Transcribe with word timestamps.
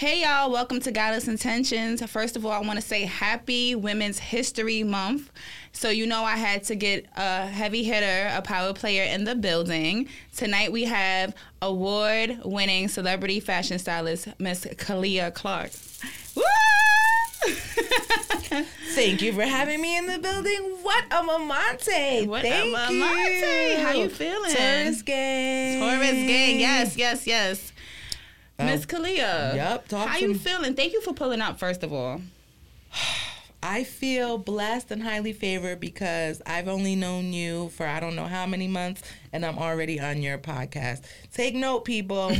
Hey 0.00 0.22
y'all, 0.22 0.50
welcome 0.50 0.80
to 0.80 0.90
Guileless 0.90 1.28
Intentions. 1.28 2.04
First 2.10 2.34
of 2.34 2.44
all, 2.44 2.50
I 2.50 2.58
want 2.58 2.80
to 2.80 2.84
say 2.84 3.04
happy 3.04 3.76
Women's 3.76 4.18
History 4.18 4.82
Month. 4.82 5.30
So, 5.70 5.88
you 5.88 6.04
know, 6.04 6.24
I 6.24 6.34
had 6.34 6.64
to 6.64 6.74
get 6.74 7.06
a 7.16 7.46
heavy 7.46 7.84
hitter, 7.84 8.28
a 8.36 8.42
power 8.42 8.72
player 8.72 9.04
in 9.04 9.22
the 9.22 9.36
building. 9.36 10.08
Tonight 10.36 10.72
we 10.72 10.82
have 10.82 11.32
award 11.62 12.40
winning 12.44 12.88
celebrity 12.88 13.38
fashion 13.38 13.78
stylist, 13.78 14.26
Miss 14.40 14.66
Khaliah 14.78 15.30
Clark. 15.30 15.70
Woo! 16.34 16.42
Thank 18.94 19.22
you 19.22 19.32
for 19.32 19.42
having 19.42 19.80
me 19.80 19.96
in 19.96 20.06
the 20.06 20.18
building. 20.18 20.76
What 20.82 21.04
a 21.12 21.22
mamante. 21.22 22.26
What 22.26 22.42
Thank 22.42 22.74
a 22.74 22.76
mamante. 22.76 23.76
you. 23.78 23.84
How 23.84 23.92
you 23.92 24.08
feeling? 24.08 24.54
Taurus 24.54 25.02
gang. 25.02 25.78
Taurus 25.78 26.10
gang. 26.10 26.58
Yes, 26.58 26.96
yes, 26.96 27.28
yes. 27.28 27.72
Oh. 28.58 28.64
Miss 28.66 28.86
Khaliah. 28.86 29.82
Talk 29.88 30.08
How 30.08 30.18
to 30.18 30.28
you 30.28 30.34
feeling? 30.34 30.74
Thank 30.74 30.92
you 30.92 31.00
for 31.00 31.12
pulling 31.12 31.40
up, 31.40 31.58
first 31.58 31.82
of 31.82 31.92
all. 31.92 32.20
I 33.62 33.84
feel 33.84 34.36
blessed 34.36 34.90
and 34.90 35.02
highly 35.02 35.32
favored 35.32 35.80
because 35.80 36.42
I've 36.44 36.68
only 36.68 36.96
known 36.96 37.32
you 37.32 37.70
for 37.70 37.86
I 37.86 37.98
don't 37.98 38.14
know 38.14 38.26
how 38.26 38.44
many 38.44 38.68
months 38.68 39.02
and 39.32 39.44
I'm 39.44 39.58
already 39.58 39.98
on 39.98 40.22
your 40.22 40.36
podcast. 40.36 41.02
Take 41.32 41.54
note, 41.54 41.86
people. 41.86 42.32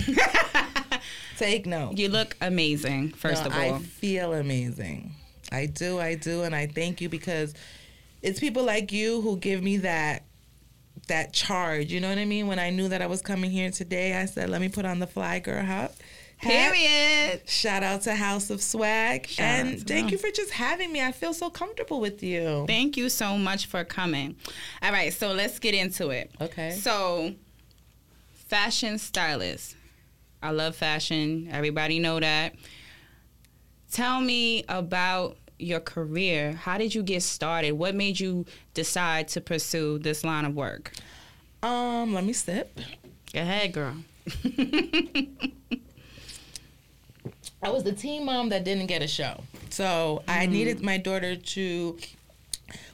Take 1.38 1.64
note. 1.64 1.96
You 1.96 2.10
look 2.10 2.36
amazing, 2.42 3.12
first 3.12 3.42
No, 3.44 3.50
of 3.50 3.56
all. 3.56 3.74
I 3.76 3.78
feel 3.78 4.34
amazing. 4.34 5.14
I 5.50 5.64
do, 5.64 5.98
I 5.98 6.14
do, 6.14 6.42
and 6.42 6.54
I 6.54 6.66
thank 6.66 7.00
you 7.00 7.08
because 7.08 7.54
it's 8.20 8.38
people 8.38 8.62
like 8.64 8.92
you 8.92 9.22
who 9.22 9.38
give 9.38 9.62
me 9.62 9.78
that 9.78 10.24
that 11.08 11.32
charge. 11.32 11.92
You 11.92 12.00
know 12.00 12.08
what 12.08 12.18
I 12.18 12.24
mean? 12.24 12.46
When 12.46 12.58
I 12.58 12.70
knew 12.70 12.88
that 12.88 13.02
I 13.02 13.06
was 13.06 13.22
coming 13.22 13.50
here 13.50 13.70
today, 13.70 14.16
I 14.16 14.26
said, 14.26 14.50
"Let 14.50 14.60
me 14.60 14.68
put 14.68 14.84
on 14.84 14.98
the 14.98 15.06
fly 15.06 15.38
girl 15.38 15.62
hat." 15.62 15.94
Period. 16.40 17.48
Shout 17.48 17.82
out 17.82 18.02
to 18.02 18.14
House 18.14 18.50
of 18.50 18.60
Swag, 18.62 19.26
Shout 19.26 19.44
and 19.46 19.86
thank 19.86 20.06
them. 20.06 20.08
you 20.10 20.18
for 20.18 20.30
just 20.30 20.50
having 20.50 20.92
me. 20.92 21.00
I 21.00 21.12
feel 21.12 21.32
so 21.32 21.48
comfortable 21.48 22.00
with 22.00 22.22
you. 22.22 22.64
Thank 22.66 22.96
you 22.96 23.08
so 23.08 23.38
much 23.38 23.66
for 23.66 23.82
coming. 23.84 24.36
All 24.82 24.92
right, 24.92 25.12
so 25.12 25.32
let's 25.32 25.58
get 25.58 25.74
into 25.74 26.10
it. 26.10 26.30
Okay. 26.40 26.72
So, 26.72 27.34
fashion 28.32 28.98
stylist. 28.98 29.76
I 30.42 30.50
love 30.50 30.76
fashion. 30.76 31.48
Everybody 31.50 31.98
know 31.98 32.20
that. 32.20 32.54
Tell 33.90 34.20
me 34.20 34.64
about 34.68 35.38
your 35.58 35.80
career. 35.80 36.52
How 36.52 36.78
did 36.78 36.94
you 36.94 37.02
get 37.02 37.22
started? 37.22 37.72
What 37.72 37.94
made 37.94 38.20
you 38.20 38.46
decide 38.74 39.28
to 39.28 39.40
pursue 39.40 39.98
this 39.98 40.24
line 40.24 40.44
of 40.44 40.54
work? 40.54 40.92
Um, 41.62 42.12
let 42.12 42.24
me 42.24 42.32
sip. 42.32 42.78
Go 43.32 43.40
ahead, 43.40 43.72
girl. 43.72 43.96
I 47.62 47.70
was 47.70 47.82
the 47.82 47.92
teen 47.92 48.26
mom 48.26 48.50
that 48.50 48.64
didn't 48.64 48.86
get 48.86 49.00
a 49.02 49.08
show. 49.08 49.42
So 49.70 50.22
I 50.28 50.46
needed 50.46 50.82
my 50.82 50.98
daughter 50.98 51.34
to, 51.34 51.98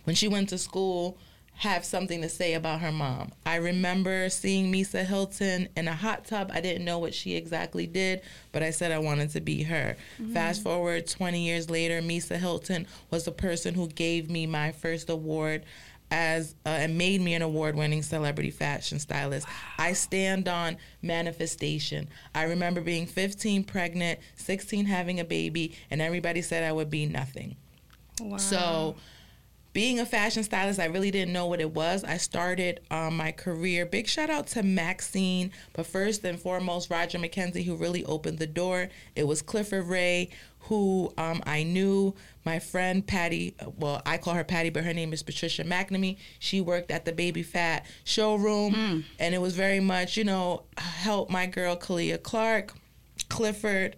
when 0.05 0.14
she 0.14 0.28
went 0.28 0.48
to 0.50 0.58
school, 0.58 1.19
have 1.61 1.84
something 1.84 2.22
to 2.22 2.28
say 2.28 2.55
about 2.55 2.80
her 2.80 2.91
mom. 2.91 3.30
I 3.44 3.56
remember 3.56 4.30
seeing 4.30 4.72
Misa 4.72 5.05
Hylton 5.05 5.69
in 5.77 5.89
a 5.89 5.94
hot 5.94 6.25
tub. 6.25 6.50
I 6.55 6.62
didn't 6.62 6.86
know 6.86 6.98
what 6.98 7.12
she 7.12 7.36
exactly 7.36 7.86
did, 7.86 8.22
but 8.50 8.62
I 8.62 8.70
said 8.70 8.92
I 8.92 8.98
wanted 8.98 9.28
to 9.33 9.42
be 9.42 9.64
her. 9.64 9.94
Fast 10.33 10.62
forward 10.62 11.06
20 11.06 11.38
years 11.38 11.69
later, 11.69 12.00
Misa 12.00 12.38
Hylton 12.38 12.86
was 13.11 13.27
the 13.27 13.33
person 13.33 13.75
who 13.75 13.88
gave 13.88 14.31
me 14.31 14.47
my 14.47 14.72
first 14.72 15.11
award 15.11 15.66
as 16.11 16.55
uh, 16.64 16.70
and 16.70 16.97
made 16.97 17.20
me 17.20 17.34
an 17.34 17.42
award-winning 17.42 18.03
celebrity 18.03 18.50
fashion 18.50 18.98
stylist. 18.98 19.47
I 19.77 19.92
stand 19.92 20.49
on 20.49 20.78
manifestation. 21.03 22.09
I 22.34 22.44
remember 22.44 22.81
being 22.81 23.04
15 23.04 23.65
pregnant, 23.65 24.19
16 24.37 24.87
having 24.87 25.20
a 25.20 25.25
baby, 25.25 25.76
and 25.91 26.00
everybody 26.00 26.41
said 26.41 26.65
I 26.65 26.72
would 26.72 26.88
be 26.88 27.04
nothing. 27.04 27.56
Wow. 28.19 28.38
So, 28.38 28.97
being 29.72 30.00
a 30.00 30.06
fashion 30.06 30.42
stylist, 30.42 30.81
I 30.81 30.86
really 30.86 31.10
didn't 31.10 31.32
know 31.32 31.47
what 31.47 31.60
it 31.60 31.72
was. 31.72 32.03
I 32.03 32.16
started 32.16 32.81
um, 32.91 33.16
my 33.16 33.31
career. 33.31 33.86
Big 33.86 34.08
shout 34.08 34.28
out 34.28 34.48
to 34.48 34.62
Maxine, 34.62 35.53
but 35.75 35.86
first 35.86 36.25
and 36.25 36.41
foremost, 36.41 36.91
Roger 36.91 37.19
McKenzie, 37.19 37.64
who 37.64 37.76
really 37.76 38.04
opened 38.04 38.38
the 38.38 38.47
door. 38.47 38.88
It 39.14 39.28
was 39.28 39.42
Clifford 39.42 39.86
Ray, 39.86 40.31
who 40.60 41.12
um, 41.16 41.42
I 41.47 41.62
knew. 41.62 42.14
My 42.44 42.58
friend 42.58 43.06
Patty, 43.06 43.54
well, 43.76 44.00
I 44.06 44.16
call 44.16 44.34
her 44.34 44.44
Patty, 44.44 44.70
but 44.70 44.82
her 44.82 44.94
name 44.94 45.12
is 45.12 45.22
Patricia 45.22 45.62
McNamee. 45.62 46.16
She 46.38 46.60
worked 46.60 46.91
at 46.91 47.04
the 47.04 47.12
Baby 47.12 47.42
Phat 47.42 47.84
showroom, 48.04 49.04
and 49.19 49.34
it 49.34 49.41
was 49.42 49.54
very 49.54 49.81
much, 49.81 50.16
you 50.16 50.25
know, 50.25 50.62
help 50.78 51.31
my 51.31 51.47
girl 51.47 51.76
Khaliah 51.76 52.19
Clark, 52.19 52.75
Clifford 53.28 53.94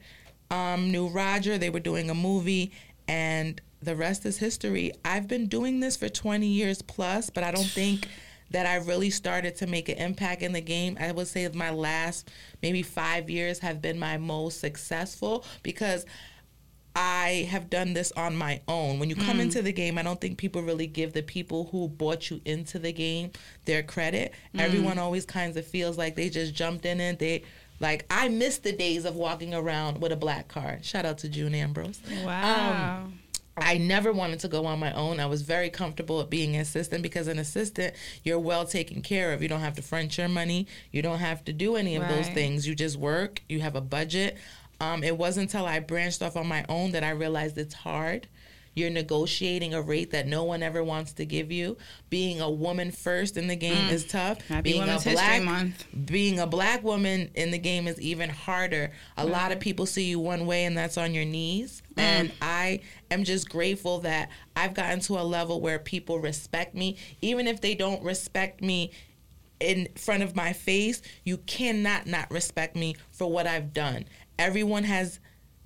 um, 0.51 0.91
knew 0.91 1.07
Roger. 1.09 1.57
They 1.57 1.71
were 1.71 1.81
doing 1.81 2.11
a 2.11 2.15
movie, 2.15 2.73
and 3.09 3.61
the 3.83 3.97
rest 3.97 4.25
is 4.25 4.39
history. 4.39 4.93
I've 5.05 5.29
been 5.29 5.47
doing 5.47 5.81
this 5.81 5.97
for 5.97 6.09
20 6.09 6.47
years 6.47 6.83
plus, 6.83 7.31
but 7.31 7.45
I 7.45 7.51
don't 7.51 7.67
think 7.67 8.09
that 8.51 8.67
I 8.67 8.77
really 8.77 9.11
started 9.11 9.57
to 9.57 9.67
make 9.67 9.89
an 9.89 9.99
impact 9.99 10.43
in 10.43 10.53
the 10.53 10.61
game. 10.61 10.97
I 11.01 11.13
would 11.13 11.27
say 11.27 11.49
my 11.49 11.71
last 11.71 12.31
maybe 12.63 12.83
five 12.83 13.29
years 13.29 13.59
have 13.61 13.83
been 13.83 13.99
my 13.99 14.19
most 14.19 14.61
successful 14.61 15.45
because 15.63 16.07
I 16.95 17.49
have 17.51 17.71
done 17.71 17.95
this 17.95 18.13
on 18.13 18.37
my 18.37 18.61
own. 18.69 18.99
When 18.99 19.09
you 19.09 19.17
come 19.17 19.39
mm. 19.39 19.43
into 19.43 19.63
the 19.63 19.73
game, 19.73 19.97
I 19.97 20.03
don't 20.03 20.21
think 20.21 20.37
people 20.37 20.63
really 20.63 20.87
give 20.87 21.15
the 21.15 21.23
people 21.23 21.69
who 21.73 21.89
brought 21.89 22.31
you 22.31 22.41
into 22.45 22.79
the 22.79 22.93
game 22.93 23.31
their 23.65 23.83
credit. 23.83 24.33
Mm. 24.55 24.61
Everyone 24.61 24.99
always 24.99 25.25
kind 25.25 25.57
of 25.57 25.67
feels 25.67 25.97
like 25.97 26.17
they 26.17 26.29
just 26.29 26.55
jumped 26.55 26.85
in 26.85 27.01
it. 27.01 27.19
They 27.19 27.45
like 27.81 28.05
I 28.11 28.29
miss 28.29 28.59
the 28.59 28.73
days 28.73 29.07
of 29.07 29.17
walking 29.17 29.55
around 29.55 30.03
with 30.03 30.13
a 30.13 30.17
black 30.17 30.49
card. 30.49 30.85
Shout 30.85 31.07
out 31.07 31.19
to 31.19 31.29
June 31.29 31.55
Ambrose. 31.55 32.01
wow. 32.25 33.05
Um, 33.05 33.19
I 33.57 33.77
never 33.77 34.13
wanted 34.13 34.41
to 34.41 34.49
go 34.49 34.65
on 34.65 34.79
my 34.79 34.93
own. 34.95 35.21
I 35.21 35.27
was 35.27 35.43
very 35.43 35.69
comfortable 35.69 36.21
at 36.21 36.31
being 36.31 36.55
an 36.55 36.63
assistant 36.63 37.03
because 37.03 37.29
an 37.29 37.39
assistant, 37.39 37.95
you're 38.25 38.39
well 38.39 38.65
taken 38.65 39.03
care 39.03 39.33
of. 39.33 39.43
You 39.43 39.49
don't 39.49 39.61
have 39.61 39.75
to 39.77 39.83
front 39.83 40.17
your 40.17 40.29
money. 40.29 40.67
You 40.91 41.03
don't 41.03 41.19
have 41.19 41.45
to 41.45 41.53
do 41.53 41.77
any 41.77 41.97
of 41.97 42.09
those 42.09 42.29
things. 42.29 42.67
You 42.67 42.75
just 42.75 42.97
work. 42.97 43.43
You 43.49 43.61
have 43.61 43.77
a 43.77 43.81
budget. 43.83 44.39
Um, 44.81 45.05
it 45.05 45.17
wasn't 45.17 45.53
until 45.53 45.67
I 45.67 45.81
branched 45.81 46.23
off 46.23 46.37
on 46.37 46.47
my 46.47 46.65
own 46.69 46.93
that 46.93 47.05
I 47.05 47.11
realized 47.11 47.59
it's 47.59 47.75
hard. 47.75 48.27
You're 48.75 48.91
negotiating 48.91 49.75
a 49.75 49.83
rate 49.83 50.13
that 50.13 50.27
no 50.27 50.45
one 50.45 50.63
ever 50.63 50.83
wants 50.83 51.13
to 51.15 51.27
give 51.27 51.53
you. 51.53 51.77
Being 52.09 52.41
a 52.41 52.51
woman 52.51 52.91
first 52.91 53.37
in 53.37 53.47
the 53.47 53.57
game 53.57 53.91
is 53.91 54.05
tough. 54.05 54.39
Mm. 54.39 54.43
Happy 54.49 54.63
being 54.73 54.81
Women's 54.81 55.07
a 55.07 55.13
black, 55.13 55.67
being 56.07 56.39
a 56.39 56.47
black 56.47 56.83
woman 56.83 57.31
in 57.35 57.51
the 57.51 57.59
game 57.59 57.87
is 57.87 58.01
even 58.01 58.31
harder. 58.31 58.93
A 59.17 59.27
lot 59.27 59.51
Mm. 59.51 59.55
of 59.55 59.61
people 59.61 59.85
see 59.87 60.05
you 60.05 60.19
one 60.19 60.47
way, 60.47 60.65
and 60.65 60.77
that's 60.77 60.97
on 60.97 61.13
your 61.15 61.25
knees. 61.27 61.83
And 61.97 62.33
I 62.41 62.81
am 63.11 63.25
just 63.25 63.49
grateful 63.51 63.99
that 64.01 64.31
I've 64.57 64.73
gotten 64.73 65.01
to 65.01 65.19
a 65.19 65.23
level 65.23 65.61
where 65.61 65.79
people 65.79 66.19
respect 66.19 66.75
me, 66.75 66.97
even 67.21 67.47
if 67.47 67.61
they 67.61 67.75
don't 67.75 68.03
respect 68.03 68.63
me 68.63 68.91
in 69.61 69.89
front 69.97 70.23
of 70.23 70.35
my 70.35 70.53
face. 70.55 71.03
You 71.25 71.37
cannot 71.37 72.07
not 72.07 72.31
respect 72.31 72.75
me 72.75 72.97
for 73.11 73.31
what 73.31 73.47
I've 73.47 73.75
done. 73.75 74.07
Everyone 74.39 74.85
has 74.85 75.21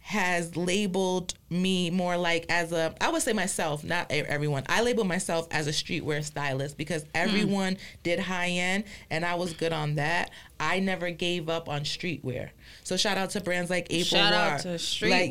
has 0.06 0.54
labeled 0.56 1.34
me 1.50 1.90
more 1.90 2.16
like 2.16 2.46
as 2.48 2.70
a 2.70 2.94
I 3.00 3.10
would 3.10 3.22
say 3.22 3.32
myself, 3.32 3.82
not 3.82 4.06
everyone. 4.08 4.62
I 4.68 4.82
label 4.82 5.02
myself 5.02 5.48
as 5.50 5.66
a 5.66 5.72
streetwear 5.72 6.22
stylist 6.22 6.78
because 6.78 7.04
everyone 7.12 7.76
did 8.04 8.20
high 8.20 8.50
end 8.50 8.84
and 9.10 9.24
I 9.24 9.34
was 9.34 9.52
good 9.52 9.72
on 9.72 9.96
that. 9.96 10.30
I 10.60 10.78
never 10.78 11.10
gave 11.10 11.48
up 11.48 11.68
on 11.68 11.80
streetwear. 11.80 12.50
So 12.84 12.96
shout 12.96 13.18
out 13.18 13.30
to 13.30 13.40
brands 13.40 13.68
like 13.68 13.88
April 13.90 14.20
Shout 14.20 14.32
out 14.32 14.60
to 14.60 14.68
Like 14.68 14.80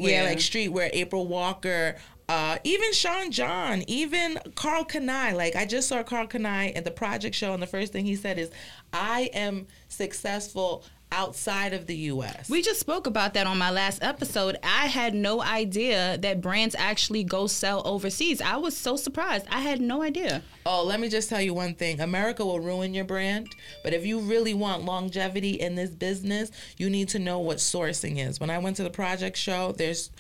yeah, 0.02 0.25
streetwear. 0.25 0.25
like 0.25 0.38
streetwear, 0.40 0.90
April 0.92 1.25
Walker, 1.25 1.96
uh, 2.28 2.57
even 2.66 2.92
Sean 2.92 3.31
John, 3.31 3.81
even 3.88 4.38
Karl 4.56 4.83
Kani. 4.83 5.36
Like 5.36 5.56
I 5.56 5.66
just 5.66 5.88
saw 5.88 6.04
Karl 6.04 6.27
Kani 6.27 6.75
at 6.75 6.83
the 6.83 6.92
project 6.92 7.33
show 7.33 7.54
and 7.54 7.63
the 7.63 7.68
first 7.68 7.94
thing 7.94 8.04
he 8.04 8.18
said 8.18 8.38
is, 8.38 8.51
I 8.92 9.30
am 9.33 9.68
successful 9.88 10.83
outside 11.12 11.74
of 11.74 11.88
the 11.88 11.96
US. 11.96 12.50
We 12.50 12.62
just 12.62 12.80
spoke 12.80 13.07
about 13.07 13.34
that 13.36 13.48
on 13.48 13.57
my 13.57 13.72
last 13.72 14.04
episode. 14.04 14.57
I 14.63 14.88
had 14.88 15.13
no 15.13 15.42
idea 15.42 16.18
that 16.19 16.42
brands 16.42 16.75
actually 16.78 17.24
go 17.24 17.48
sell 17.48 17.81
overseas. 17.86 18.42
I 18.42 18.57
was 18.57 18.75
so 18.75 18.96
surprised. 18.96 19.46
I 19.50 19.62
had 19.62 19.81
no 19.81 20.02
idea. 20.02 20.44
Oh, 20.66 20.84
let 20.84 21.00
me 21.00 21.10
just 21.10 21.30
tell 21.30 21.42
you 21.42 21.54
one 21.54 21.75
thing. 21.75 22.02
America 22.02 22.46
will 22.46 22.60
ruin 22.60 22.94
your 22.94 23.06
brand, 23.06 23.48
but 23.84 23.94
if 23.94 24.06
you 24.06 24.19
really 24.19 24.54
want 24.54 24.84
longevity 24.84 25.52
in 25.52 25.75
this 25.75 25.92
business, 25.92 26.52
you 26.78 26.90
need 26.90 27.10
to 27.10 27.19
know 27.19 27.40
what 27.40 27.58
sourcing 27.58 28.25
is. 28.25 28.40
When 28.40 28.50
I 28.50 28.58
went 28.58 28.78
to 28.78 28.84
the 28.84 28.90
project 28.90 29.38
show, 29.38 29.72
there's 29.72 30.12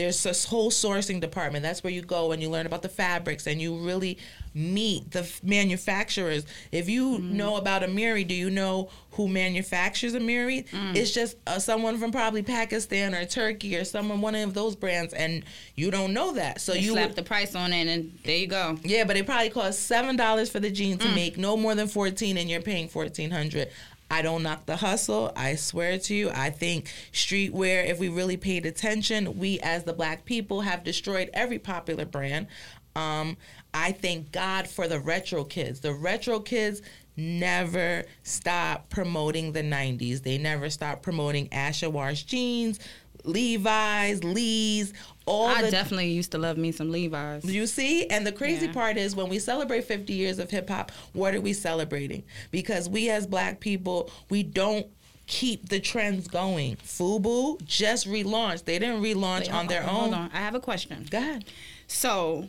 there's 0.00 0.22
this 0.22 0.46
whole 0.46 0.70
sourcing 0.70 1.20
department. 1.20 1.62
That's 1.62 1.84
where 1.84 1.92
you 1.92 2.00
go 2.00 2.32
and 2.32 2.40
you 2.40 2.48
learn 2.48 2.64
about 2.64 2.80
the 2.80 2.88
fabrics 2.88 3.46
and 3.46 3.60
you 3.60 3.76
really 3.76 4.16
meet 4.54 5.10
the 5.10 5.20
f- 5.20 5.44
manufacturers. 5.44 6.46
If 6.72 6.88
you 6.88 7.18
mm-hmm. 7.18 7.36
know 7.36 7.56
about 7.56 7.82
Amiri, 7.82 8.26
do 8.26 8.34
you 8.34 8.48
know 8.48 8.88
who 9.12 9.28
manufactures 9.28 10.14
Amiri? 10.14 10.66
Mm. 10.70 10.96
It's 10.96 11.12
just 11.12 11.36
uh, 11.46 11.58
someone 11.58 11.98
from 11.98 12.12
probably 12.12 12.42
Pakistan 12.42 13.14
or 13.14 13.26
Turkey 13.26 13.76
or 13.76 13.84
someone 13.84 14.22
one 14.22 14.34
of 14.34 14.54
those 14.54 14.74
brands, 14.74 15.12
and 15.12 15.44
you 15.74 15.90
don't 15.90 16.14
know 16.14 16.32
that. 16.32 16.62
So 16.62 16.72
They 16.72 16.80
you 16.80 16.92
slap 16.92 17.14
the 17.14 17.22
price 17.22 17.54
on 17.54 17.74
it, 17.74 17.86
and 17.86 18.18
there 18.24 18.38
you 18.38 18.46
go. 18.46 18.78
yeah, 18.82 19.04
but 19.04 19.18
it 19.18 19.26
probably 19.26 19.50
costs 19.50 19.82
seven 19.82 20.16
dollars 20.16 20.50
for 20.50 20.60
the 20.60 20.70
jean 20.70 20.96
to 20.98 21.08
mm. 21.08 21.14
make, 21.14 21.36
no 21.36 21.58
more 21.58 21.74
than 21.74 21.88
fourteen, 21.88 22.38
and 22.38 22.48
you're 22.48 22.62
paying 22.62 22.88
fourteen 22.88 23.30
hundred. 23.30 23.68
I 24.10 24.22
don't 24.22 24.42
knock 24.42 24.66
the 24.66 24.76
hustle. 24.76 25.32
I 25.36 25.54
swear 25.54 25.98
to 25.98 26.14
you, 26.14 26.30
I 26.34 26.50
think 26.50 26.90
streetwear, 27.12 27.86
if 27.86 27.98
we 27.98 28.08
really 28.08 28.36
paid 28.36 28.66
attention, 28.66 29.38
we 29.38 29.60
as 29.60 29.84
the 29.84 29.92
black 29.92 30.24
people 30.24 30.62
have 30.62 30.82
destroyed 30.82 31.30
every 31.32 31.58
popular 31.58 32.04
brand. 32.04 32.48
Um, 32.96 33.36
I 33.72 33.92
thank 33.92 34.32
God 34.32 34.66
for 34.66 34.88
the 34.88 34.98
retro 34.98 35.44
kids. 35.44 35.80
The 35.80 35.94
retro 35.94 36.40
kids 36.40 36.82
never 37.16 38.04
stop 38.22 38.88
promoting 38.88 39.52
the 39.52 39.62
90s. 39.62 40.22
They 40.22 40.38
never 40.38 40.70
stop 40.70 41.02
promoting 41.02 41.48
Asher 41.52 41.90
Wash 41.90 42.24
jeans, 42.24 42.80
Levi's, 43.24 44.22
Lee's, 44.24 44.92
all 45.26 45.46
I 45.48 45.62
the 45.62 45.70
definitely 45.70 46.10
used 46.10 46.32
to 46.32 46.38
love 46.38 46.56
me 46.56 46.72
some 46.72 46.90
Levi's. 46.90 47.44
you 47.44 47.66
see? 47.66 48.06
And 48.06 48.26
the 48.26 48.32
crazy 48.32 48.66
Yeah. 48.66 48.72
part 48.72 48.96
is 48.96 49.14
when 49.14 49.28
we 49.28 49.38
celebrate 49.38 49.84
50 49.84 50.12
years 50.12 50.38
of 50.38 50.50
hip 50.50 50.68
hop, 50.68 50.90
what 51.12 51.34
are 51.34 51.40
we 51.40 51.52
celebrating? 51.52 52.22
Because 52.50 52.88
we 52.88 53.10
as 53.10 53.26
black 53.26 53.60
people, 53.60 54.10
we 54.28 54.42
don't 54.42 54.86
keep 55.26 55.68
the 55.68 55.78
trends 55.78 56.26
going. 56.26 56.76
FUBU 56.76 57.64
just 57.64 58.08
relaunched. 58.08 58.64
They 58.64 58.78
didn't 58.80 59.00
relaunch 59.02 59.40
Wait, 59.42 59.52
on 59.54 59.66
their 59.68 59.82
hold 59.82 60.08
own. 60.08 60.14
on. 60.14 60.30
I 60.32 60.38
have 60.38 60.54
a 60.56 60.60
question. 60.60 61.06
Go 61.08 61.18
ahead. 61.18 61.44
So, 61.86 62.48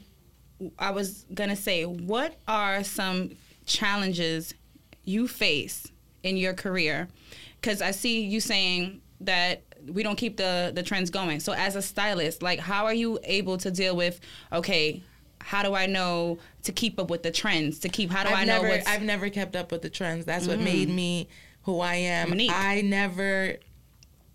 I 0.79 0.89
was 0.91 1.25
gonna 1.33 1.55
say, 1.55 1.85
what 1.85 2.35
are 2.47 2.83
some 2.83 3.31
challenges 3.65 4.53
you 5.05 5.27
face 5.27 5.87
in 6.23 6.37
your 6.37 6.53
career? 6.53 7.07
Because 7.59 7.81
I 7.81 7.91
see 7.91 8.21
you 8.21 8.39
saying 8.39 9.01
that 9.21 9.61
we 9.87 10.03
don't 10.03 10.17
keep 10.17 10.37
the 10.37 10.71
the 10.73 10.83
trends 10.83 11.09
going. 11.09 11.39
So, 11.39 11.53
as 11.53 11.75
a 11.75 11.81
stylist, 11.81 12.41
like, 12.41 12.59
how 12.59 12.85
are 12.85 12.93
you 12.93 13.19
able 13.23 13.57
to 13.59 13.71
deal 13.71 13.95
with? 13.95 14.19
Okay, 14.51 15.03
how 15.39 15.63
do 15.63 15.73
I 15.73 15.85
know 15.85 16.39
to 16.63 16.71
keep 16.71 16.99
up 16.99 17.09
with 17.09 17.23
the 17.23 17.31
trends? 17.31 17.79
To 17.79 17.89
keep, 17.89 18.11
how 18.11 18.23
do 18.23 18.29
I've 18.29 18.39
I 18.39 18.45
know 18.45 18.61
never 18.61 18.69
what's 18.69 18.87
I've 18.87 19.03
never 19.03 19.29
kept 19.29 19.55
up 19.55 19.71
with 19.71 19.81
the 19.81 19.89
trends. 19.89 20.25
That's 20.25 20.47
what 20.47 20.57
mm-hmm. 20.57 20.65
made 20.65 20.89
me 20.89 21.27
who 21.63 21.79
I 21.79 21.95
am. 21.95 22.33
I 22.49 22.81
never 22.81 23.57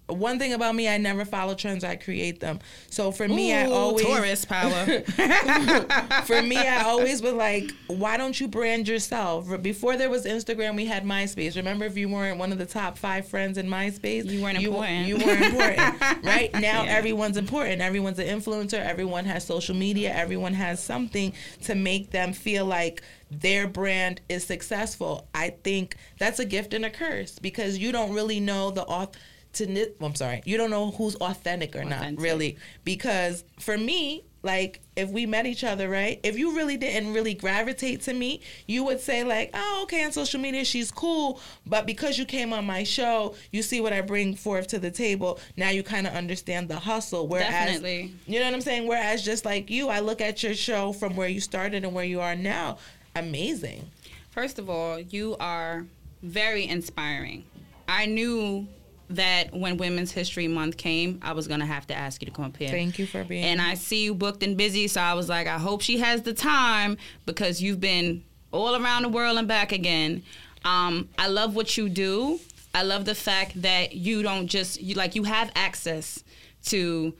one 0.08 0.38
thing 0.38 0.52
about 0.52 0.74
me, 0.74 0.88
I 0.88 0.98
never 0.98 1.24
follow 1.24 1.54
trends. 1.54 1.82
I 1.82 1.96
create 1.96 2.40
them. 2.40 2.60
So 2.90 3.10
for 3.10 3.26
me, 3.26 3.52
I 3.52 3.66
always 3.66 4.06
Taurus 4.06 4.44
power. 4.44 5.02
for 6.26 6.42
me, 6.42 6.56
I 6.56 6.82
always 6.84 7.20
was 7.22 7.32
like, 7.32 7.70
why 7.88 8.16
don't 8.16 8.38
you 8.40 8.48
brand 8.48 8.86
yourself? 8.88 9.48
Before 9.62 9.96
there 9.96 10.10
was 10.10 10.24
Instagram, 10.24 10.76
we 10.76 10.86
had 10.86 11.04
MySpace. 11.04 11.56
Remember, 11.56 11.84
if 11.84 11.96
you 11.96 12.08
weren't 12.08 12.38
one 12.38 12.52
of 12.52 12.58
the 12.58 12.66
top 12.66 12.98
five 12.98 13.26
friends 13.28 13.58
in 13.58 13.66
MySpace, 13.68 14.26
You 14.30 14.42
weren't 14.42 14.58
important. 14.62 15.06
You 15.06 15.16
weren't 15.18 15.42
important, 15.44 15.78
right? 16.24 16.52
Now 16.54 16.84
Yeah. 16.84 16.96
everyone's 16.96 17.36
important. 17.36 17.80
Everyone's 17.82 18.18
an 18.18 18.26
influencer. 18.28 18.74
Everyone 18.84 19.24
has 19.24 19.44
social 19.44 19.74
media. 19.74 20.12
Everyone 20.14 20.54
has 20.54 20.82
something 20.82 21.32
to 21.62 21.74
make 21.74 22.10
them 22.10 22.32
feel 22.32 22.64
like 22.64 23.02
their 23.30 23.66
brand 23.66 24.20
is 24.28 24.44
successful. 24.44 25.26
I 25.34 25.50
think 25.64 25.96
that's 26.18 26.38
a 26.38 26.44
gift 26.44 26.74
and 26.74 26.84
a 26.84 26.90
curse 26.90 27.38
because 27.40 27.76
you 27.78 27.90
don't 27.90 28.14
really 28.14 28.38
know 28.38 28.70
the 28.70 28.84
auth. 28.84 29.14
To, 29.56 29.66
well, 29.98 30.08
I'm 30.08 30.14
sorry, 30.14 30.42
you 30.44 30.56
don't 30.56 30.70
know 30.70 30.90
who's 30.90 31.16
authentic 31.16 31.76
or 31.76 31.84
not, 31.84 32.18
really. 32.18 32.56
Because 32.84 33.44
for 33.58 33.76
me, 33.76 34.24
like 34.46 34.80
if 34.94 35.10
we 35.10 35.26
met 35.26 35.44
each 35.44 35.64
other, 35.64 35.88
right? 35.90 36.20
If 36.22 36.38
you 36.38 36.56
really 36.56 36.76
didn't 36.76 37.12
really 37.12 37.34
gravitate 37.34 38.02
to 38.02 38.14
me, 38.14 38.40
you 38.66 38.84
would 38.84 39.00
say 39.00 39.24
like, 39.24 39.50
"Oh, 39.52 39.80
okay, 39.82 40.04
on 40.04 40.12
social 40.12 40.40
media 40.40 40.64
she's 40.64 40.90
cool," 40.90 41.40
but 41.66 41.84
because 41.84 42.16
you 42.16 42.24
came 42.24 42.52
on 42.52 42.64
my 42.64 42.84
show, 42.84 43.34
you 43.50 43.62
see 43.62 43.80
what 43.80 43.92
I 43.92 44.00
bring 44.00 44.34
forth 44.36 44.68
to 44.68 44.78
the 44.78 44.90
table. 44.90 45.38
Now 45.56 45.70
you 45.70 45.82
kind 45.82 46.06
of 46.06 46.14
understand 46.14 46.68
the 46.68 46.78
hustle. 46.78 47.26
Whereas, 47.26 47.48
Definitely. 47.48 48.14
you 48.26 48.38
know 48.38 48.46
what 48.46 48.54
I'm 48.54 48.60
saying? 48.60 48.86
Whereas 48.86 49.24
just 49.24 49.44
like 49.44 49.68
you, 49.68 49.88
I 49.88 50.00
look 50.00 50.20
at 50.20 50.42
your 50.42 50.54
show 50.54 50.92
from 50.92 51.16
where 51.16 51.28
you 51.28 51.40
started 51.40 51.84
and 51.84 51.92
where 51.92 52.04
you 52.04 52.20
are 52.20 52.36
now. 52.36 52.78
Amazing. 53.14 53.90
First 54.30 54.58
of 54.58 54.70
all, 54.70 55.00
you 55.00 55.36
are 55.40 55.86
very 56.22 56.66
inspiring. 56.68 57.44
I 57.88 58.06
knew 58.06 58.68
that 59.10 59.54
when 59.54 59.76
Women's 59.76 60.10
History 60.10 60.48
Month 60.48 60.76
came, 60.76 61.20
I 61.22 61.32
was 61.32 61.46
gonna 61.46 61.66
have 61.66 61.86
to 61.88 61.94
ask 61.94 62.20
you 62.22 62.26
to 62.26 62.32
come 62.32 62.46
up 62.46 62.56
here. 62.56 62.68
Thank 62.68 62.98
you 62.98 63.06
for 63.06 63.24
being. 63.24 63.44
And 63.44 63.60
I 63.60 63.74
see 63.74 64.04
you 64.04 64.14
booked 64.14 64.42
and 64.42 64.56
busy, 64.56 64.88
so 64.88 65.00
I 65.00 65.14
was 65.14 65.28
like, 65.28 65.46
I 65.46 65.58
hope 65.58 65.82
she 65.82 65.98
has 65.98 66.22
the 66.22 66.32
time 66.32 66.96
because 67.24 67.62
you've 67.62 67.80
been 67.80 68.24
all 68.52 68.74
around 68.76 69.02
the 69.02 69.08
world 69.08 69.38
and 69.38 69.46
back 69.46 69.72
again. 69.72 70.22
Um, 70.64 71.08
I 71.18 71.28
love 71.28 71.54
what 71.54 71.76
you 71.76 71.88
do. 71.88 72.40
I 72.74 72.82
love 72.82 73.04
the 73.04 73.14
fact 73.14 73.62
that 73.62 73.94
you 73.94 74.22
don't 74.22 74.48
just 74.48 74.80
you 74.80 74.94
like 74.94 75.14
you 75.14 75.24
have 75.24 75.50
access 75.54 76.22
to 76.64 77.14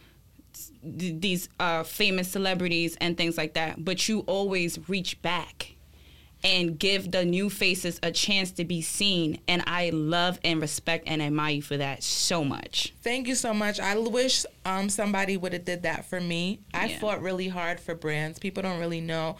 th- 0.99 1.21
these 1.21 1.49
uh, 1.61 1.83
famous 1.83 2.29
celebrities 2.29 2.97
and 3.01 3.17
things 3.17 3.39
like 3.39 3.55
that, 3.55 3.85
but 3.85 4.09
you 4.09 4.21
always 4.21 4.89
reach 4.89 5.21
back 5.23 5.76
and 6.47 6.79
give 6.79 7.11
the 7.11 7.25
new 7.25 7.51
faces 7.51 7.99
a 8.05 8.13
chance 8.13 8.53
to 8.53 8.65
be 8.65 8.81
seen. 8.81 9.41
And 9.49 9.65
I 9.67 9.91
love 9.91 10.39
and 10.45 10.61
respect 10.61 11.09
and 11.09 11.21
admire 11.21 11.55
you 11.57 11.63
for 11.63 11.77
that 11.77 12.05
so 12.05 12.45
much. 12.45 12.95
Thank 13.03 13.27
you 13.27 13.35
so 13.35 13.53
much. 13.53 13.81
I 13.81 13.99
wish 13.99 14.47
um, 14.65 14.89
somebody 14.89 15.37
would 15.37 15.53
have 15.53 15.65
did 15.65 15.83
that 15.83 16.05
for 16.05 16.21
me. 16.21 16.61
I 16.73 16.87
Yeah. 16.87 16.99
fought 17.01 17.21
really 17.21 17.49
hard 17.49 17.81
for 17.81 17.97
brands. 17.97 18.39
People 18.39 18.63
don't 18.63 18.79
really 18.79 19.01
know. 19.01 19.37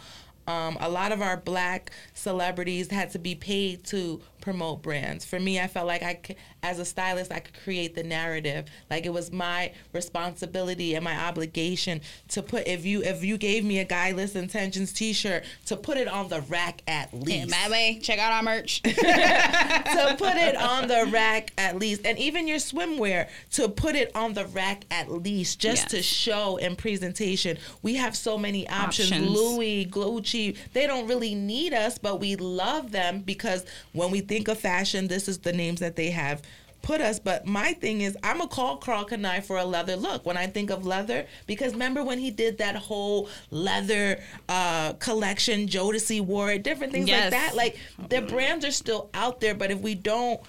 Um, 0.47 0.77
a 0.81 0.89
lot 0.89 1.11
of 1.13 1.21
our 1.21 1.37
black 1.37 1.91
celebrities 2.13 2.89
had 2.91 3.11
to 3.11 3.19
be 3.19 3.35
paid 3.35 3.85
to 3.85 4.21
promote 4.47 4.81
brands. 4.81 5.25
For 5.25 5.41
me, 5.41 5.59
I 5.59 5.67
felt 5.67 5.87
like 5.87 6.01
I, 6.01 6.13
could, 6.13 6.37
as 6.63 6.79
a 6.79 6.85
stylist, 6.85 7.33
I 7.33 7.39
could 7.39 7.53
create 7.65 7.95
the 7.95 8.03
narrative. 8.03 8.69
Like 8.89 9.05
it 9.05 9.11
was 9.11 9.29
my 9.29 9.73
responsibility 9.91 10.95
and 10.95 11.03
my 11.03 11.19
obligation 11.19 11.99
to 12.29 12.41
put. 12.41 12.65
If 12.65 12.85
you 12.85 13.03
if 13.03 13.25
you 13.25 13.37
gave 13.37 13.65
me 13.65 13.79
a 13.79 13.83
guileless 13.83 14.35
intentions 14.37 14.93
T-shirt, 14.93 15.43
to 15.65 15.75
put 15.75 15.97
it 15.97 16.07
on 16.07 16.29
the 16.29 16.39
rack 16.41 16.81
at 16.87 17.13
least 17.13 17.49
the 17.49 17.69
way, 17.71 17.99
check 18.01 18.19
out 18.19 18.31
our 18.31 18.41
merch. 18.41 18.81
to 18.83 20.15
put 20.17 20.37
it 20.37 20.55
on 20.55 20.87
the 20.87 21.09
rack 21.11 21.51
at 21.57 21.77
least, 21.77 22.05
and 22.05 22.17
even 22.17 22.47
your 22.47 22.59
swimwear 22.59 23.27
to 23.51 23.67
put 23.67 23.95
it 23.95 24.15
on 24.15 24.33
the 24.33 24.45
rack 24.45 24.85
at 24.89 25.11
least, 25.11 25.59
just 25.59 25.77
Yes. 25.83 25.91
to 25.91 26.01
show 26.01 26.55
in 26.55 26.77
presentation. 26.77 27.57
We 27.81 27.95
have 27.95 28.15
so 28.15 28.37
many 28.37 28.65
options. 28.69 29.11
Options. 29.11 29.29
Louis, 29.29 29.85
Gucci, 29.87 30.55
they 30.71 30.87
don't 30.87 31.07
really 31.07 31.35
need 31.35 31.73
us, 31.73 31.97
but 31.97 32.21
we 32.21 32.37
love 32.37 32.91
them 32.91 33.19
because 33.25 33.65
when 33.91 34.09
we 34.09 34.21
think 34.21 34.36
of 34.47 34.59
fashion, 34.59 35.07
this 35.07 35.27
is 35.27 35.39
the 35.39 35.53
names 35.53 35.79
that 35.79 35.95
they 35.95 36.11
have 36.11 36.41
put 36.83 37.01
us. 37.01 37.19
But 37.19 37.45
my 37.45 37.73
thing 37.73 38.01
is, 38.01 38.15
I'm 38.23 38.39
a 38.41 38.47
call 38.47 38.77
Karl 38.77 39.03
Kani 39.05 39.43
for 39.43 39.57
a 39.57 39.65
leather 39.65 39.95
look 39.95 40.25
when 40.25 40.37
I 40.37 40.47
think 40.47 40.69
of 40.69 40.85
leather 40.85 41.25
because 41.47 41.73
remember 41.73 42.03
when 42.03 42.19
he 42.19 42.29
did 42.31 42.59
that 42.59 42.75
whole 42.75 43.29
leather 43.51 44.19
uh, 44.47 44.93
collection, 44.93 45.67
Jodeci 45.67 46.21
wore 46.21 46.51
it, 46.51 46.63
different 46.63 46.93
things 46.93 47.07
Yes. 47.09 47.31
like 47.31 47.41
that. 47.41 47.55
Like 47.55 47.77
their 48.09 48.21
brands 48.21 48.63
are 48.63 48.71
still 48.71 49.09
out 49.13 49.41
there, 49.41 49.55
but 49.55 49.71
if 49.71 49.79
we 49.79 49.95
don't 49.95 50.39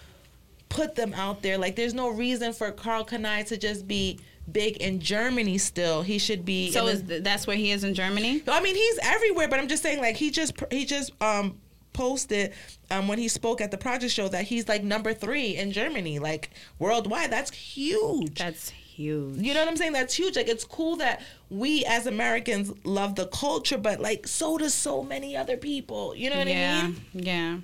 put 0.68 0.94
them 0.94 1.14
out 1.14 1.42
there, 1.42 1.56
like 1.58 1.76
there's 1.76 1.94
no 1.94 2.10
reason 2.10 2.52
for 2.52 2.70
Karl 2.72 3.04
Kani 3.04 3.46
to 3.46 3.56
just 3.56 3.88
be 3.88 4.20
big 4.52 4.76
in 4.78 5.00
Germany 5.00 5.58
still. 5.58 6.02
He 6.02 6.18
should 6.18 6.44
be. 6.44 6.70
so 6.70 6.86
in 6.86 6.94
is 6.96 7.02
th- 7.02 7.22
that's 7.22 7.46
where 7.46 7.56
he 7.56 7.70
is 7.70 7.84
in 7.84 7.94
Germany? 7.94 8.42
I 8.46 8.60
mean, 8.60 8.74
he's 8.74 8.98
everywhere, 9.02 9.48
but 9.48 9.58
I'm 9.60 9.68
just 9.68 9.82
saying, 9.82 10.00
like 10.00 10.16
he 10.16 10.30
just 10.30 10.52
he 10.70 10.84
just 10.84 11.10
um 11.22 11.58
posted 11.92 12.52
um 12.90 13.08
when 13.08 13.18
he 13.18 13.28
spoke 13.28 13.60
at 13.60 13.70
the 13.70 13.78
project 13.78 14.12
show 14.12 14.28
that 14.28 14.44
he's 14.44 14.68
like 14.68 14.82
number 14.82 15.12
three 15.14 15.56
in 15.56 15.72
Germany, 15.72 16.18
like 16.18 16.50
worldwide. 16.78 17.30
That's 17.30 17.50
huge. 17.52 18.38
That's 18.38 18.70
huge. 18.70 19.38
you 19.38 19.54
know 19.54 19.60
what 19.60 19.68
I'm 19.68 19.76
saying? 19.76 19.92
That's 19.92 20.14
huge. 20.14 20.36
Like 20.36 20.48
it's 20.48 20.64
cool 20.64 20.96
that 20.96 21.22
we 21.50 21.84
as 21.84 22.06
Americans 22.06 22.72
love 22.84 23.14
the 23.14 23.26
culture, 23.26 23.78
but 23.78 24.00
like 24.00 24.26
so 24.26 24.58
does 24.58 24.74
so 24.74 25.02
many 25.02 25.36
other 25.36 25.56
people. 25.56 26.14
You 26.14 26.30
know 26.30 26.38
what 26.38 26.48
yeah, 26.48 26.80
I 26.82 26.86
mean? 26.86 27.02
yeah. 27.14 27.58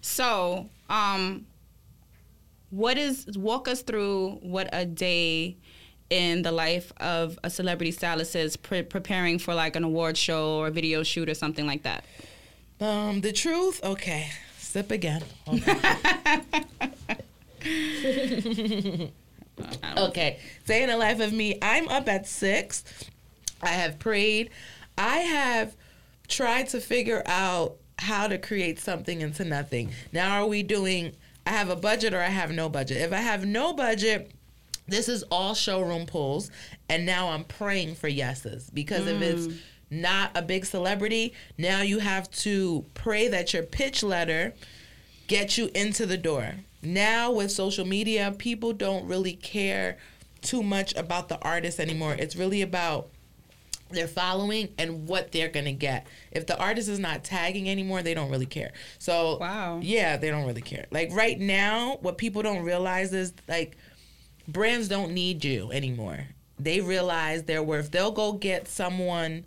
So, 0.00 0.68
um, 0.90 1.46
what 2.70 2.98
is 2.98 3.26
walk 3.36 3.68
us 3.68 3.82
through 3.82 4.40
what 4.42 4.68
a 4.72 4.84
day 4.84 5.56
in 6.10 6.42
the 6.42 6.52
life 6.52 6.92
of 6.98 7.38
a 7.42 7.50
celebrity 7.50 7.90
stylist 7.90 8.36
is 8.36 8.56
pre- 8.56 8.82
preparing 8.82 9.38
for 9.38 9.54
like 9.54 9.76
an 9.76 9.84
award 9.84 10.16
show 10.16 10.58
or 10.58 10.66
a 10.66 10.70
video 10.70 11.02
shoot 11.02 11.28
or 11.28 11.34
something 11.34 11.66
like 11.66 11.84
that. 11.84 12.04
Um, 12.80 13.20
the 13.20 13.32
truth. 13.32 13.82
Okay, 13.84 14.30
sip 14.58 14.90
again. 14.90 15.22
Okay. 15.48 15.76
okay, 19.96 20.38
day 20.66 20.82
in 20.82 20.88
the 20.88 20.96
life 20.96 21.20
of 21.20 21.32
me. 21.32 21.58
I'm 21.62 21.88
up 21.88 22.08
at 22.08 22.26
six. 22.26 22.84
I 23.62 23.68
have 23.68 23.98
prayed. 23.98 24.50
I 24.98 25.18
have 25.18 25.74
tried 26.28 26.68
to 26.70 26.80
figure 26.80 27.22
out 27.26 27.76
how 27.98 28.28
to 28.28 28.38
create 28.38 28.78
something 28.78 29.20
into 29.20 29.44
nothing. 29.44 29.92
Now, 30.12 30.40
are 30.40 30.46
we 30.46 30.62
doing? 30.62 31.12
I 31.46 31.50
have 31.50 31.68
a 31.68 31.76
budget 31.76 32.14
or 32.14 32.20
I 32.20 32.28
have 32.28 32.50
no 32.50 32.68
budget. 32.68 32.98
If 32.98 33.12
I 33.12 33.18
have 33.18 33.44
no 33.44 33.72
budget, 33.72 34.32
this 34.88 35.08
is 35.08 35.22
all 35.24 35.54
showroom 35.54 36.06
pulls, 36.06 36.50
and 36.88 37.06
now 37.06 37.28
I'm 37.28 37.44
praying 37.44 37.94
for 37.94 38.08
yeses 38.08 38.70
because 38.72 39.06
if 39.06 39.20
it's 39.22 39.54
not 39.90 40.30
a 40.34 40.42
big 40.42 40.64
celebrity, 40.64 41.32
now 41.58 41.80
you 41.82 41.98
have 41.98 42.30
to 42.30 42.84
pray 42.94 43.28
that 43.28 43.52
your 43.52 43.62
pitch 43.62 44.02
letter 44.02 44.54
get 45.26 45.56
you 45.56 45.70
into 45.74 46.06
the 46.06 46.16
door. 46.16 46.54
Now 46.82 47.30
with 47.32 47.50
social 47.50 47.86
media, 47.86 48.34
people 48.36 48.72
don't 48.72 49.06
really 49.06 49.34
care 49.34 49.96
too 50.42 50.62
much 50.62 50.94
about 50.96 51.28
the 51.28 51.38
artist 51.40 51.80
anymore. 51.80 52.14
It's 52.18 52.36
really 52.36 52.60
about 52.62 53.08
their 53.90 54.08
following 54.08 54.68
and 54.78 55.06
what 55.08 55.32
they're 55.32 55.48
gonna 55.48 55.72
get. 55.72 56.06
If 56.32 56.46
the 56.46 56.58
artist 56.58 56.88
is 56.88 56.98
not 56.98 57.24
tagging 57.24 57.68
anymore, 57.68 58.02
they 58.02 58.14
don't 58.14 58.30
really 58.30 58.46
care. 58.46 58.72
So 58.98 59.38
Wow. 59.38 59.80
yeah, 59.82 60.16
they 60.16 60.30
don't 60.30 60.44
really 60.44 60.62
care. 60.62 60.86
Like 60.90 61.10
right 61.12 61.38
now, 61.38 61.98
what 62.00 62.18
people 62.18 62.42
don't 62.42 62.62
realize 62.64 63.12
is 63.12 63.32
like 63.48 63.76
brands 64.48 64.88
don't 64.88 65.12
need 65.12 65.44
you 65.44 65.70
anymore. 65.72 66.26
They 66.58 66.80
realize 66.80 67.44
their 67.44 67.62
worth. 67.62 67.90
They'll 67.90 68.12
go 68.12 68.32
get 68.32 68.68
someone 68.68 69.44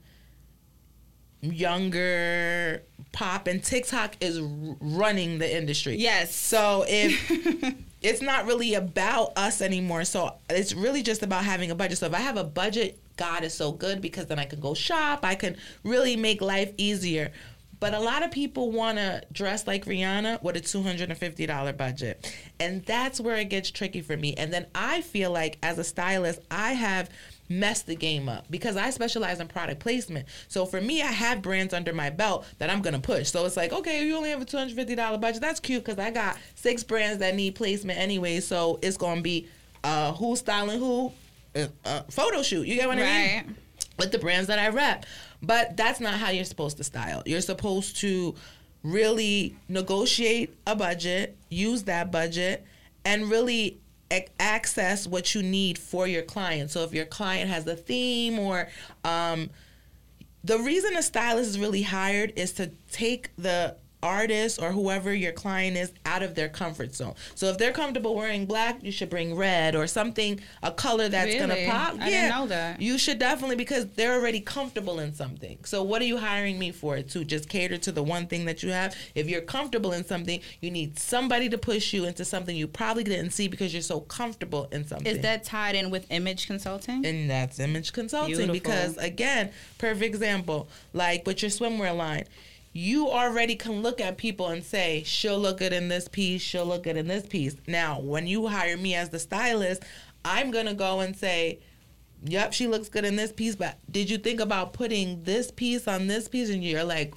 younger 1.42 2.84
pop 3.12 3.48
and 3.48 3.64
TikTok 3.64 4.16
is 4.20 4.40
running 4.40 5.40
the 5.40 5.58
industry. 5.58 5.96
Yes. 5.96 6.34
So 6.34 6.86
if 6.88 7.76
it's 8.02 8.22
not 8.22 8.46
really 8.46 8.74
about 8.74 9.34
us 9.38 9.62
anymore. 9.62 10.04
So 10.04 10.36
it's 10.50 10.74
really 10.74 11.04
just 11.04 11.24
about 11.24 11.44
having 11.44 11.72
a 11.72 11.76
budget. 11.76 11.98
So 11.98 12.06
if 12.06 12.14
I 12.14 12.20
have 12.20 12.38
a 12.38 12.44
budget, 12.44 13.00
God 13.18 13.44
is 13.44 13.54
so 13.54 13.72
good 13.72 14.02
because 14.02 14.28
then 14.28 14.40
I 14.40 14.46
can 14.46 14.60
go 14.60 14.74
shop. 14.74 15.20
I 15.24 15.36
can 15.36 15.58
really 15.84 16.16
make 16.16 16.42
life 16.42 16.74
easier. 16.78 17.32
But 17.80 17.94
a 17.94 18.00
lot 18.00 18.24
of 18.24 18.32
people 18.32 18.72
want 18.72 18.98
to 18.98 19.22
dress 19.32 19.68
like 19.68 19.86
Rihanna 19.86 20.42
with 20.42 20.56
a 20.58 20.62
$250 20.62 21.78
budget. 21.78 22.34
And 22.60 22.84
that's 22.86 23.20
where 23.20 23.36
it 23.38 23.50
gets 23.50 23.70
tricky 23.70 24.02
for 24.02 24.18
me. 24.18 24.34
And 24.34 24.52
then 24.52 24.66
I 24.74 25.02
feel 25.02 25.32
like 25.32 25.60
as 25.62 25.78
a 25.78 25.84
stylist, 25.84 26.40
I 26.50 26.74
have 26.74 27.10
messed 27.50 27.86
the 27.88 27.96
game 27.96 28.28
up 28.30 28.46
because 28.50 28.76
I 28.78 28.90
specialize 28.90 29.40
in 29.40 29.48
product 29.48 29.80
placement. 29.80 30.28
So 30.48 30.66
for 30.66 30.82
me, 30.82 31.02
I 31.02 31.08
have 31.08 31.42
brands 31.42 31.74
under 31.74 31.94
my 31.94 32.10
belt 32.10 32.46
that 32.60 32.70
I'm 32.70 32.82
going 32.82 32.94
to 32.94 33.00
push. 33.00 33.30
So 33.30 33.46
it's 33.46 33.58
like, 33.58 33.72
okay, 33.74 34.06
you 34.06 34.16
only 34.16 34.30
have 34.30 34.42
a 34.42 34.46
$250 34.46 35.22
budget. 35.22 35.42
That's 35.42 35.60
cute 35.60 35.84
because 35.86 36.00
I 36.00 36.12
got 36.12 36.38
six 36.56 36.84
brands 36.84 37.20
that 37.20 37.36
need 37.36 37.56
placement 37.56 38.00
anyway. 38.00 38.40
So 38.40 38.80
it's 38.82 38.98
going 38.98 39.18
to 39.18 39.22
be 39.24 39.48
uh, 39.84 40.14
who 40.14 40.36
styling 40.36 40.80
who, 40.80 41.12
uh, 41.56 41.68
uh, 41.86 42.02
photo 42.10 42.42
shoot. 42.44 42.68
You 42.68 42.76
get 42.76 42.88
what 42.88 42.98
I 42.98 43.02
Right. 43.02 43.46
mean? 43.46 43.56
with 43.98 44.12
the 44.12 44.20
brands 44.20 44.48
that 44.48 44.60
I 44.60 44.70
rep. 44.70 45.06
But 45.42 45.76
that's 45.76 46.00
not 46.00 46.16
how 46.16 46.30
you're 46.30 46.46
supposed 46.46 46.78
to 46.78 46.84
style. 46.84 47.24
You're 47.26 47.42
supposed 47.42 47.98
to 47.98 48.36
really 48.84 49.56
negotiate 49.68 50.56
a 50.68 50.76
budget, 50.76 51.36
use 51.50 51.84
that 51.84 52.12
budget, 52.12 52.64
and 53.06 53.30
really 53.30 53.80
access 54.40 55.08
what 55.08 55.36
you 55.36 55.44
need 55.44 55.78
for 55.78 56.08
your 56.08 56.24
client. 56.24 56.72
So 56.72 56.84
if 56.84 56.94
your 56.94 57.06
client 57.06 57.50
has 57.50 57.68
a 57.68 57.76
theme 57.76 58.40
or 58.40 58.70
um, 59.04 59.50
the 60.44 60.60
reason 60.60 60.96
a 60.96 61.04
stylist 61.04 61.50
is 61.50 61.60
really 61.60 61.82
hired 61.82 62.34
is 62.36 62.54
to 62.54 62.72
take 62.92 63.32
the 63.38 63.76
artist 64.04 64.62
or 64.62 64.72
whoever 64.72 65.14
your 65.14 65.32
client 65.32 65.76
is 65.76 65.92
out 66.06 66.22
of 66.22 66.36
their 66.36 66.50
comfort 66.50 66.94
zone. 66.94 67.16
So 67.36 67.48
if 67.48 67.58
they're 67.58 67.72
comfortable 67.72 68.14
wearing 68.16 68.46
black, 68.46 68.84
you 68.84 68.92
should 68.92 69.10
bring 69.10 69.36
red 69.36 69.76
or 69.76 69.88
something, 69.88 70.40
a 70.62 70.72
color 70.72 71.10
that's 71.10 71.34
Really? 71.34 71.40
gonna 71.40 71.66
pop. 71.66 72.00
I 72.00 72.10
didn't 72.10 72.30
know 72.30 72.48
that. 72.48 72.82
You 72.82 72.98
should 72.98 73.18
definitely 73.20 73.56
because 73.56 73.88
they're 73.96 74.14
already 74.14 74.40
comfortable 74.40 75.00
in 75.00 75.14
something. 75.14 75.58
So 75.66 75.82
what 75.84 76.02
are 76.02 76.06
you 76.06 76.18
hiring 76.18 76.60
me 76.60 76.72
for? 76.72 77.02
To 77.02 77.24
just 77.26 77.50
cater 77.50 77.78
to 77.80 77.92
the 77.92 78.04
one 78.04 78.28
thing 78.28 78.46
that 78.46 78.62
you 78.64 78.70
have? 78.70 78.96
If 79.16 79.28
you're 79.28 79.42
comfortable 79.42 79.92
in 79.94 80.06
something, 80.06 80.42
you 80.62 80.70
need 80.72 81.00
somebody 81.00 81.50
to 81.50 81.58
push 81.58 81.94
you 81.94 82.06
into 82.06 82.24
something 82.24 82.56
you 82.56 82.68
probably 82.68 83.04
didn't 83.04 83.32
see 83.32 83.48
because 83.48 83.74
you're 83.74 83.82
so 83.82 84.02
comfortable 84.02 84.68
in 84.72 84.86
something. 84.86 85.08
Is 85.08 85.22
that 85.24 85.44
tied 85.44 85.76
in 85.76 85.90
with 85.90 86.06
image 86.12 86.46
consulting? 86.48 87.06
And 87.06 87.30
that's 87.30 87.60
image 87.60 87.94
consulting 87.94 88.36
Beautiful. 88.36 88.54
because 88.54 88.98
again, 88.98 89.52
perfect 89.78 90.04
example, 90.04 90.68
like 90.94 91.26
with 91.26 91.42
your 91.42 91.50
swimwear 91.52 91.96
line, 91.96 92.26
you 92.78 93.10
already 93.10 93.56
can 93.56 93.82
look 93.82 94.00
at 94.00 94.18
people 94.18 94.50
and 94.50 94.64
say, 94.64 95.02
she'll 95.04 95.40
look 95.40 95.58
good 95.58 95.74
in 95.74 95.88
this 95.88 96.08
piece, 96.08 96.44
she'll 96.44 96.66
look 96.66 96.84
good 96.84 96.96
in 96.96 97.08
this 97.08 97.26
piece. 97.26 97.56
Now, 97.66 98.00
when 98.00 98.28
you 98.28 98.46
hire 98.46 98.78
me 98.78 98.94
as 98.94 99.10
the 99.10 99.18
stylist, 99.18 99.82
I'm 100.24 100.52
gonna 100.52 100.76
go 100.76 101.00
and 101.00 101.16
say, 101.16 101.60
Yep, 102.24 102.54
she 102.54 102.68
looks 102.68 102.90
good 102.90 103.06
in 103.06 103.16
this 103.16 103.32
piece, 103.32 103.56
but 103.56 103.78
did 103.90 104.10
you 104.10 104.18
think 104.18 104.40
about 104.40 104.74
putting 104.74 105.24
this 105.24 105.50
piece 105.50 105.88
on 105.88 106.08
this 106.08 106.28
piece? 106.28 106.50
And 106.50 106.64
you're 106.64 106.84
like, 106.84 107.14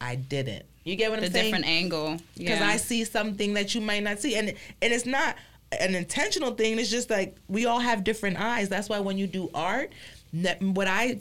I 0.00 0.14
didn't. 0.16 0.64
You 0.84 0.96
get 0.96 1.10
what 1.10 1.20
the 1.20 1.26
I'm 1.26 1.32
saying? 1.32 1.44
A 1.44 1.48
different 1.48 1.66
angle. 1.66 2.16
because 2.36 2.60
Yeah. 2.60 2.68
I 2.68 2.76
see 2.76 3.04
something 3.04 3.54
that 3.54 3.74
you 3.74 3.80
might 3.80 4.02
not 4.04 4.20
see, 4.20 4.36
and 4.36 4.48
and 4.48 4.92
it's 4.92 5.06
not 5.06 5.36
an 5.78 5.94
intentional 5.94 6.54
thing. 6.54 6.78
It's 6.78 6.90
just 6.90 7.10
like 7.10 7.36
we 7.48 7.66
all 7.66 7.80
have 7.80 8.04
different 8.04 8.40
eyes. 8.40 8.68
That's 8.68 8.88
why 8.88 9.00
when 9.00 9.18
you 9.18 9.26
do 9.26 9.50
art, 9.54 9.92
what 10.60 10.86
I 10.88 11.20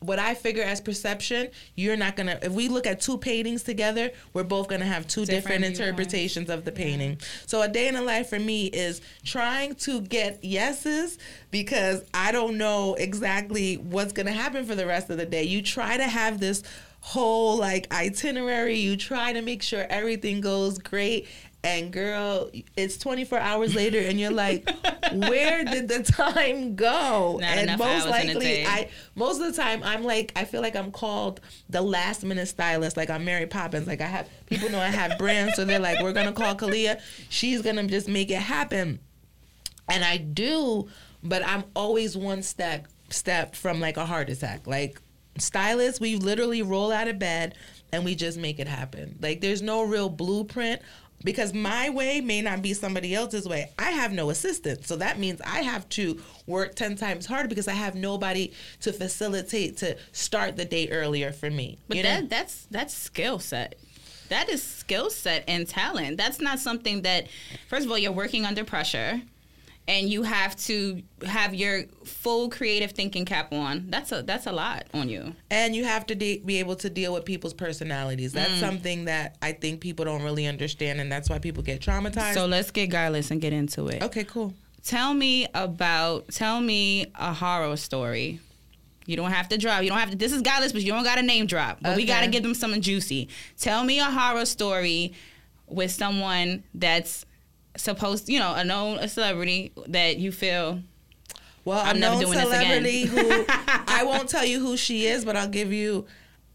what 0.00 0.18
I 0.18 0.34
figure 0.34 0.62
as 0.62 0.80
perception, 0.80 1.48
you're 1.74 1.96
not 1.96 2.16
gonna. 2.16 2.38
If 2.42 2.52
we 2.52 2.68
look 2.68 2.86
at 2.86 3.00
two 3.00 3.18
paintings 3.18 3.62
together, 3.62 4.10
we're 4.32 4.44
both 4.44 4.68
gonna 4.68 4.84
have 4.84 5.06
two 5.06 5.24
different, 5.24 5.62
Different 5.62 5.64
interpretations 5.64 6.50
of 6.50 6.64
the 6.64 6.72
painting. 6.72 7.18
So 7.46 7.62
a 7.62 7.68
day 7.68 7.88
in 7.88 7.94
the 7.94 8.02
life 8.02 8.28
for 8.28 8.38
me 8.38 8.66
is 8.66 9.00
trying 9.24 9.74
to 9.76 10.00
get 10.00 10.44
yeses 10.44 11.18
because 11.50 12.02
I 12.12 12.32
don't 12.32 12.58
know 12.58 12.94
exactly 12.94 13.76
what's 13.76 14.12
gonna 14.12 14.32
happen 14.32 14.64
for 14.64 14.74
the 14.74 14.86
rest 14.86 15.10
of 15.10 15.16
the 15.16 15.26
day. 15.26 15.44
You 15.44 15.62
try 15.62 15.96
to 15.96 16.04
have 16.04 16.40
this 16.40 16.62
whole 17.00 17.56
like 17.56 17.92
itinerary. 17.92 18.76
You 18.78 18.96
try 18.96 19.32
to 19.32 19.40
make 19.40 19.62
sure 19.62 19.86
everything 19.88 20.40
goes 20.40 20.78
great. 20.78 21.28
And 21.66 21.92
girl, 21.92 22.48
it's 22.76 22.96
24 22.96 23.40
hours 23.40 23.74
later, 23.74 23.98
and 23.98 24.20
you're 24.20 24.30
like, 24.30 24.70
where 25.12 25.64
did 25.64 25.88
the 25.88 26.04
time 26.04 26.76
go? 26.76 27.38
Not 27.40 27.50
and 27.50 27.76
most 27.76 28.06
hours 28.06 28.22
in 28.22 28.30
a 28.30 28.34
likely. 28.34 28.64
I 28.64 28.88
most 29.16 29.40
of 29.40 29.52
the 29.52 29.60
time 29.60 29.82
I'm 29.82 30.04
like, 30.04 30.30
I 30.36 30.44
feel 30.44 30.62
like 30.62 30.76
I'm 30.76 30.92
called 30.92 31.40
the 31.68 31.82
last 31.82 32.22
minute 32.22 32.46
stylist. 32.46 32.96
Like 32.96 33.10
I'm 33.10 33.24
Mary 33.24 33.46
Poppins. 33.46 33.88
Like 33.88 34.00
I 34.00 34.06
have 34.06 34.28
people 34.46 34.70
know 34.70 34.78
I 34.78 34.90
have 34.90 35.18
brands, 35.18 35.56
so 35.56 35.64
they're 35.64 35.80
like, 35.80 36.00
we're 36.00 36.12
gonna 36.12 36.32
call 36.32 36.54
Khaliah. 36.54 37.00
She's 37.30 37.62
gonna 37.62 37.84
just 37.88 38.06
make 38.06 38.30
it 38.30 38.42
happen. 38.42 39.00
And 39.88 40.04
I 40.04 40.18
do, 40.18 40.88
but 41.24 41.44
I'm 41.44 41.64
always 41.74 42.16
one 42.16 42.42
step 42.42 42.86
step 43.08 43.56
from 43.56 43.80
like 43.80 43.96
a 43.96 44.06
heart 44.06 44.30
attack. 44.30 44.68
Like 44.68 45.00
stylists, 45.36 46.00
we 46.00 46.14
literally 46.14 46.62
roll 46.62 46.92
out 46.92 47.08
of 47.08 47.18
bed 47.18 47.56
and 47.92 48.04
we 48.04 48.14
just 48.14 48.38
make 48.38 48.58
it 48.58 48.68
happen. 48.68 49.18
Like 49.20 49.40
there's 49.40 49.62
no 49.62 49.82
real 49.82 50.08
blueprint 50.08 50.80
because 51.24 51.52
my 51.52 51.90
way 51.90 52.20
may 52.20 52.42
not 52.42 52.62
be 52.62 52.74
somebody 52.74 53.14
else's 53.14 53.48
way. 53.48 53.70
I 53.78 53.90
have 53.90 54.12
no 54.12 54.30
assistant. 54.30 54.86
So 54.86 54.96
that 54.96 55.18
means 55.18 55.40
I 55.40 55.60
have 55.62 55.88
to 55.90 56.20
work 56.46 56.74
10 56.74 56.96
times 56.96 57.26
harder 57.26 57.48
because 57.48 57.68
I 57.68 57.72
have 57.72 57.94
nobody 57.94 58.52
to 58.80 58.92
facilitate 58.92 59.76
to 59.78 59.96
start 60.12 60.56
the 60.56 60.64
day 60.64 60.88
earlier 60.88 61.32
for 61.32 61.50
me. 61.50 61.78
But 61.88 61.96
you 61.96 62.02
know? 62.02 62.08
that 62.08 62.30
that's 62.30 62.66
that's 62.70 62.94
skill 62.94 63.38
set. 63.38 63.76
That 64.28 64.48
is 64.48 64.62
skill 64.62 65.10
set 65.10 65.44
and 65.46 65.68
talent. 65.68 66.16
That's 66.16 66.40
not 66.40 66.58
something 66.58 67.02
that 67.02 67.26
first 67.68 67.86
of 67.86 67.90
all 67.90 67.98
you're 67.98 68.12
working 68.12 68.44
under 68.44 68.64
pressure 68.64 69.22
and 69.88 70.08
you 70.08 70.22
have 70.24 70.56
to 70.56 71.02
have 71.26 71.54
your 71.54 71.84
full 72.04 72.48
creative 72.50 72.90
thinking 72.92 73.24
cap 73.24 73.52
on. 73.52 73.86
That's 73.88 74.10
a 74.12 74.22
that's 74.22 74.46
a 74.46 74.52
lot 74.52 74.86
on 74.92 75.08
you. 75.08 75.34
and 75.50 75.74
you 75.76 75.84
have 75.84 76.06
to 76.06 76.14
de- 76.14 76.38
be 76.38 76.58
able 76.58 76.76
to 76.76 76.90
deal 76.90 77.12
with 77.14 77.24
people's 77.24 77.54
personalities. 77.54 78.32
That's 78.32 78.52
Mm. 78.54 78.60
something 78.60 79.04
that 79.06 79.36
I 79.42 79.52
think 79.52 79.80
people 79.80 80.04
don't 80.04 80.22
really 80.22 80.46
understand, 80.46 81.00
and 81.00 81.10
that's 81.10 81.28
why 81.30 81.38
people 81.38 81.62
get 81.62 81.80
traumatized. 81.80 82.34
So 82.34 82.46
let's 82.46 82.70
get 82.70 82.90
guileless 82.90 83.30
and 83.30 83.40
get 83.40 83.52
into 83.52 83.86
it. 83.88 84.02
okay, 84.02 84.24
cool. 84.24 84.54
Tell 84.84 85.14
me 85.14 85.46
about 85.54 86.28
tell 86.28 86.60
me 86.60 87.06
a 87.14 87.32
horror 87.32 87.76
story. 87.76 88.40
You 89.04 89.16
don't 89.16 89.30
have 89.30 89.48
to 89.50 89.58
drop. 89.58 89.82
You 89.84 89.88
don't 89.90 89.98
have 89.98 90.10
to. 90.10 90.16
This 90.16 90.32
is 90.32 90.42
guileless, 90.42 90.72
but 90.72 90.82
you 90.82 90.92
don't 90.92 91.04
got 91.04 91.18
a 91.18 91.22
name 91.22 91.46
drop. 91.46 91.78
But 91.80 91.96
we 91.96 92.04
got 92.06 92.22
to 92.22 92.28
give 92.28 92.42
them 92.42 92.54
something 92.54 92.80
juicy. 92.80 93.28
Tell 93.58 93.84
me 93.84 93.98
a 94.00 94.04
horror 94.04 94.44
story 94.46 95.12
with 95.68 95.90
someone 95.90 96.62
that's 96.74 97.25
supposed, 97.76 98.28
you 98.28 98.38
know, 98.38 98.54
a 98.54 98.64
known 98.64 98.98
a 98.98 99.08
celebrity 99.08 99.72
that 99.88 100.16
you 100.18 100.32
feel. 100.32 100.80
Well, 101.64 101.80
I'm 101.84 101.98
known 101.98 102.20
celebrity 102.26 103.02
again. 103.04 103.26
who 103.26 103.44
I 103.48 104.04
won't 104.04 104.28
tell 104.28 104.44
you 104.44 104.60
who 104.60 104.76
she 104.76 105.06
is, 105.06 105.24
but 105.24 105.36
I'll 105.36 105.48
give 105.48 105.72
you, 105.72 106.06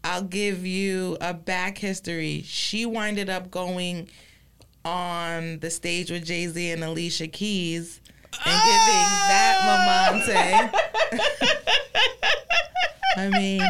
I'll 0.02 0.22
give 0.22 0.64
you 0.66 1.18
a 1.20 1.34
back 1.34 1.76
history. 1.78 2.42
She 2.46 2.86
winded 2.86 3.28
up 3.28 3.50
going 3.50 4.08
on 4.84 5.58
the 5.60 5.70
stage 5.70 6.10
with 6.10 6.24
Jay 6.24 6.46
Z 6.48 6.70
and 6.70 6.82
Alicia 6.82 7.28
Keys 7.28 8.00
and 8.32 8.62
giving 8.64 9.08
that 9.28 10.72
mamante. 10.72 10.72
I 13.16 13.28
mean, 13.28 13.60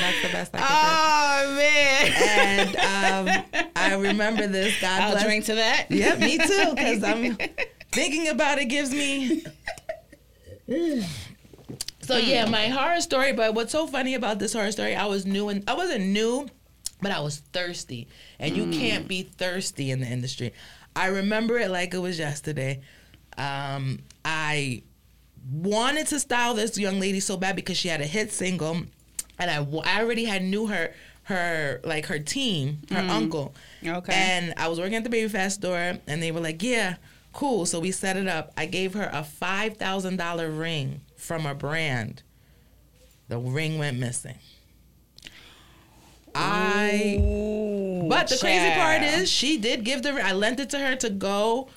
that's 0.00 0.22
the 0.22 0.28
best 0.28 0.52
I 0.54 1.44
Oh 1.44 1.56
man! 1.56 2.06
could 2.06 2.72
do. 2.72 2.78
And 2.78 3.48
um, 3.66 3.72
I 3.84 3.94
remember 3.94 4.46
this. 4.46 4.80
God 4.80 5.02
I'll 5.02 5.10
bless. 5.12 5.24
drink 5.24 5.44
to 5.46 5.54
that. 5.56 5.86
Yep, 5.90 6.18
me 6.18 6.38
too. 6.38 6.74
Because 6.74 7.02
I'm 7.04 7.36
thinking 7.92 8.28
about 8.28 8.58
it 8.58 8.66
gives 8.66 8.90
me. 8.92 9.44
So 12.00 12.16
yeah, 12.16 12.46
my 12.46 12.68
horror 12.68 13.00
story. 13.00 13.32
But 13.32 13.54
what's 13.54 13.72
so 13.72 13.86
funny 13.86 14.14
about 14.14 14.38
this 14.38 14.52
horror 14.52 14.72
story? 14.72 14.94
I 14.94 15.06
was 15.06 15.24
new 15.26 15.48
and 15.48 15.64
I 15.68 15.74
wasn't 15.74 16.06
new, 16.06 16.48
but 17.00 17.12
I 17.12 17.20
was 17.20 17.38
thirsty, 17.52 18.08
and 18.38 18.56
you 18.56 18.70
can't 18.70 19.08
be 19.08 19.22
thirsty 19.22 19.90
in 19.90 20.00
the 20.00 20.06
industry. 20.06 20.52
I 20.96 21.06
remember 21.06 21.58
it 21.58 21.70
like 21.70 21.94
it 21.94 21.98
was 21.98 22.18
yesterday. 22.18 22.82
Um, 23.36 24.00
I 24.24 24.82
wanted 25.50 26.06
to 26.08 26.20
style 26.20 26.54
this 26.54 26.78
young 26.78 27.00
lady 27.00 27.20
so 27.20 27.36
bad 27.36 27.56
because 27.56 27.76
she 27.76 27.88
had 27.88 28.00
a 28.00 28.06
hit 28.06 28.32
single, 28.32 28.82
and 29.38 29.50
I, 29.50 29.66
I 29.84 30.02
already 30.02 30.24
had 30.24 30.42
knew 30.42 30.66
her 30.66 30.92
her 31.24 31.80
like 31.84 32.06
her 32.06 32.18
team, 32.18 32.78
her 32.90 32.98
uncle. 32.98 33.54
Okay. 33.84 34.12
And 34.12 34.54
I 34.56 34.68
was 34.68 34.78
working 34.78 34.94
at 34.96 35.04
the 35.04 35.10
Baby 35.10 35.28
Phat 35.28 35.52
store, 35.52 35.98
and 36.06 36.22
they 36.22 36.30
were 36.32 36.40
like, 36.40 36.62
"Yeah, 36.62 36.96
cool." 37.32 37.66
So 37.66 37.80
we 37.80 37.90
set 37.90 38.16
it 38.16 38.28
up. 38.28 38.52
I 38.56 38.66
gave 38.66 38.94
her 38.94 39.10
a 39.12 39.24
five 39.24 39.76
thousand 39.76 40.16
dollar 40.16 40.50
ring 40.50 41.00
from 41.16 41.46
a 41.46 41.54
brand 41.54 42.22
The 43.28 43.38
ring 43.38 43.78
went 43.78 43.98
missing. 43.98 44.38
I. 46.34 47.18
Ooh, 47.20 48.08
But 48.08 48.28
the 48.28 48.36
crazy 48.38 48.70
part 48.74 49.02
is, 49.02 49.30
she 49.30 49.56
did 49.58 49.84
give 49.84 50.02
the. 50.02 50.12
I 50.22 50.32
lent 50.32 50.60
it 50.60 50.70
to 50.70 50.78
her 50.78 50.96
to 50.96 51.10
go. 51.10 51.68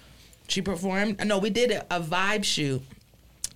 She 0.47 0.61
performed. 0.61 1.25
No, 1.25 1.37
we 1.37 1.49
did 1.49 1.71
a, 1.71 1.85
a 1.95 1.99
vibe 2.01 2.43
shoot, 2.43 2.81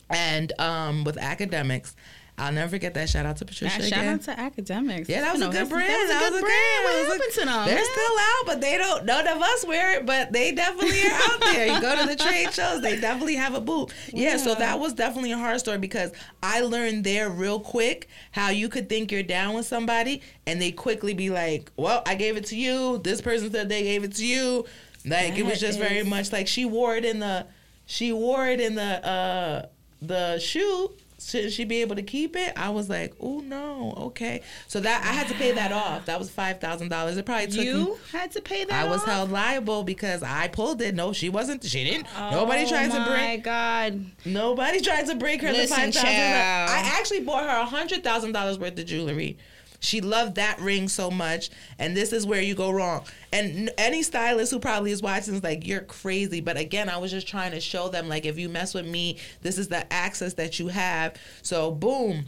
and 0.09 0.51
um 0.59 1.03
with 1.03 1.17
Akademiks. 1.17 1.95
I'll 2.37 2.51
never 2.51 2.69
forget 2.71 2.93
that. 2.95 3.07
Shout 3.09 3.25
out 3.25 3.37
to 3.37 3.45
Patricia 3.45 3.79
Nah, 3.79 3.85
shout 3.85 4.05
out 4.05 4.21
to 4.23 4.31
Akademiks. 4.33 5.07
Yeah, 5.07 5.21
that 5.21 5.33
was 5.33 5.41
a 5.41 5.45
know, 5.45 5.51
good 5.51 5.69
brand. 5.69 5.89
That 6.09 6.29
was 6.31 6.39
a 6.39 6.41
good 6.41 6.41
brand. 6.41 6.83
What 6.83 6.91
That 6.91 6.99
was 6.99 7.07
a- 7.07 7.11
happened 7.11 7.33
to 7.33 7.45
them? 7.45 7.65
They're 7.67 7.85
still 7.85 8.17
out, 8.19 8.45
but 8.47 8.61
they 8.61 8.77
don't. 8.77 9.05
None 9.05 9.27
of 9.27 9.41
us 9.41 9.65
wear 9.67 9.97
it, 9.99 10.05
but 10.07 10.31
they 10.31 10.51
definitely 10.51 11.01
are 11.03 11.11
out 11.33 11.39
there. 11.41 11.67
You 11.67 11.81
go 11.81 12.01
to 12.01 12.07
the 12.07 12.15
trade 12.15 12.51
shows, 12.53 12.81
they 12.81 12.99
definitely 12.99 13.35
have 13.35 13.53
a 13.53 13.61
booth. 13.61 13.93
Yeah, 14.11 14.37
so 14.37 14.55
that 14.55 14.79
was 14.79 14.93
definitely 14.93 15.33
a 15.33 15.37
hard 15.37 15.59
story 15.59 15.77
because 15.77 16.11
I 16.41 16.61
learned 16.61 17.03
there 17.03 17.29
real 17.29 17.59
quick 17.59 18.07
how 18.31 18.49
you 18.49 18.69
could 18.69 18.89
think 18.89 19.11
you're 19.11 19.21
down 19.23 19.53
with 19.53 19.67
somebody, 19.67 20.21
and 20.47 20.59
they 20.61 20.71
quickly 20.71 21.13
be 21.13 21.29
like, 21.29 21.71
"Well, 21.77 22.01
I 22.07 22.15
gave 22.15 22.37
it 22.37 22.45
to 22.47 22.55
you. 22.55 22.97
This 23.03 23.21
person 23.21 23.51
said 23.51 23.69
they 23.69 23.83
gave 23.83 24.03
it 24.03 24.15
to 24.15 24.25
you." 24.25 24.65
Like 25.05 25.37
it 25.37 25.43
was 25.43 25.59
That 25.59 25.67
just 25.67 25.79
very 25.79 26.03
much 26.03 26.31
like 26.31 26.47
she 26.47 26.65
wore 26.65 26.95
it 26.95 27.05
in 27.05 27.19
the, 27.19 27.45
she 27.85 28.13
wore 28.13 28.47
it 28.47 28.59
in 28.59 28.75
the 28.75 29.07
uh 29.07 29.65
the 30.01 30.39
shoot. 30.39 30.91
Should 31.23 31.51
she 31.53 31.63
be 31.65 31.81
able 31.81 31.95
to 31.95 32.01
keep 32.01 32.35
it? 32.35 32.53
I 32.57 32.69
was 32.69 32.89
like, 32.89 33.13
oh 33.19 33.39
no, 33.41 33.93
okay. 33.97 34.41
So 34.67 34.79
that 34.79 35.03
I 35.03 35.13
had 35.13 35.27
to 35.27 35.33
pay 35.35 35.51
that 35.51 35.71
off. 35.71 36.05
That 36.05 36.17
was 36.19 36.29
five 36.29 36.59
thousand 36.59 36.89
dollars. 36.89 37.17
It 37.17 37.25
probably 37.25 37.47
took 37.47 37.57
me 37.59 37.65
You 37.65 37.97
had 38.11 38.31
to 38.31 38.41
pay 38.41 38.63
that. 38.65 38.85
I 38.85 38.89
was 38.89 39.01
off? 39.01 39.07
held 39.07 39.31
liable 39.31 39.83
because 39.83 40.23
I 40.23 40.47
pulled 40.47 40.81
it. 40.81 40.95
No, 40.95 41.13
she 41.13 41.29
wasn't. 41.29 41.63
She 41.63 41.83
didn't. 41.83 42.07
Oh 42.17 42.31
nobody 42.31 42.67
tried 42.67 42.89
to 42.91 42.95
Oh 42.97 42.99
my 42.99 43.09
break. 43.09 43.43
God. 43.43 44.05
Nobody 44.25 44.81
tried 44.81 45.05
to 45.07 45.15
break 45.15 45.41
her 45.41 45.51
Listen, 45.51 45.85
the 45.87 45.91
five 45.91 45.93
thousand. 45.93 46.09
I 46.09 46.91
actually 46.97 47.21
bought 47.21 47.43
her 47.43 47.57
a 47.57 47.65
hundred 47.65 48.03
thousand 48.03 48.31
dollars 48.31 48.57
worth 48.59 48.77
of 48.79 48.85
jewelry. 48.85 49.37
She 49.83 49.99
loved 49.99 50.35
that 50.35 50.61
ring 50.61 50.87
so 50.87 51.09
much, 51.09 51.49
and 51.79 51.97
this 51.97 52.13
is 52.13 52.25
where 52.25 52.39
you 52.39 52.53
go 52.53 52.69
wrong. 52.71 53.03
And 53.33 53.71
any 53.79 54.03
stylist 54.03 54.51
who 54.51 54.59
probably 54.59 54.91
is 54.91 55.01
watching 55.01 55.33
is 55.33 55.43
like, 55.43 55.65
"You're 55.65 55.81
crazy." 55.81 56.39
But 56.39 56.55
again, 56.55 56.87
I 56.87 56.97
was 56.97 57.09
just 57.09 57.27
trying 57.27 57.51
to 57.51 57.59
show 57.59 57.89
them 57.89 58.07
like, 58.07 58.25
if 58.25 58.37
you 58.37 58.47
mess 58.47 58.75
with 58.75 58.85
me, 58.85 59.17
this 59.41 59.57
is 59.57 59.69
the 59.69 59.91
access 59.91 60.35
that 60.35 60.59
you 60.59 60.67
have. 60.67 61.15
So 61.41 61.71
boom, 61.71 62.25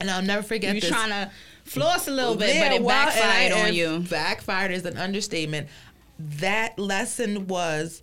and 0.00 0.10
I'll 0.10 0.22
never 0.22 0.42
forget 0.42 0.74
You 0.74 0.80
this. 0.80 0.90
trying 0.90 1.10
to 1.10 1.30
floss 1.64 2.08
a 2.08 2.10
little 2.10 2.34
bit, 2.34 2.56
Yeah, 2.56 2.68
but 2.68 2.74
it 2.74 2.82
well, 2.82 3.06
backfired 3.06 3.52
on 3.52 3.74
you. 3.74 4.00
Backfired 4.00 4.72
is 4.72 4.84
an 4.84 4.98
understatement. 4.98 5.68
That 6.18 6.76
lesson 6.78 7.46
was 7.46 8.02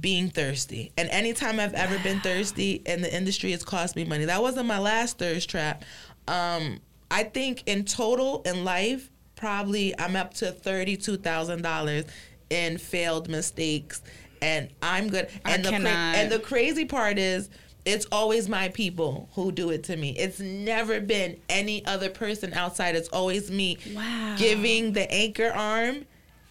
being 0.00 0.30
thirsty. 0.30 0.90
And 0.98 1.08
anytime 1.10 1.60
I've 1.60 1.74
ever 1.74 1.98
been 2.00 2.20
thirsty 2.20 2.82
in 2.86 3.02
the 3.02 3.14
industry, 3.14 3.52
it's 3.52 3.64
cost 3.64 3.94
me 3.94 4.04
money. 4.04 4.24
That 4.24 4.42
wasn't 4.42 4.66
my 4.66 4.78
last 4.78 5.18
thirst 5.18 5.48
trap. 5.48 5.84
Um, 6.26 6.80
I 7.12 7.24
think 7.24 7.62
in 7.66 7.84
total 7.84 8.42
in 8.44 8.64
life, 8.64 9.10
probably 9.36 9.96
I'm 9.98 10.16
up 10.16 10.34
to 10.34 10.50
thirty-two 10.50 11.18
thousand 11.18 11.62
dollars 11.62 12.04
in 12.50 12.78
failed 12.78 13.28
mistakes, 13.28 14.02
and 14.40 14.68
I'm 14.82 15.08
good. 15.08 15.28
I 15.44 15.52
And 15.52 15.64
the 15.64 15.70
cra- 15.70 15.78
and 15.88 16.32
the 16.32 16.38
crazy 16.40 16.84
part 16.86 17.18
is. 17.18 17.48
It's 17.84 18.06
always 18.12 18.48
my 18.48 18.68
people 18.68 19.28
who 19.34 19.50
do 19.50 19.70
it 19.70 19.82
to 19.84 19.96
me. 19.96 20.10
It's 20.16 20.38
never 20.38 21.00
been 21.00 21.36
any 21.48 21.84
other 21.84 22.10
person 22.10 22.52
outside. 22.54 22.94
It's 22.94 23.08
always 23.08 23.50
me 23.50 23.76
Wow. 23.92 24.36
giving 24.38 24.92
the 24.92 25.10
anchor 25.12 25.50
arm 25.50 26.06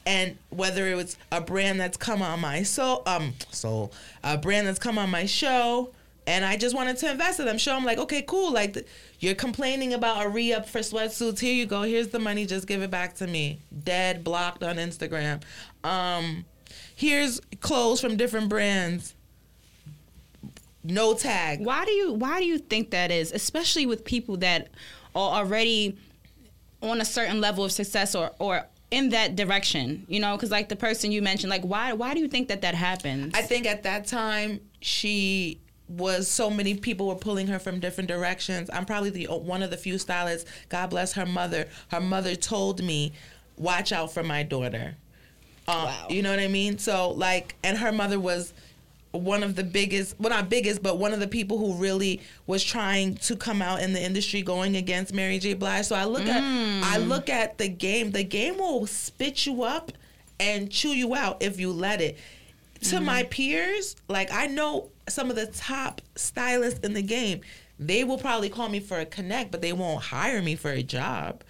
and 0.05 0.37
whether 0.49 0.89
it 0.89 0.95
was 0.95 1.15
a 1.31 1.39
brand 1.39 1.79
that's 1.79 1.95
come 1.95 2.21
on 2.21 2.41
my 2.41 2.63
soul 2.63 3.01
um 3.05 3.33
soul 3.49 3.93
a 4.25 4.37
brand 4.37 4.67
that's 4.67 4.77
come 4.79 4.97
on 4.97 5.09
my 5.09 5.25
show 5.25 5.93
and 6.27 6.45
I 6.45 6.55
just 6.57 6.75
wanted 6.75 6.97
to 6.97 7.11
invest 7.11 7.39
in 7.39 7.45
them. 7.45 7.57
Show 7.57 7.73
them 7.73 7.85
like 7.85 7.97
okay 7.97 8.21
cool. 8.21 8.51
Like 8.51 8.73
th- 8.73 8.85
you're 9.19 9.35
complaining 9.35 9.93
about 9.93 10.25
a 10.25 10.29
re-up 10.29 10.67
for 10.67 10.79
sweatsuits. 10.79 11.39
Here 11.39 11.53
you 11.53 11.65
go. 11.65 11.81
Here's 11.83 12.09
the 12.09 12.19
money. 12.19 12.45
Just 12.45 12.67
give 12.67 12.81
it 12.81 12.91
back 12.91 13.15
to 13.15 13.27
me. 13.27 13.59
Dead 13.83 14.23
blocked 14.23 14.63
on 14.63 14.75
Instagram. 14.75 15.41
Um 15.83 16.45
here's 16.95 17.39
clothes 17.61 18.01
from 18.01 18.17
different 18.17 18.49
brands. 18.49 19.15
No 20.83 21.13
tag. 21.13 21.63
Why 21.63 21.85
do 21.85 21.91
you 21.91 22.13
why 22.13 22.39
do 22.39 22.45
you 22.45 22.57
think 22.57 22.91
that 22.91 23.11
is, 23.11 23.31
especially 23.31 23.85
with 23.85 24.03
people 24.05 24.37
that 24.37 24.69
are 25.15 25.39
already 25.39 25.97
on 26.81 26.99
a 27.01 27.05
certain 27.05 27.39
level 27.41 27.63
of 27.63 27.71
success 27.71 28.15
or 28.15 28.31
or 28.39 28.65
in 28.89 29.09
that 29.09 29.35
direction? 29.35 30.05
You 30.07 30.19
know, 30.19 30.35
because 30.35 30.51
like 30.51 30.69
the 30.69 30.75
person 30.75 31.11
you 31.11 31.21
mentioned, 31.21 31.49
like 31.49 31.63
why 31.63 31.93
why 31.93 32.13
do 32.13 32.19
you 32.19 32.27
think 32.27 32.47
that 32.49 32.61
that 32.61 32.75
happens? 32.75 33.33
I 33.35 33.41
think 33.41 33.65
at 33.65 33.83
that 33.83 34.07
time 34.07 34.59
she 34.81 35.60
was 35.97 36.27
so 36.27 36.49
many 36.49 36.75
people 36.75 37.07
were 37.07 37.15
pulling 37.15 37.47
her 37.47 37.59
from 37.59 37.79
different 37.79 38.07
directions. 38.07 38.69
I'm 38.71 38.85
probably 38.85 39.09
the 39.09 39.25
one 39.27 39.61
of 39.63 39.69
the 39.71 39.77
few 39.77 39.97
stylists. 39.97 40.49
God 40.69 40.89
bless 40.89 41.13
her 41.13 41.25
mother. 41.25 41.67
Her 41.89 41.99
mother 41.99 42.35
told 42.35 42.83
me, 42.83 43.11
"Watch 43.57 43.91
out 43.91 44.13
for 44.13 44.23
my 44.23 44.43
daughter." 44.43 44.95
Uh, 45.67 45.85
Wow. 45.85 46.07
You 46.09 46.21
know 46.21 46.31
what 46.31 46.39
I 46.39 46.47
mean? 46.47 46.77
So 46.77 47.11
like, 47.11 47.55
and 47.63 47.77
her 47.77 47.91
mother 47.91 48.19
was 48.19 48.53
one 49.11 49.43
of 49.43 49.55
the 49.55 49.63
biggest, 49.63 50.15
well 50.19 50.29
not 50.29 50.49
biggest, 50.49 50.81
but 50.81 50.97
one 50.97 51.13
of 51.13 51.19
the 51.19 51.27
people 51.27 51.57
who 51.57 51.73
really 51.75 52.21
was 52.47 52.63
trying 52.63 53.15
to 53.15 53.35
come 53.35 53.61
out 53.61 53.81
in 53.81 53.91
the 53.93 54.01
industry 54.01 54.41
going 54.41 54.75
against 54.77 55.13
Mary 55.13 55.37
J. 55.37 55.53
Blige. 55.53 55.85
So 55.85 55.95
I 55.95 56.05
look 56.05 56.25
at 56.25 56.41
I 56.83 56.97
look 56.97 57.29
at 57.29 57.57
the 57.57 57.67
game. 57.67 58.11
The 58.11 58.23
game 58.23 58.57
will 58.57 58.87
spit 58.87 59.45
you 59.45 59.63
up 59.63 59.91
and 60.39 60.71
chew 60.71 60.89
you 60.95 61.13
out 61.13 61.43
if 61.43 61.59
you 61.59 61.71
let 61.71 61.99
it. 62.01 62.17
To 62.83 62.99
my 62.99 63.23
peers, 63.23 63.95
like 64.07 64.31
I 64.31 64.47
know 64.47 64.89
some 65.11 65.29
of 65.29 65.35
the 65.35 65.47
top 65.47 66.01
stylists 66.15 66.79
in 66.81 66.93
the 66.93 67.01
game, 67.01 67.41
they 67.79 68.03
will 68.03 68.17
probably 68.17 68.49
call 68.49 68.69
me 68.69 68.79
for 68.79 68.99
a 68.99 69.05
connect, 69.05 69.51
but 69.51 69.61
they 69.61 69.73
won't 69.73 70.03
hire 70.03 70.41
me 70.41 70.55
for 70.55 70.71
a 70.71 70.83
job 70.83 71.43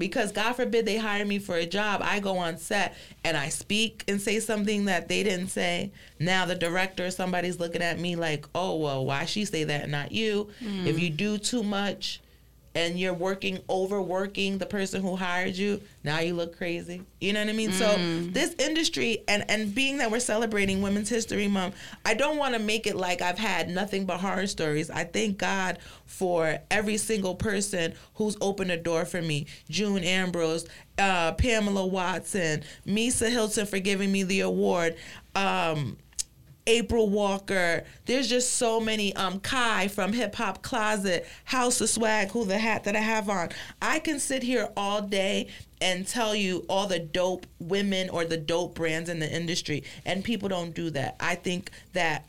because 0.00 0.32
God 0.32 0.54
forbid 0.54 0.86
they 0.86 0.96
hire 0.96 1.24
me 1.24 1.38
for 1.38 1.56
a 1.56 1.66
job, 1.66 2.00
I 2.02 2.20
go 2.20 2.38
on 2.38 2.56
set 2.56 2.96
and 3.24 3.36
I 3.36 3.48
speak 3.50 4.04
and 4.08 4.20
say 4.20 4.40
something 4.40 4.86
that 4.86 5.08
they 5.08 5.22
didn't 5.22 5.48
say. 5.48 5.92
Now 6.18 6.46
the 6.46 6.54
director 6.54 7.06
or 7.06 7.10
somebody's 7.10 7.60
looking 7.60 7.82
at 7.82 7.98
me 8.00 8.16
like, 8.16 8.46
"Oh, 8.54 8.76
well, 8.76 9.04
why 9.04 9.26
she 9.26 9.44
say 9.44 9.64
that 9.64 9.82
and 9.82 9.92
not 9.92 10.10
you?" 10.10 10.50
If 10.60 10.96
hmm. 10.96 11.02
you 11.02 11.10
do 11.10 11.38
too 11.38 11.62
much 11.62 12.20
and 12.74 12.98
you're 12.98 13.14
working 13.14 13.58
overworking 13.68 14.58
the 14.58 14.66
person 14.66 15.02
who 15.02 15.16
hired 15.16 15.56
you, 15.56 15.80
now 16.04 16.20
you 16.20 16.34
look 16.34 16.56
crazy. 16.56 17.02
You 17.20 17.32
know 17.32 17.40
what 17.40 17.48
I 17.48 17.52
mean? 17.52 17.72
So 17.72 17.96
this 18.30 18.54
industry 18.58 19.24
and 19.26 19.44
and 19.50 19.74
being 19.74 19.98
that 19.98 20.10
we're 20.10 20.20
celebrating 20.20 20.80
Women's 20.80 21.08
History 21.08 21.48
Month, 21.48 21.74
I 22.04 22.14
don't 22.14 22.36
want 22.36 22.54
to 22.54 22.60
make 22.60 22.86
it 22.86 22.96
like 22.96 23.22
I've 23.22 23.38
had 23.38 23.68
nothing 23.68 24.06
but 24.06 24.18
horror 24.18 24.46
stories. 24.46 24.90
I 24.90 25.04
thank 25.04 25.38
God 25.38 25.78
for 26.06 26.58
every 26.70 26.96
single 26.96 27.34
person 27.34 27.94
who's 28.14 28.36
opened 28.40 28.70
a 28.70 28.76
door 28.76 29.04
for 29.04 29.20
me. 29.20 29.46
June 29.68 30.04
Ambrose, 30.04 30.66
uh, 30.98 31.32
Pamela 31.32 31.86
Watson, 31.86 32.62
Misa 32.86 33.30
Hylton 33.30 33.66
for 33.66 33.78
giving 33.78 34.12
me 34.12 34.22
the 34.22 34.40
award. 34.40 34.96
Um, 35.34 35.96
April 36.66 37.08
Walker. 37.08 37.84
There's 38.06 38.28
just 38.28 38.54
so 38.54 38.80
many. 38.80 39.14
Um, 39.16 39.40
Kai 39.40 39.88
from 39.88 40.12
Hip 40.12 40.34
Hop 40.36 40.62
Closet, 40.62 41.26
House 41.44 41.80
of 41.80 41.88
Swag, 41.88 42.30
who 42.30 42.44
the 42.44 42.58
hat 42.58 42.84
that 42.84 42.96
I 42.96 43.00
have 43.00 43.28
on. 43.28 43.50
I 43.80 43.98
can 43.98 44.18
sit 44.20 44.42
here 44.42 44.68
all 44.76 45.02
day 45.02 45.48
and 45.80 46.06
tell 46.06 46.34
you 46.34 46.64
all 46.68 46.86
the 46.86 46.98
dope 46.98 47.46
women 47.58 48.10
or 48.10 48.24
the 48.24 48.36
dope 48.36 48.74
brands 48.74 49.08
in 49.08 49.18
the 49.18 49.30
industry, 49.30 49.82
and 50.04 50.22
people 50.22 50.48
don't 50.48 50.74
do 50.74 50.90
that. 50.90 51.16
I 51.20 51.34
think 51.34 51.70
that 51.94 52.26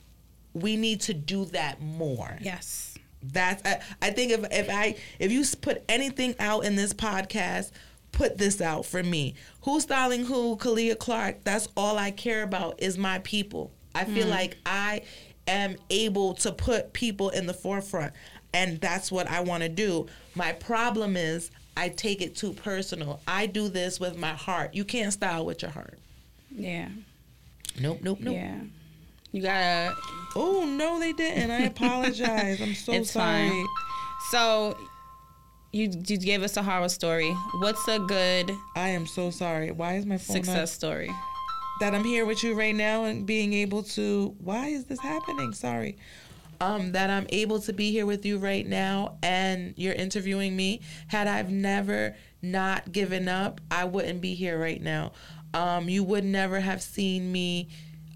we 0.53 0.77
need 0.77 1.01
to 1.01 1.13
do 1.13 1.45
that 1.45 1.81
more. 1.81 2.37
yes. 2.41 2.87
That's 3.23 3.61
I, 3.63 3.79
I 4.01 4.09
think 4.09 4.31
if 4.31 4.45
if 4.51 4.67
I 4.67 4.95
if 5.19 5.31
you 5.31 5.43
put 5.61 5.83
anything 5.87 6.33
out 6.39 6.65
in 6.65 6.75
this 6.75 6.91
podcast, 6.91 7.69
put 8.11 8.39
this 8.39 8.59
out 8.61 8.83
for 8.83 9.03
me. 9.03 9.35
Who's 9.61 9.83
styling 9.83 10.25
who? 10.25 10.55
Khaliah 10.55 10.95
Clark. 10.95 11.43
That's 11.43 11.67
all 11.77 11.99
I 11.99 12.09
care 12.09 12.41
about 12.41 12.81
is 12.81 12.97
my 12.97 13.19
people. 13.19 13.71
I 13.95 14.05
feel 14.05 14.27
mm. 14.27 14.31
like 14.31 14.57
I 14.65 15.01
am 15.47 15.75
able 15.89 16.33
to 16.35 16.51
put 16.51 16.93
people 16.93 17.29
in 17.29 17.45
the 17.45 17.53
forefront, 17.53 18.13
and 18.53 18.79
that's 18.79 19.11
what 19.11 19.27
I 19.27 19.41
want 19.41 19.63
to 19.63 19.69
do. 19.69 20.07
My 20.35 20.53
problem 20.53 21.17
is 21.17 21.51
I 21.77 21.89
take 21.89 22.21
it 22.21 22.35
too 22.35 22.53
personal. 22.53 23.21
I 23.27 23.45
do 23.45 23.69
this 23.69 23.99
with 23.99 24.17
my 24.17 24.31
heart. 24.33 24.73
You 24.73 24.85
can't 24.85 25.13
style 25.13 25.45
with 25.45 25.61
your 25.61 25.71
heart. 25.71 25.99
Yeah. 26.49 26.89
Nope, 27.79 27.99
nope, 28.01 28.19
nope. 28.19 28.35
Yeah. 28.35 28.59
You 29.31 29.41
gotta. 29.41 29.95
Oh 30.35 30.65
no, 30.65 30.99
they 30.99 31.13
didn't. 31.13 31.51
I 31.51 31.63
apologize. 31.63 32.61
I'm 32.61 32.75
so 32.75 32.91
It's 32.93 33.11
sorry. 33.11 33.49
fine. 33.49 33.65
So, 34.29 34.77
you 35.71 35.89
you 36.07 36.17
gave 36.17 36.43
us 36.43 36.57
a 36.57 36.63
horror 36.63 36.89
story. 36.89 37.31
What's 37.59 37.87
a 37.87 37.99
good 37.99 38.51
I 38.75 38.89
am 38.89 39.07
so 39.07 39.29
sorry. 39.31 39.71
Why 39.71 39.95
is 39.95 40.05
my 40.05 40.17
phone 40.17 40.35
success 40.35 40.73
story? 40.73 41.09
That 41.81 41.95
I'm 41.95 42.03
here 42.03 42.27
with 42.27 42.43
you 42.43 42.53
right 42.53 42.75
now 42.75 43.05
and 43.05 43.25
being 43.25 43.53
able 43.53 43.81
to 43.81 44.35
why 44.37 44.67
is 44.67 44.85
this 44.85 44.99
happening? 44.99 45.51
Sorry. 45.51 45.97
Um, 46.59 46.91
that 46.91 47.09
I'm 47.09 47.25
able 47.29 47.59
to 47.59 47.73
be 47.73 47.91
here 47.91 48.05
with 48.05 48.23
you 48.23 48.37
right 48.37 48.67
now 48.67 49.17
and 49.23 49.73
you're 49.77 49.95
interviewing 49.95 50.55
me. 50.55 50.81
Had 51.07 51.25
I've 51.25 51.49
never 51.49 52.15
not 52.43 52.91
given 52.91 53.27
up, 53.27 53.61
I 53.71 53.85
wouldn't 53.85 54.21
be 54.21 54.35
here 54.35 54.59
right 54.59 54.79
now. 54.79 55.13
Um, 55.55 55.89
you 55.89 56.03
would 56.03 56.23
never 56.23 56.59
have 56.59 56.83
seen 56.83 57.31
me 57.31 57.69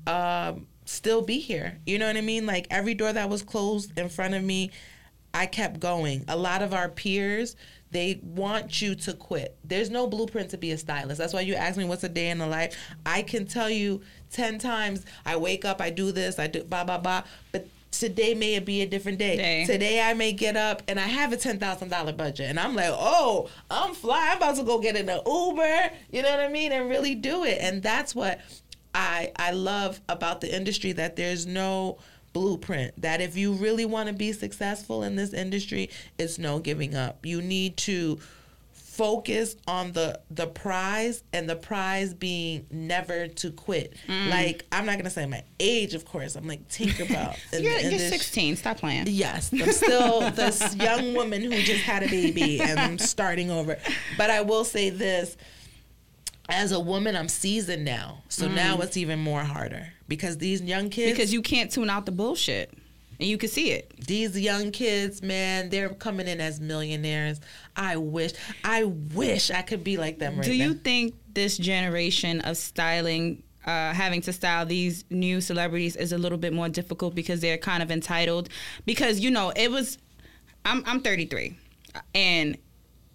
um, 0.05 0.67
still 0.85 1.23
be 1.23 1.39
here. 1.39 1.79
You 1.87 1.97
know 1.97 2.05
what 2.05 2.17
I 2.17 2.21
mean? 2.21 2.45
Like 2.45 2.67
every 2.69 2.93
door 2.93 3.11
that 3.11 3.29
was 3.29 3.41
closed 3.41 3.97
in 3.97 4.09
front 4.09 4.35
of 4.35 4.43
me, 4.43 4.69
I 5.33 5.47
kept 5.47 5.79
going. 5.79 6.23
A 6.27 6.37
lot 6.37 6.61
of 6.61 6.71
our 6.71 6.87
peers, 6.87 7.55
they 7.95 8.19
want 8.23 8.81
you 8.81 8.93
to 8.93 9.13
quit. 9.13 9.55
There's 9.63 9.89
no 9.89 10.05
blueprint 10.05 10.49
to 10.49 10.57
be 10.57 10.71
a 10.71 10.77
stylist. 10.77 11.17
That's 11.17 11.33
why 11.33 11.41
you 11.41 11.55
ask 11.55 11.77
me 11.77 11.85
what's 11.85 12.03
a 12.03 12.09
day 12.09 12.29
in 12.29 12.39
the 12.39 12.47
life. 12.47 12.77
I 13.05 13.21
can 13.21 13.45
tell 13.45 13.69
you 13.69 14.01
10 14.31 14.59
times 14.59 15.05
I 15.25 15.37
wake 15.37 15.63
up, 15.63 15.79
I 15.79 15.89
do 15.89 16.11
this, 16.11 16.37
I 16.37 16.47
do 16.47 16.63
blah, 16.63 16.83
blah, 16.83 16.97
blah. 16.97 17.23
But 17.53 17.67
today 17.91 18.33
may 18.33 18.59
be 18.59 18.81
a 18.81 18.85
different 18.85 19.17
day. 19.17 19.37
Day. 19.37 19.65
Today 19.65 20.01
I 20.01 20.13
may 20.13 20.33
get 20.33 20.57
up 20.57 20.83
and 20.87 20.99
I 20.99 21.07
have 21.07 21.31
a 21.31 21.37
ten 21.37 21.57
thousand 21.59 21.89
dollar 21.89 22.11
budget, 22.11 22.49
and 22.49 22.59
I'm 22.59 22.75
like, 22.75 22.91
oh, 22.91 23.49
I'm 23.71 23.93
fly. 23.93 24.29
I'm 24.31 24.37
about 24.37 24.57
to 24.57 24.63
go 24.63 24.79
get 24.79 24.95
in 24.95 25.07
an 25.07 25.21
Uber. 25.25 25.91
You 26.11 26.21
know 26.21 26.31
what 26.31 26.41
I 26.41 26.49
mean, 26.49 26.71
and 26.71 26.89
really 26.89 27.15
do 27.15 27.45
it. 27.45 27.59
And 27.61 27.81
that's 27.81 28.13
what 28.13 28.41
I 28.93 29.31
I 29.37 29.51
love 29.51 30.01
about 30.09 30.41
the 30.41 30.53
industry 30.53 30.91
that 30.93 31.15
there's 31.15 31.45
no 31.45 31.97
blueprint 32.35 33.01
that 33.01 33.21
if 33.21 33.37
you 33.37 33.53
really 33.53 33.85
want 33.85 34.07
to 34.07 34.13
be 34.13 34.33
successful 34.33 35.03
in 35.03 35.15
this 35.15 35.31
industry 35.31 35.89
it's 36.17 36.37
no 36.37 36.59
giving 36.59 36.93
up 36.93 37.25
you 37.25 37.41
need 37.41 37.77
to 37.77 38.19
focus 38.73 39.55
on 39.69 39.93
the 39.93 40.19
the 40.29 40.45
prize 40.45 41.23
and 41.31 41.49
the 41.49 41.55
prize 41.55 42.13
being 42.13 42.65
never 42.69 43.29
to 43.29 43.51
quit 43.51 43.95
mm. 44.05 44.29
like 44.29 44.65
i'm 44.73 44.85
not 44.85 44.97
gonna 44.97 45.09
say 45.09 45.25
my 45.25 45.41
age 45.61 45.93
of 45.93 46.03
course 46.03 46.35
i'm 46.35 46.45
like 46.45 46.67
tinkerbell 46.67 47.37
in 47.53 47.63
You're, 47.63 47.79
you're 47.79 47.99
16. 47.99 48.57
Stop 48.57 48.77
playing. 48.77 49.05
Yes, 49.07 49.51
I'm 49.53 49.71
still 49.71 50.29
this 50.31 50.75
young 50.75 51.13
woman 51.13 51.41
who 51.41 51.51
just 51.61 51.83
had 51.83 52.03
a 52.03 52.07
baby 52.07 52.59
and 52.59 52.79
I'm 52.79 52.97
starting 52.97 53.49
over. 53.49 53.77
But 54.17 54.29
I 54.29 54.41
will 54.41 54.65
say 54.65 54.89
this 54.89 55.37
as 56.49 56.71
a 56.71 56.79
woman, 56.79 57.15
I'm 57.15 57.29
seasoned 57.29 57.85
now. 57.85 58.23
So 58.27 58.47
now 58.47 58.77
mm. 58.77 58.83
it's 58.83 58.97
even 58.97 59.19
more 59.19 59.41
harder 59.41 59.93
because 60.07 60.37
these 60.37 60.61
young 60.61 60.89
kids, 60.89 61.11
Because 61.11 61.33
you 61.33 61.41
can't 61.41 61.71
tune 61.71 61.89
out 61.89 62.05
the 62.05 62.11
bullshit. 62.11 62.73
And 63.19 63.29
you 63.29 63.37
can 63.37 63.47
see 63.49 63.71
it. 63.71 63.93
these 64.07 64.37
young 64.37 64.71
kids, 64.71 65.21
man, 65.21 65.69
they're 65.69 65.87
coming 65.89 66.27
in 66.27 66.41
as 66.41 66.59
millionaires. 66.59 67.39
I 67.75 67.95
wish, 67.95 68.33
I 68.63 68.83
wish 68.83 69.49
I 69.51 69.61
could 69.61 69.83
be 69.85 69.95
like 69.97 70.19
them 70.19 70.35
right 70.35 70.43
Do 70.43 70.49
now. 70.57 70.65
you 70.65 70.73
think 70.73 71.15
this 71.33 71.57
generation 71.57 72.41
of 72.41 72.57
styling, 72.57 73.41
uh, 73.65 73.93
having 73.93 74.19
to 74.23 74.33
style 74.33 74.65
these 74.65 75.05
new 75.09 75.39
celebrities, 75.39 75.95
is 75.95 76.11
a 76.11 76.17
little 76.17 76.37
bit 76.37 76.51
more 76.51 76.67
difficult 76.67 77.15
because 77.15 77.39
they're 77.39 77.57
kind 77.57 77.81
of 77.81 77.89
entitled? 77.89 78.49
Because 78.85 79.21
you 79.21 79.31
know, 79.31 79.53
it 79.55 79.71
was. 79.71 79.97
I'm 80.65 80.83
I'm 80.85 80.99
33, 80.99 81.55
and 82.13 82.57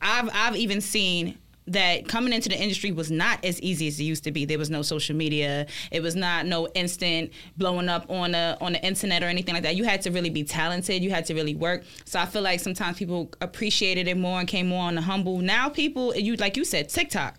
I've 0.00 0.30
I've 0.32 0.56
even 0.56 0.80
seen 0.80 1.36
that 1.70 2.08
coming 2.08 2.32
into 2.32 2.48
the 2.48 2.60
industry 2.60 2.90
was 2.90 3.10
not 3.10 3.44
as 3.44 3.60
easy 3.62 3.86
as 3.86 3.98
it 4.00 4.04
used 4.04 4.24
to 4.24 4.32
be. 4.32 4.44
There 4.44 4.58
was 4.58 4.70
no 4.70 4.82
social 4.82 5.14
media. 5.14 5.66
It 5.90 6.02
was 6.02 6.16
not 6.16 6.46
no 6.46 6.68
instant 6.74 7.32
blowing 7.56 7.88
up 7.88 8.10
on 8.10 8.32
the 8.32 8.58
on 8.60 8.72
the 8.72 8.84
internet 8.84 9.22
or 9.22 9.26
anything 9.26 9.54
like 9.54 9.62
that. 9.62 9.76
You 9.76 9.84
had 9.84 10.02
to 10.02 10.10
really 10.10 10.30
be 10.30 10.42
talented. 10.42 11.02
You 11.02 11.10
had 11.10 11.26
to 11.26 11.34
really 11.34 11.54
work. 11.54 11.84
So 12.04 12.18
I 12.18 12.26
feel 12.26 12.42
like 12.42 12.60
sometimes 12.60 12.98
people 12.98 13.30
appreciated 13.40 14.08
it 14.08 14.16
more 14.16 14.40
and 14.40 14.48
came 14.48 14.68
more 14.68 14.82
on 14.82 14.96
the 14.96 15.00
humble. 15.00 15.38
Now 15.38 15.68
people, 15.68 16.14
you 16.14 16.36
like 16.36 16.56
you 16.56 16.64
said, 16.64 16.88
TikTok. 16.88 17.36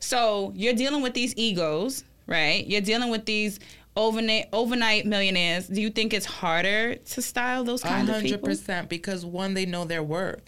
So 0.00 0.52
you're 0.56 0.74
dealing 0.74 1.02
with 1.02 1.14
these 1.14 1.34
egos, 1.36 2.04
right? 2.26 2.66
You're 2.66 2.80
dealing 2.80 3.10
with 3.10 3.26
these 3.26 3.60
overnight 3.96 4.48
overnight 4.52 5.04
millionaires. 5.04 5.68
Do 5.68 5.80
you 5.80 5.90
think 5.90 6.14
it's 6.14 6.26
harder 6.26 6.94
to 6.96 7.22
style 7.22 7.64
those 7.64 7.82
kind 7.82 8.08
of 8.08 8.22
people? 8.22 8.48
100% 8.48 8.88
because 8.88 9.26
one, 9.26 9.52
they 9.52 9.66
know 9.66 9.84
their 9.84 10.02
worth. 10.02 10.42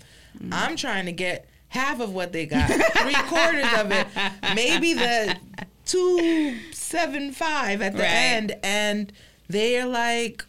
I'm 0.52 0.76
trying 0.76 1.06
to 1.06 1.12
get 1.12 1.48
half 1.76 2.00
of 2.00 2.12
what 2.12 2.32
they 2.32 2.46
got, 2.46 2.68
three 2.70 3.14
quarters 3.28 3.66
of 3.78 3.92
it, 3.92 4.06
maybe 4.54 4.94
the 4.94 5.36
two 5.84 6.56
seven 6.72 7.32
five 7.32 7.82
at 7.82 7.92
the 7.92 8.00
Right. 8.02 8.08
end, 8.08 8.56
and 8.62 9.12
they're 9.48 9.86
like, 9.86 10.44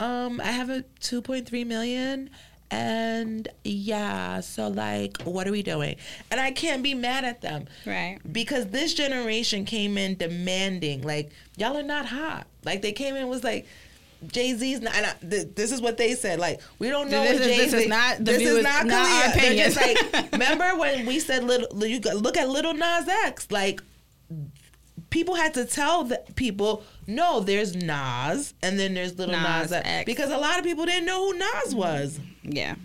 um, 0.00 0.40
I 0.40 0.50
have 0.52 0.70
a 0.70 0.82
two 1.00 1.22
point 1.22 1.46
three 1.48 1.64
million. 1.64 2.30
And 2.72 3.48
yeah, 3.64 4.38
so 4.40 4.68
like, 4.68 5.20
what 5.22 5.48
are 5.48 5.50
we 5.50 5.62
doing? 5.64 5.96
And 6.30 6.38
I 6.40 6.52
can't 6.52 6.84
be 6.84 6.94
mad 6.94 7.24
at 7.24 7.40
them 7.40 7.66
Right. 7.84 8.18
because 8.30 8.66
this 8.68 8.94
generation 8.94 9.64
came 9.64 9.98
in 9.98 10.16
demanding 10.16 11.02
like 11.02 11.30
y'all 11.56 11.76
are 11.76 11.82
not 11.82 12.06
hot 12.06 12.46
like 12.64 12.80
they 12.80 12.92
came 12.92 13.16
in 13.16 13.26
was 13.26 13.42
like 13.42 13.66
Jay-Z's 14.26 14.80
not, 14.80 14.94
and 14.94 15.06
I, 15.06 15.12
th- 15.28 15.48
this 15.54 15.72
is 15.72 15.80
what 15.80 15.96
they 15.96 16.14
said 16.14 16.38
like 16.38 16.60
we 16.78 16.88
don't 16.90 17.10
know 17.10 17.22
This 17.22 17.32
what 17.40 17.40
is- 17.42 17.46
Jay-Z 17.56 17.70
this 17.70 17.82
is 17.82 17.88
not- 17.88 18.18
the 18.18 18.24
this 18.24 18.42
is 18.42 18.62
not, 18.62 18.86
not 18.86 19.08
our. 19.10 19.32
They're 19.40 19.54
just 19.64 19.76
like 19.76 20.32
remember 20.32 20.76
when 20.78 21.06
we 21.06 21.18
said 21.20 21.44
little 21.44 21.86
you 21.86 22.00
look 22.00 22.36
at 22.36 22.48
little 22.48 22.74
Nas 22.74 23.08
X 23.08 23.50
like 23.50 23.80
people 25.10 25.34
had 25.34 25.54
to 25.54 25.64
tell 25.64 26.04
the 26.04 26.22
people 26.36 26.82
no 27.06 27.40
there's 27.40 27.74
Nas 27.74 28.54
and 28.62 28.78
then 28.78 28.94
there's 28.94 29.18
little 29.18 29.34
Nas, 29.34 29.70
Nas 29.70 29.82
X. 29.84 30.04
Because 30.06 30.30
a 30.30 30.38
lot 30.38 30.58
of 30.58 30.64
people 30.64 30.86
didn't 30.86 31.06
know 31.06 31.32
who 31.32 31.38
Nas 31.38 31.74
was 31.74 32.20
Yeah. 32.42 32.76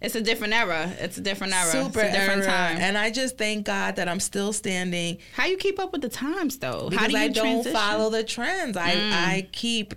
It's 0.00 0.14
a 0.14 0.20
different 0.20 0.52
era. 0.52 0.92
It's 1.00 1.18
a 1.18 1.20
different 1.20 1.54
era. 1.54 1.72
super 1.72 1.98
it's 2.00 2.14
a 2.14 2.18
different 2.20 2.42
era. 2.42 2.52
time. 2.52 2.76
and 2.76 2.96
I 2.96 3.10
just 3.10 3.36
thank 3.36 3.66
God 3.66 3.96
that 3.96 4.08
I'm 4.08 4.20
still 4.20 4.52
standing 4.52 5.18
How 5.34 5.46
you 5.46 5.56
keep 5.56 5.80
up 5.80 5.90
with 5.92 6.02
the 6.02 6.08
times 6.08 6.58
though? 6.58 6.88
because 6.88 7.00
How 7.00 7.06
do 7.08 7.12
you 7.18 7.24
I 7.24 7.28
don't 7.28 7.44
transition? 7.64 7.72
Mm. 7.72 7.80
follow 7.80 8.10
the 8.10 8.22
trends. 8.22 8.76
I 8.76 8.92
I 8.92 9.48
keep 9.50 9.94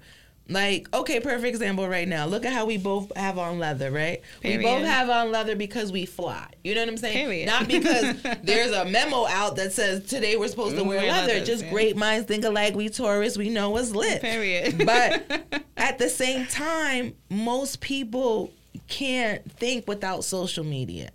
like 0.49 0.87
okay, 0.93 1.19
perfect 1.19 1.47
example 1.47 1.87
right 1.87 2.07
now. 2.07 2.25
Look 2.25 2.45
at 2.45 2.51
how 2.53 2.65
we 2.65 2.77
both 2.77 3.15
have 3.15 3.37
on 3.37 3.59
leather, 3.59 3.89
right? 3.91 4.21
We 4.43 4.57
both 4.57 4.83
have 4.85 5.09
on 5.09 5.31
leather 5.31 5.55
because 5.55 5.91
we 5.91 6.05
fly. 6.05 6.47
You 6.63 6.75
know 6.75 6.81
what 6.81 6.89
I'm 6.89 6.97
saying? 6.97 7.17
Period. 7.17 7.45
Not 7.45 7.67
because 7.67 8.21
there's 8.43 8.71
a 8.71 8.85
memo 8.85 9.25
out 9.27 9.55
that 9.57 9.71
says 9.73 10.05
today 10.05 10.35
we're 10.35 10.47
supposed 10.49 10.75
to 10.75 10.83
wear 10.83 10.99
wear 10.99 11.11
leather. 11.11 11.33
leathers, 11.33 11.47
Just 11.47 11.63
yeah. 11.65 11.71
great 11.71 11.95
minds 11.95 12.27
think 12.27 12.43
alike. 12.43 12.75
We 12.75 12.89
tourists, 12.89 13.37
we 13.37 13.49
know 13.49 13.69
what's 13.71 13.91
lit. 13.91 14.21
Period. 14.21 14.85
But 14.91 15.63
at 15.77 15.99
the 15.99 16.09
same 16.09 16.47
time, 16.47 17.13
most 17.29 17.79
people 17.81 18.51
can't 18.87 19.49
think 19.53 19.87
without 19.87 20.23
social 20.23 20.63
media. 20.65 21.11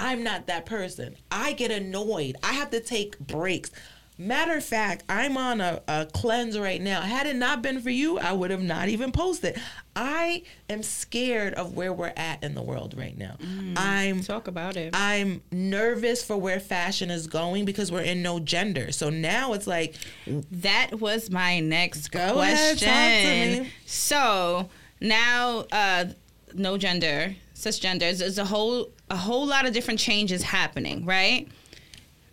I'm 0.00 0.22
not 0.24 0.46
that 0.46 0.64
person. 0.66 1.16
I 1.30 1.52
get 1.52 1.70
annoyed. 1.70 2.36
I 2.42 2.54
have 2.54 2.70
to 2.70 2.80
take 2.80 3.18
breaks. 3.18 3.70
Matter 4.20 4.56
of 4.56 4.64
fact, 4.64 5.04
I'm 5.08 5.36
on 5.36 5.60
a, 5.60 5.80
a 5.86 6.06
cleanse 6.12 6.58
right 6.58 6.82
now. 6.82 7.00
Had 7.02 7.28
it 7.28 7.36
not 7.36 7.62
been 7.62 7.80
for 7.80 7.90
you, 7.90 8.18
I 8.18 8.32
would 8.32 8.50
have 8.50 8.62
not 8.62 8.88
even 8.88 9.12
posted. 9.12 9.56
I 9.94 10.42
am 10.68 10.82
scared 10.82 11.54
of 11.54 11.74
where 11.74 11.92
we're 11.92 12.12
at 12.16 12.42
in 12.42 12.56
the 12.56 12.62
world 12.62 12.94
right 12.98 13.16
now. 13.16 13.36
I'm 13.76 14.22
Talk 14.22 14.48
about 14.48 14.76
it. 14.76 14.90
I'm 14.92 15.40
nervous 15.52 16.24
for 16.24 16.36
where 16.36 16.58
fashion 16.58 17.10
is 17.10 17.28
going 17.28 17.64
because 17.64 17.92
we're 17.92 18.00
in 18.02 18.20
no 18.20 18.40
gender. 18.40 18.90
So 18.90 19.08
now 19.08 19.52
it's 19.52 19.68
like 19.68 19.94
That 20.26 20.98
was 21.00 21.30
my 21.30 21.60
next 21.60 22.08
Go 22.08 22.32
question. 22.34 22.88
ahead, 22.88 23.54
talk 23.54 23.56
to 23.56 23.62
me. 23.62 23.72
So 23.86 24.68
now, 25.00 25.64
uh, 25.70 26.06
no 26.54 26.76
gender, 26.76 27.36
cisgender. 27.54 28.18
There's 28.18 28.38
a 28.38 28.44
whole 28.44 28.90
a 29.10 29.16
whole 29.16 29.46
lot 29.46 29.64
of 29.64 29.72
different 29.72 30.00
changes 30.00 30.42
happening, 30.42 31.04
right? 31.04 31.46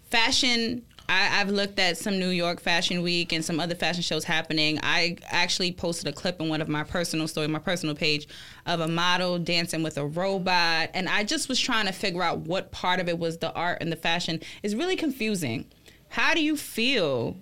Fashion. 0.09 0.83
I, 1.07 1.41
I've 1.41 1.49
looked 1.49 1.79
at 1.79 1.97
some 1.97 2.19
New 2.19 2.29
York 2.29 2.59
Fashion 2.59 3.01
Week 3.01 3.31
and 3.31 3.45
some 3.45 3.59
other 3.59 3.75
fashion 3.75 4.01
shows 4.01 4.23
happening. 4.23 4.79
I 4.81 5.17
actually 5.25 5.71
posted 5.71 6.07
a 6.07 6.13
clip 6.13 6.39
in 6.41 6.49
one 6.49 6.61
of 6.61 6.67
my 6.67 6.83
personal 6.83 7.27
story, 7.27 7.47
my 7.47 7.59
personal 7.59 7.95
page, 7.95 8.27
of 8.65 8.79
a 8.79 8.87
model 8.87 9.37
dancing 9.37 9.83
with 9.83 9.97
a 9.97 10.05
robot, 10.05 10.89
and 10.93 11.07
I 11.07 11.23
just 11.23 11.49
was 11.49 11.59
trying 11.59 11.85
to 11.85 11.91
figure 11.91 12.23
out 12.23 12.39
what 12.39 12.71
part 12.71 12.99
of 12.99 13.07
it 13.07 13.19
was 13.19 13.37
the 13.37 13.53
art 13.53 13.79
and 13.81 13.91
the 13.91 13.95
fashion. 13.95 14.41
It's 14.63 14.73
really 14.73 14.95
confusing. 14.95 15.65
How 16.09 16.33
do 16.33 16.43
you 16.43 16.57
feel 16.57 17.37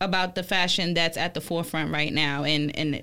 about 0.00 0.34
the 0.34 0.42
fashion 0.42 0.94
that's 0.94 1.16
at 1.16 1.34
the 1.34 1.40
forefront 1.40 1.92
right 1.92 2.12
now 2.12 2.44
and 2.44 2.76
and 2.76 3.02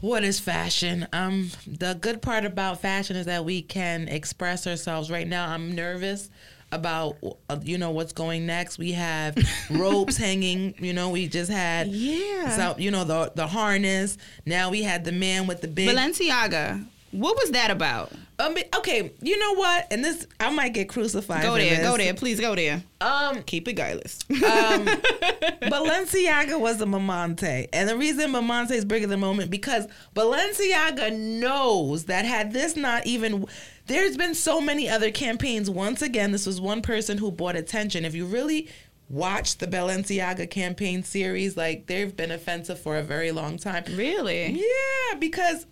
What 0.00 0.24
is 0.24 0.38
fashion? 0.40 1.06
Um, 1.12 1.50
the 1.66 1.96
good 1.98 2.20
part 2.20 2.44
about 2.44 2.80
fashion 2.80 3.16
is 3.16 3.26
that 3.26 3.44
we 3.44 3.62
can 3.62 4.08
express 4.08 4.66
ourselves. 4.66 5.10
Right 5.10 5.26
now, 5.26 5.48
I'm 5.48 5.74
nervous 5.74 6.28
about 6.74 7.16
uh, 7.48 7.58
you 7.62 7.78
know 7.78 7.90
what's 7.90 8.12
going 8.12 8.46
next. 8.46 8.78
We 8.78 8.92
have 8.92 9.36
ropes 9.70 10.16
hanging. 10.16 10.74
You 10.78 10.92
know, 10.92 11.10
we 11.10 11.28
just 11.28 11.50
had 11.50 11.88
Yeah. 11.88 12.50
so 12.56 12.74
you 12.78 12.90
know 12.90 13.04
the 13.04 13.32
the 13.34 13.46
harness. 13.46 14.18
Now 14.44 14.70
we 14.70 14.82
had 14.82 15.04
the 15.04 15.12
man 15.12 15.46
with 15.46 15.60
the 15.60 15.68
big. 15.68 15.88
Balenciaga 15.88 16.86
what 17.14 17.36
was 17.36 17.52
that 17.52 17.70
about 17.70 18.10
Um, 18.40 18.56
okay, 18.76 19.12
you 19.22 19.38
know 19.38 19.54
what? 19.54 19.86
And 19.92 20.04
this 20.04 20.26
I 20.40 20.50
might 20.50 20.74
get 20.74 20.88
crucified. 20.88 21.42
go 21.44 21.54
there 21.54 21.80
go 21.82 21.96
there 21.96 22.12
please 22.12 22.40
go 22.40 22.56
there 22.56 22.82
Um, 23.00 23.42
keep 23.44 23.68
it 23.68 23.74
guileless 23.74 24.18
um, 24.30 24.86
Balenciaga 25.62 26.58
was 26.58 26.80
a 26.80 26.86
Mamante. 26.86 27.68
And 27.72 27.88
the 27.88 27.96
reason 27.96 28.32
Mamante 28.32 28.72
is 28.72 28.84
bigger 28.84 29.06
than 29.06 29.20
moment 29.20 29.50
because 29.50 29.86
Balenciaga 30.16 31.16
knows 31.16 32.06
that 32.06 32.24
had 32.24 32.52
this 32.52 32.76
not 32.76 33.06
even 33.06 33.46
there's 33.86 34.16
been 34.16 34.34
so 34.34 34.60
many 34.60 34.88
other 34.88 35.10
campaigns. 35.10 35.68
Once 35.68 36.02
again, 36.02 36.32
this 36.32 36.46
was 36.46 36.60
one 36.60 36.82
person 36.82 37.18
who 37.18 37.30
bought 37.30 37.56
attention. 37.56 38.04
If 38.04 38.14
you 38.14 38.24
really 38.24 38.68
watch 39.08 39.58
the 39.58 39.66
Balenciaga 39.66 40.48
campaign 40.50 41.02
series, 41.02 41.56
like 41.56 41.86
they've 41.86 42.16
been 42.16 42.30
offensive 42.30 42.78
for 42.78 42.96
a 42.96 43.02
very 43.02 43.30
long 43.30 43.58
time. 43.58 43.84
really 43.90 44.52
Yeah, 44.52 45.18
because 45.18 45.66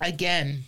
again, 0.00 0.64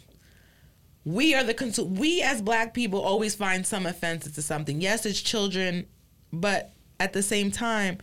we 1.04 1.34
are 1.34 1.42
the 1.42 1.54
consu- 1.54 1.98
we 1.98 2.22
as 2.22 2.40
black 2.42 2.74
people 2.74 3.00
always 3.00 3.34
find 3.34 3.66
some 3.66 3.86
offensive 3.86 4.34
to 4.34 4.42
something. 4.42 4.80
Yes, 4.80 5.06
it's 5.06 5.20
children, 5.20 5.86
but 6.32 6.72
at 7.00 7.12
the 7.12 7.22
same 7.22 7.50
time, 7.50 7.98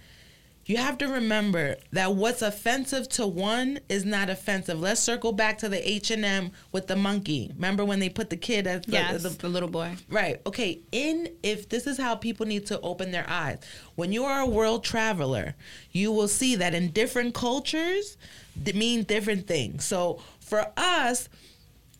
you 0.67 0.77
have 0.77 0.97
to 0.97 1.07
remember 1.07 1.77
that 1.93 2.13
what's 2.13 2.41
offensive 2.41 3.07
to 3.09 3.25
one 3.25 3.79
is 3.87 4.03
not 4.05 4.29
offensive. 4.29 4.79
Let's 4.79 4.99
circle 5.01 5.31
back 5.31 5.57
to 5.59 5.69
the 5.69 5.89
H 5.89 6.11
and 6.11 6.25
M 6.25 6.51
with 6.71 6.87
the 6.87 6.95
monkey. 6.95 7.51
Remember 7.55 7.85
when 7.85 7.99
they 7.99 8.09
put 8.09 8.29
the 8.29 8.37
kid 8.37 8.67
as 8.67 8.81
the, 8.81 8.91
Yes, 8.91 9.23
the 9.23 9.29
the 9.29 9.49
little 9.49 9.69
boy. 9.69 9.95
Right. 10.09 10.41
Okay. 10.45 10.81
In 10.91 11.29
if 11.41 11.69
this 11.69 11.87
is 11.87 11.97
how 11.97 12.15
people 12.15 12.45
need 12.45 12.65
to 12.67 12.79
open 12.81 13.11
their 13.11 13.25
eyes. 13.29 13.59
When 13.95 14.11
you 14.11 14.25
are 14.25 14.41
a 14.41 14.45
world 14.45 14.83
traveler, 14.83 15.55
you 15.91 16.11
will 16.11 16.27
see 16.27 16.55
that 16.55 16.73
in 16.73 16.91
different 16.91 17.33
cultures 17.33 18.17
they 18.61 18.73
mean 18.73 19.03
different 19.03 19.47
things. 19.47 19.85
So 19.85 20.21
for 20.39 20.65
us, 20.75 21.29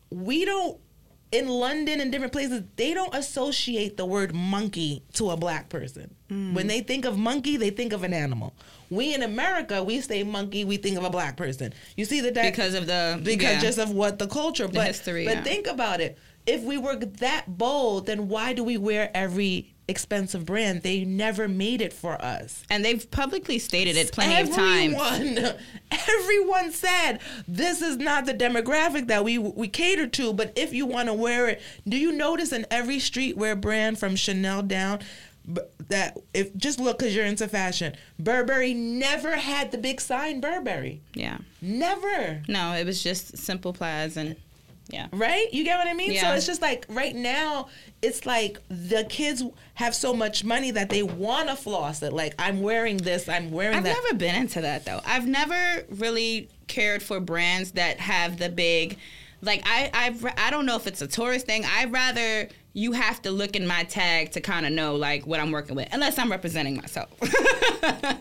we 0.10 0.45
don't 0.45 0.77
in 1.32 1.48
London 1.50 2.00
and 2.00 2.12
different 2.12 2.32
places, 2.32 2.63
they 2.78 2.94
don't 2.94 3.13
associate 3.13 3.98
the 3.98 4.06
word 4.06 4.34
monkey 4.34 5.04
to 5.13 5.32
a 5.32 5.38
black 5.38 5.68
person. 5.70 6.13
Mm. 6.30 6.54
When 6.54 6.68
they 6.68 6.80
think 6.82 7.06
of 7.06 7.18
monkey, 7.18 7.58
they 7.58 7.70
think 7.70 7.92
of 7.94 8.04
an 8.04 8.13
animal. 8.13 8.54
We 8.90 9.13
in 9.13 9.24
America, 9.24 9.84
we 9.84 10.00
say 10.00 10.24
monkey, 10.24 10.63
we 10.63 10.78
think 10.78 10.98
of 10.98 11.04
a 11.04 11.10
black 11.10 11.36
person. 11.36 11.74
You 11.98 12.06
see 12.06 12.22
the 12.22 12.32
di- 12.32 12.50
Because 12.50 12.74
of 12.74 12.88
the 12.88 13.20
because 13.22 13.56
yeah. 13.56 13.60
just 13.62 13.78
of 13.78 13.92
what 13.92 14.20
the 14.20 14.28
culture, 14.28 14.68
but 14.70 14.88
history, 14.88 15.26
But 15.26 15.38
yeah. 15.38 15.44
think 15.44 15.68
about 15.68 16.00
it. 16.00 16.18
If 16.47 16.63
we 16.63 16.77
were 16.77 16.95
that 16.95 17.57
bold, 17.57 18.05
then 18.07 18.29
why 18.29 18.53
do 18.53 18.63
we 18.63 18.77
wear 18.77 19.12
every 19.13 19.75
expensive 19.89 20.45
brand? 20.45 20.81
They 20.81 21.03
never 21.05 21.47
made 21.47 21.81
it 21.81 21.93
for 21.93 22.19
us. 22.21 22.63
and 22.69 22.83
they've 22.83 23.10
publicly 23.12 23.60
stated 23.60 23.95
it 23.97 24.12
plenty 24.12 24.41
of 24.41 24.55
times. 24.55 24.93
Everyone, 24.95 25.53
everyone 26.10 26.71
said 26.71 27.19
this 27.47 27.81
is 27.81 27.97
not 27.97 28.25
the 28.25 28.33
demographic 28.33 29.07
that 29.07 29.23
we 29.23 29.38
we 29.38 29.67
cater 29.67 30.07
to. 30.07 30.33
But 30.33 30.53
if 30.55 30.73
you 30.73 30.86
want 30.86 31.07
to 31.07 31.13
wear 31.13 31.47
it, 31.49 31.62
do 31.88 31.97
you 31.97 32.12
notice 32.12 32.51
in 32.51 32.65
every 32.71 32.97
streetwear 32.97 33.60
brand 33.60 33.99
from 33.99 34.15
Chanel 34.15 34.63
down? 34.63 34.99
That 35.88 36.17
if 36.33 36.53
just 36.57 36.77
look 36.77 36.99
because 36.99 37.15
you're 37.15 37.25
into 37.25 37.47
fashion, 37.47 37.95
Burberry 38.19 38.73
never 38.73 39.38
had 39.38 39.71
the 39.71 39.77
big 39.77 40.01
sign 40.01 40.41
Burberry. 40.41 41.01
Yeah. 41.13 41.38
Never. 41.62 42.43
No, 42.49 42.73
it 42.73 42.86
was 42.86 43.01
just 43.01 43.38
simple 43.38 43.71
plaids 43.71 44.17
and 44.17 44.36
yeah. 44.89 45.08
Right? 45.12 45.52
You 45.54 45.63
get 45.63 45.78
what 45.78 45.88
I 45.88 45.93
mean? 45.93 46.17
So 46.17 46.32
it's 46.34 46.45
just 46.45 46.62
like 46.62 46.86
right 46.89 47.15
now, 47.15 47.69
it's 48.02 48.26
like 48.26 48.60
the 48.69 49.06
kids 49.10 49.43
have 49.76 49.93
so 49.93 50.13
much 50.13 50.43
money 50.43 50.71
that 50.71 50.89
they 50.89 51.04
want 51.04 51.50
to 51.50 51.56
floss 51.56 52.02
it. 52.02 52.13
Like, 52.13 52.34
I'm 52.39 52.62
wearing 52.62 52.97
this, 52.97 53.28
I'm 53.28 53.52
wearing 53.52 53.78
I've 53.78 53.84
that. 53.84 54.02
never 54.04 54.17
been 54.17 54.36
into 54.36 54.62
that 54.62 54.86
though. 54.86 55.02
I've 55.06 55.28
never 55.28 55.86
really 55.89 56.50
cared 56.67 57.04
for 57.04 57.19
brands 57.19 57.73
that 57.73 58.00
have 58.00 58.38
the 58.38 58.50
big, 58.50 58.97
like 59.41 59.62
I 59.65 59.89
I've, 59.93 60.26
I 60.38 60.50
don't 60.50 60.65
know 60.65 60.76
if 60.76 60.88
it's 60.88 61.02
a 61.02 61.08
tourist 61.08 61.45
thing. 61.45 61.65
I'd 61.65 61.91
rather 61.91 62.50
you 62.78 62.92
have 62.92 63.20
to 63.24 63.32
look 63.32 63.56
in 63.56 63.66
my 63.66 63.84
tag 63.86 64.32
to 64.34 64.40
kind 64.40 64.63
of 64.63 64.72
know 64.72 64.96
like 64.96 65.26
what 65.26 65.40
I'm 65.40 65.50
working 65.50 65.76
with, 65.76 65.88
unless 65.92 66.20
I'm 66.20 66.30
representing 66.30 66.76
myself. 66.76 67.10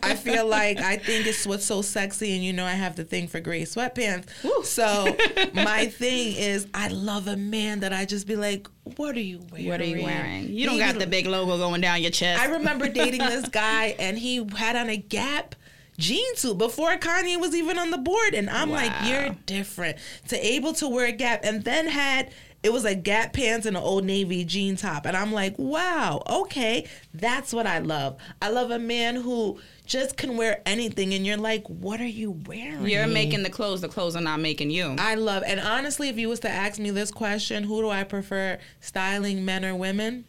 I 0.02 0.14
feel 0.18 0.46
like 0.46 0.78
I 0.78 0.96
think 0.96 1.26
it's 1.26 1.46
what's 1.46 1.66
so 1.66 1.82
sexy, 1.82 2.34
and 2.34 2.42
you 2.42 2.54
know 2.54 2.64
I 2.64 2.70
have 2.70 2.96
the 2.96 3.04
thing 3.04 3.28
for 3.28 3.38
gray 3.38 3.64
sweatpants. 3.64 4.28
Woo. 4.42 4.64
So 4.64 5.14
my 5.52 5.88
thing 5.88 6.36
is, 6.36 6.66
I 6.72 6.88
love 6.88 7.28
a 7.28 7.36
man 7.36 7.80
that 7.80 7.92
I 7.92 8.06
just 8.06 8.26
be 8.26 8.34
like, 8.34 8.66
"What 8.96 9.14
are 9.14 9.20
you 9.20 9.42
wearing? 9.52 9.68
what 9.68 9.80
are 9.82 9.84
you 9.84 10.02
wearing? 10.02 10.48
You 10.48 10.64
don't 10.64 10.76
He 10.76 10.80
got 10.80 10.98
the 10.98 11.06
big 11.06 11.26
logo 11.26 11.58
going 11.58 11.82
down 11.82 12.00
your 12.00 12.10
chest. 12.10 12.40
I 12.40 12.46
remember 12.46 12.88
dating 12.88 13.20
this 13.20 13.46
guy, 13.50 13.94
and 13.98 14.18
he 14.18 14.42
had 14.56 14.74
on 14.74 14.88
a 14.88 14.96
Gap 14.96 15.54
jean 15.98 16.36
suit 16.36 16.56
before 16.56 16.96
Kanye 16.96 17.38
was 17.38 17.54
even 17.54 17.78
on 17.78 17.90
the 17.90 17.98
board, 17.98 18.32
and 18.32 18.48
I'm 18.48 18.70
like, 18.70 18.92
"You're 19.04 19.36
different." 19.44 19.98
To 20.28 20.46
able 20.46 20.72
to 20.74 20.88
wear 20.88 21.08
a 21.08 21.12
Gap, 21.12 21.44
and 21.44 21.62
then 21.62 21.88
had 21.88 22.30
it 22.66 22.72
was 22.72 22.82
like 22.82 23.04
Gap 23.04 23.32
pants 23.32 23.64
and 23.64 23.76
an 23.76 23.82
Old 23.82 24.04
Navy 24.04 24.44
jean 24.44 24.74
top, 24.76 25.06
and 25.06 25.16
I'm 25.16 25.32
like, 25.32 25.54
"Wow, 25.56 26.22
okay, 26.28 26.88
that's 27.14 27.52
what 27.52 27.64
I 27.66 27.78
love. 27.78 28.16
I 28.42 28.50
love 28.50 28.70
a 28.70 28.78
man 28.78 29.14
who." 29.16 29.60
Just 29.86 30.16
can 30.16 30.36
wear 30.36 30.62
anything, 30.66 31.14
and 31.14 31.24
you're 31.24 31.36
like, 31.36 31.64
"What 31.68 32.00
are 32.00 32.04
you 32.04 32.32
wearing?" 32.32 32.88
You're 32.88 33.06
making 33.06 33.44
the 33.44 33.50
clothes. 33.50 33.82
The 33.82 33.88
clothes 33.88 34.16
are 34.16 34.20
not 34.20 34.40
making 34.40 34.72
you. 34.72 34.96
I 34.98 35.14
love, 35.14 35.44
and 35.46 35.60
honestly, 35.60 36.08
if 36.08 36.18
you 36.18 36.28
was 36.28 36.40
to 36.40 36.50
ask 36.50 36.80
me 36.80 36.90
this 36.90 37.12
question, 37.12 37.62
who 37.62 37.82
do 37.82 37.88
I 37.88 38.02
prefer, 38.02 38.58
styling 38.80 39.44
men 39.44 39.64
or 39.64 39.76
women? 39.76 40.24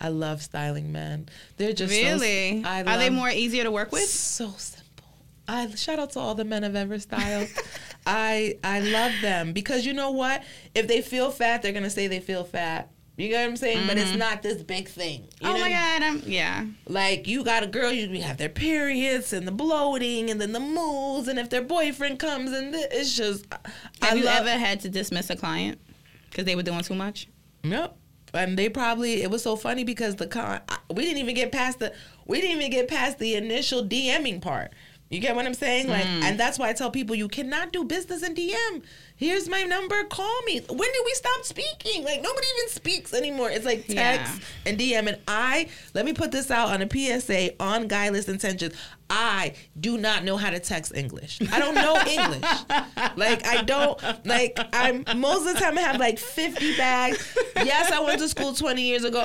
I 0.00 0.08
love 0.08 0.40
styling 0.40 0.92
men. 0.92 1.28
They're 1.58 1.74
just 1.74 1.92
so- 1.92 2.00
really? 2.00 2.64
I 2.64 2.84
Are 2.84 2.96
they 2.96 3.10
more 3.10 3.28
easier 3.28 3.64
to 3.64 3.70
work 3.70 3.92
with? 3.92 4.08
so 4.08 4.54
simple. 4.56 5.04
I 5.46 5.68
shout 5.74 5.98
out 5.98 6.12
to 6.12 6.18
all 6.18 6.34
the 6.34 6.44
men 6.46 6.64
I've 6.64 6.74
ever 6.74 6.98
styled. 6.98 7.48
I 8.06 8.58
I 8.62 8.80
love 8.80 9.12
them 9.20 9.52
because 9.52 9.84
you 9.84 9.92
know 9.92 10.12
what? 10.12 10.42
If 10.74 10.86
they 10.86 11.02
feel 11.02 11.30
fat, 11.30 11.62
they're 11.62 11.72
gonna 11.72 11.90
say 11.90 12.06
they 12.06 12.20
feel 12.20 12.44
fat. 12.44 12.90
You 13.16 13.28
get 13.28 13.40
what 13.40 13.48
I'm 13.48 13.56
saying? 13.56 13.86
But 13.86 13.96
it's 13.96 14.10
mm-hmm. 14.10 14.18
not 14.18 14.42
this 14.42 14.62
big 14.62 14.88
thing. 14.88 15.22
You 15.40 15.48
oh 15.48 15.54
know? 15.54 15.60
my 15.60 15.70
god! 15.70 16.02
I'm, 16.02 16.22
yeah. 16.26 16.66
Like 16.86 17.26
you 17.26 17.44
got 17.44 17.62
a 17.62 17.66
girl, 17.66 17.90
you 17.90 18.20
have 18.20 18.36
their 18.36 18.50
periods 18.50 19.32
and 19.32 19.48
the 19.48 19.52
bloating 19.52 20.30
and 20.30 20.38
then 20.38 20.52
the 20.52 20.60
moves, 20.60 21.26
and 21.26 21.38
if 21.38 21.48
their 21.48 21.62
boyfriend 21.62 22.18
comes 22.18 22.52
and 22.52 22.74
th- 22.74 22.88
it's 22.90 23.16
just. 23.16 23.46
I 24.02 24.06
Have 24.06 24.18
you 24.18 24.24
love, 24.24 24.46
ever 24.46 24.58
had 24.58 24.80
to 24.80 24.90
dismiss 24.90 25.30
a 25.30 25.36
client 25.36 25.80
because 26.30 26.44
they 26.44 26.54
were 26.54 26.62
doing 26.62 26.82
too 26.82 26.94
much? 26.94 27.28
Yep. 27.62 27.96
And 28.34 28.58
they 28.58 28.68
probably 28.68 29.22
it 29.22 29.30
was 29.30 29.42
so 29.42 29.56
funny 29.56 29.82
because 29.82 30.16
the 30.16 30.26
con 30.26 30.60
we 30.92 31.02
didn't 31.04 31.18
even 31.18 31.34
get 31.34 31.52
past 31.52 31.78
the 31.78 31.94
we 32.26 32.42
didn't 32.42 32.58
even 32.58 32.70
get 32.70 32.86
past 32.86 33.18
the 33.18 33.34
initial 33.34 33.82
DMing 33.82 34.42
part. 34.42 34.72
You 35.08 35.20
get 35.20 35.36
what 35.36 35.46
I'm 35.46 35.54
saying? 35.54 35.88
Like, 35.88 36.04
mm. 36.04 36.22
and 36.24 36.38
that's 36.38 36.58
why 36.58 36.68
I 36.68 36.72
tell 36.72 36.90
people 36.90 37.14
you 37.14 37.28
cannot 37.28 37.72
do 37.72 37.84
business 37.84 38.24
in 38.24 38.34
DM. 38.34 38.82
Here's 39.14 39.48
my 39.48 39.62
number. 39.62 40.02
Call 40.04 40.42
me. 40.42 40.60
When 40.60 40.78
did 40.92 41.02
we 41.04 41.12
stop 41.14 41.44
speaking? 41.44 42.02
Like 42.04 42.20
nobody 42.22 42.46
even 42.58 42.68
speaks 42.70 43.14
anymore. 43.14 43.48
It's 43.50 43.64
like 43.64 43.86
text 43.86 43.94
Yeah. 43.94 44.38
and 44.66 44.78
DM. 44.78 45.06
And 45.06 45.18
I 45.28 45.68
let 45.94 46.04
me 46.04 46.12
put 46.12 46.32
this 46.32 46.50
out 46.50 46.70
on 46.70 46.82
a 46.82 46.88
PSA 47.20 47.52
on 47.62 47.86
Guileless 47.86 48.28
Intentions. 48.28 48.74
I 49.08 49.54
do 49.78 49.96
not 49.96 50.24
know 50.24 50.36
how 50.36 50.50
to 50.50 50.58
text 50.58 50.92
English. 50.94 51.38
I 51.52 51.60
don't 51.60 51.76
know 51.76 51.96
English. 52.06 52.42
Like 53.16 53.46
I 53.46 53.62
don't 53.64 54.02
like 54.26 54.58
I'm 54.72 55.04
most 55.18 55.46
of 55.46 55.54
the 55.54 55.60
time 55.60 55.78
I 55.78 55.82
have 55.82 56.00
like 56.00 56.18
50 56.18 56.76
bags. 56.76 57.36
Yes, 57.56 57.92
I 57.92 58.00
went 58.00 58.20
to 58.20 58.28
school 58.28 58.52
20 58.54 58.82
years 58.82 59.04
ago. 59.04 59.24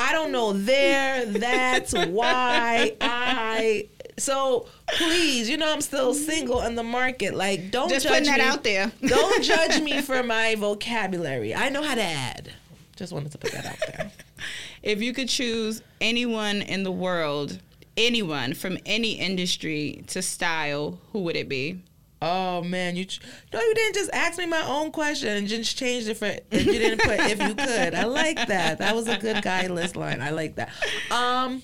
I 0.00 0.12
don't 0.12 0.30
know 0.30 0.52
there, 0.52 1.26
that's 1.26 1.92
why 1.92 2.94
I 3.00 3.88
so 4.18 4.66
please, 4.96 5.48
you 5.48 5.56
know 5.56 5.72
I'm 5.72 5.80
still 5.80 6.14
single 6.14 6.62
in 6.62 6.74
the 6.74 6.82
market. 6.82 7.34
Like 7.34 7.70
don't 7.70 7.88
Just 7.88 8.04
judge 8.06 8.26
putting 8.26 8.30
that 8.30 8.40
me. 8.40 8.44
out 8.46 8.64
there. 8.64 8.92
don't 9.06 9.42
judge 9.42 9.80
me 9.82 10.00
for 10.02 10.22
my 10.22 10.54
vocabulary. 10.56 11.54
I 11.54 11.68
know 11.68 11.82
how 11.82 11.94
to 11.94 12.02
add. 12.02 12.52
Just 12.96 13.12
wanted 13.12 13.32
to 13.32 13.38
put 13.38 13.52
that 13.52 13.66
out 13.66 13.78
there. 13.86 14.10
If 14.80 15.02
you 15.02 15.12
could 15.12 15.28
choose 15.28 15.82
anyone 16.00 16.62
in 16.62 16.84
the 16.84 16.92
world, 16.92 17.58
anyone 17.96 18.54
from 18.54 18.78
any 18.86 19.12
industry 19.14 20.04
to 20.06 20.22
style, 20.22 21.00
who 21.12 21.24
would 21.24 21.34
it 21.34 21.48
be? 21.48 21.82
Oh 22.22 22.62
man, 22.62 22.94
you 22.94 23.04
ch- 23.04 23.20
no, 23.52 23.60
you 23.60 23.74
didn't 23.74 23.94
just 23.96 24.10
ask 24.12 24.38
me 24.38 24.46
my 24.46 24.62
own 24.66 24.92
question 24.92 25.36
and 25.36 25.48
just 25.48 25.76
changed 25.76 26.08
it 26.08 26.14
for. 26.16 26.26
You 26.26 26.64
didn't 26.64 27.00
put 27.00 27.18
if 27.20 27.42
you 27.42 27.54
could. 27.56 27.94
I 27.94 28.04
like 28.04 28.46
that. 28.46 28.78
That 28.78 28.94
was 28.94 29.08
a 29.08 29.16
good 29.18 29.42
guileless 29.42 29.96
line. 29.96 30.20
I 30.20 30.30
like 30.30 30.54
that. 30.56 30.70
Um, 31.10 31.62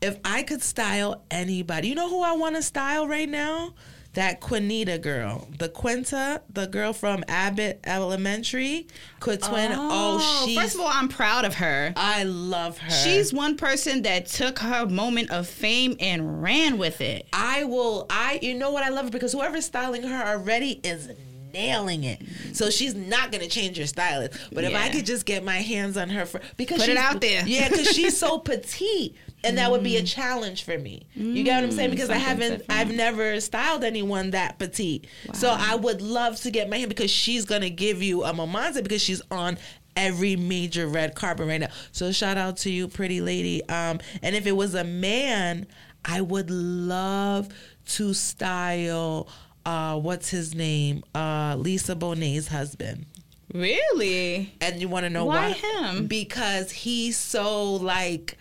if 0.00 0.18
I 0.24 0.42
could 0.42 0.62
style 0.62 1.24
anybody, 1.30 1.88
you 1.88 1.94
know 1.94 2.08
who 2.08 2.22
I 2.22 2.32
want 2.32 2.56
to 2.56 2.62
style 2.62 3.08
right 3.08 3.28
now? 3.28 3.74
That 4.14 4.40
Quinita 4.40 5.02
girl, 5.02 5.46
the 5.58 5.68
Quinta, 5.68 6.40
the 6.48 6.66
girl 6.66 6.94
from 6.94 7.22
Abbott 7.28 7.80
Elementary, 7.84 8.86
could 9.20 9.42
twin. 9.42 9.72
Oh, 9.74 10.18
oh, 10.18 10.46
she's. 10.46 10.56
first 10.56 10.74
of 10.74 10.80
all, 10.80 10.88
I'm 10.90 11.08
proud 11.08 11.44
of 11.44 11.56
her. 11.56 11.92
I 11.96 12.22
love 12.22 12.78
her. 12.78 12.90
She's 12.90 13.34
one 13.34 13.58
person 13.58 14.02
that 14.02 14.24
took 14.24 14.58
her 14.60 14.86
moment 14.86 15.30
of 15.30 15.46
fame 15.46 15.96
and 16.00 16.42
ran 16.42 16.78
with 16.78 17.02
it. 17.02 17.26
I 17.34 17.64
will. 17.64 18.06
I. 18.08 18.38
You 18.40 18.54
know 18.54 18.70
what? 18.70 18.82
I 18.84 18.88
love 18.88 19.04
her 19.04 19.10
because 19.10 19.32
whoever's 19.34 19.66
styling 19.66 20.02
her 20.04 20.26
already 20.26 20.80
is 20.82 21.10
nailing 21.52 22.04
it. 22.04 22.22
So 22.52 22.70
she's 22.70 22.94
not 22.94 23.32
gonna 23.32 23.48
change 23.48 23.76
her 23.78 23.86
stylist. 23.86 24.38
But 24.52 24.64
if 24.64 24.74
I 24.74 24.88
could 24.90 25.06
just 25.06 25.26
get 25.26 25.44
my 25.44 25.56
hands 25.56 25.96
on 25.96 26.08
her 26.10 26.26
for 26.26 26.40
because 26.56 26.80
Put 26.80 26.88
it 26.88 26.96
out 26.96 27.20
there. 27.20 27.46
Yeah, 27.46 27.68
because 27.68 27.88
she's 27.88 28.16
so 28.16 28.38
petite. 28.38 29.16
And 29.46 29.58
that 29.58 29.70
would 29.70 29.82
be 29.82 29.96
a 29.96 30.02
challenge 30.02 30.64
for 30.64 30.76
me. 30.78 31.06
You 31.14 31.42
get 31.44 31.54
what 31.56 31.64
I'm 31.64 31.70
saying? 31.72 31.90
Because 31.90 32.10
I 32.10 32.16
Mm. 32.16 32.20
haven't, 32.20 32.58
different. 32.58 32.80
I've 32.80 32.94
never 32.94 33.40
styled 33.40 33.84
anyone 33.84 34.30
that 34.32 34.58
petite. 34.58 35.06
So 35.34 35.50
I 35.56 35.74
would 35.76 36.02
love 36.02 36.40
to 36.42 36.50
get 36.50 36.68
my 36.68 36.78
hand 36.78 36.88
because 36.88 37.10
she's 37.10 37.44
gonna 37.44 37.70
give 37.70 38.02
you 38.02 38.24
a 38.24 38.32
momenta 38.32 38.82
because 38.82 39.00
she's 39.02 39.22
on 39.30 39.58
every 39.96 40.36
major 40.36 40.86
red 40.86 41.14
carpet 41.14 41.46
right 41.46 41.60
now. 41.60 41.68
So 41.92 42.12
shout 42.12 42.36
out 42.36 42.56
to 42.58 42.70
you, 42.70 42.86
pretty 42.88 43.20
lady. 43.20 43.66
Um, 43.68 44.00
and 44.22 44.36
if 44.36 44.46
it 44.46 44.52
was 44.52 44.74
a 44.74 44.84
man, 44.84 45.66
I 46.04 46.20
would 46.20 46.50
love 46.50 47.48
to 47.94 48.12
style. 48.14 49.28
Uh, 49.64 49.98
what's 49.98 50.28
his 50.30 50.54
name? 50.54 51.02
Uh, 51.14 51.56
Lisa 51.58 51.96
Bonet's 51.96 52.48
husband. 52.48 53.06
Really? 53.52 54.52
And 54.60 54.80
you 54.80 54.88
want 54.88 55.04
to 55.04 55.10
know 55.10 55.24
Why 55.24 55.48
why? 55.48 55.52
him? 55.92 56.06
Because 56.06 56.70
he's 56.70 57.16
so 57.16 57.74
like 57.74 58.36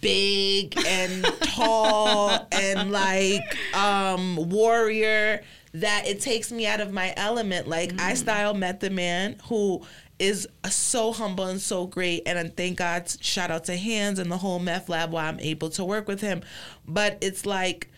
big 0.00 0.76
and 0.86 1.24
tall 1.42 2.46
and 2.52 2.90
like 2.90 3.56
um 3.74 4.36
warrior 4.50 5.42
that 5.72 6.06
it 6.06 6.20
takes 6.20 6.52
me 6.52 6.66
out 6.66 6.80
of 6.80 6.92
my 6.92 7.12
element. 7.16 7.66
Like 7.68 7.92
Mm. 7.92 8.00
I 8.00 8.14
style 8.14 8.54
met 8.54 8.80
the 8.80 8.90
man 8.90 9.36
who 9.46 9.82
is 10.18 10.46
so 10.70 11.12
humble 11.12 11.46
and 11.46 11.60
so 11.60 11.86
great 11.86 12.22
and 12.26 12.56
thank 12.56 12.78
God 12.78 13.10
shout 13.20 13.50
out 13.50 13.64
to 13.64 13.76
hands 13.76 14.18
and 14.20 14.30
the 14.30 14.38
whole 14.38 14.60
meth 14.60 14.88
lab 14.88 15.10
while 15.10 15.28
I'm 15.28 15.40
able 15.40 15.70
to 15.70 15.84
work 15.84 16.06
with 16.06 16.20
him. 16.20 16.42
But 16.86 17.18
it's 17.20 17.44
like 17.44 17.90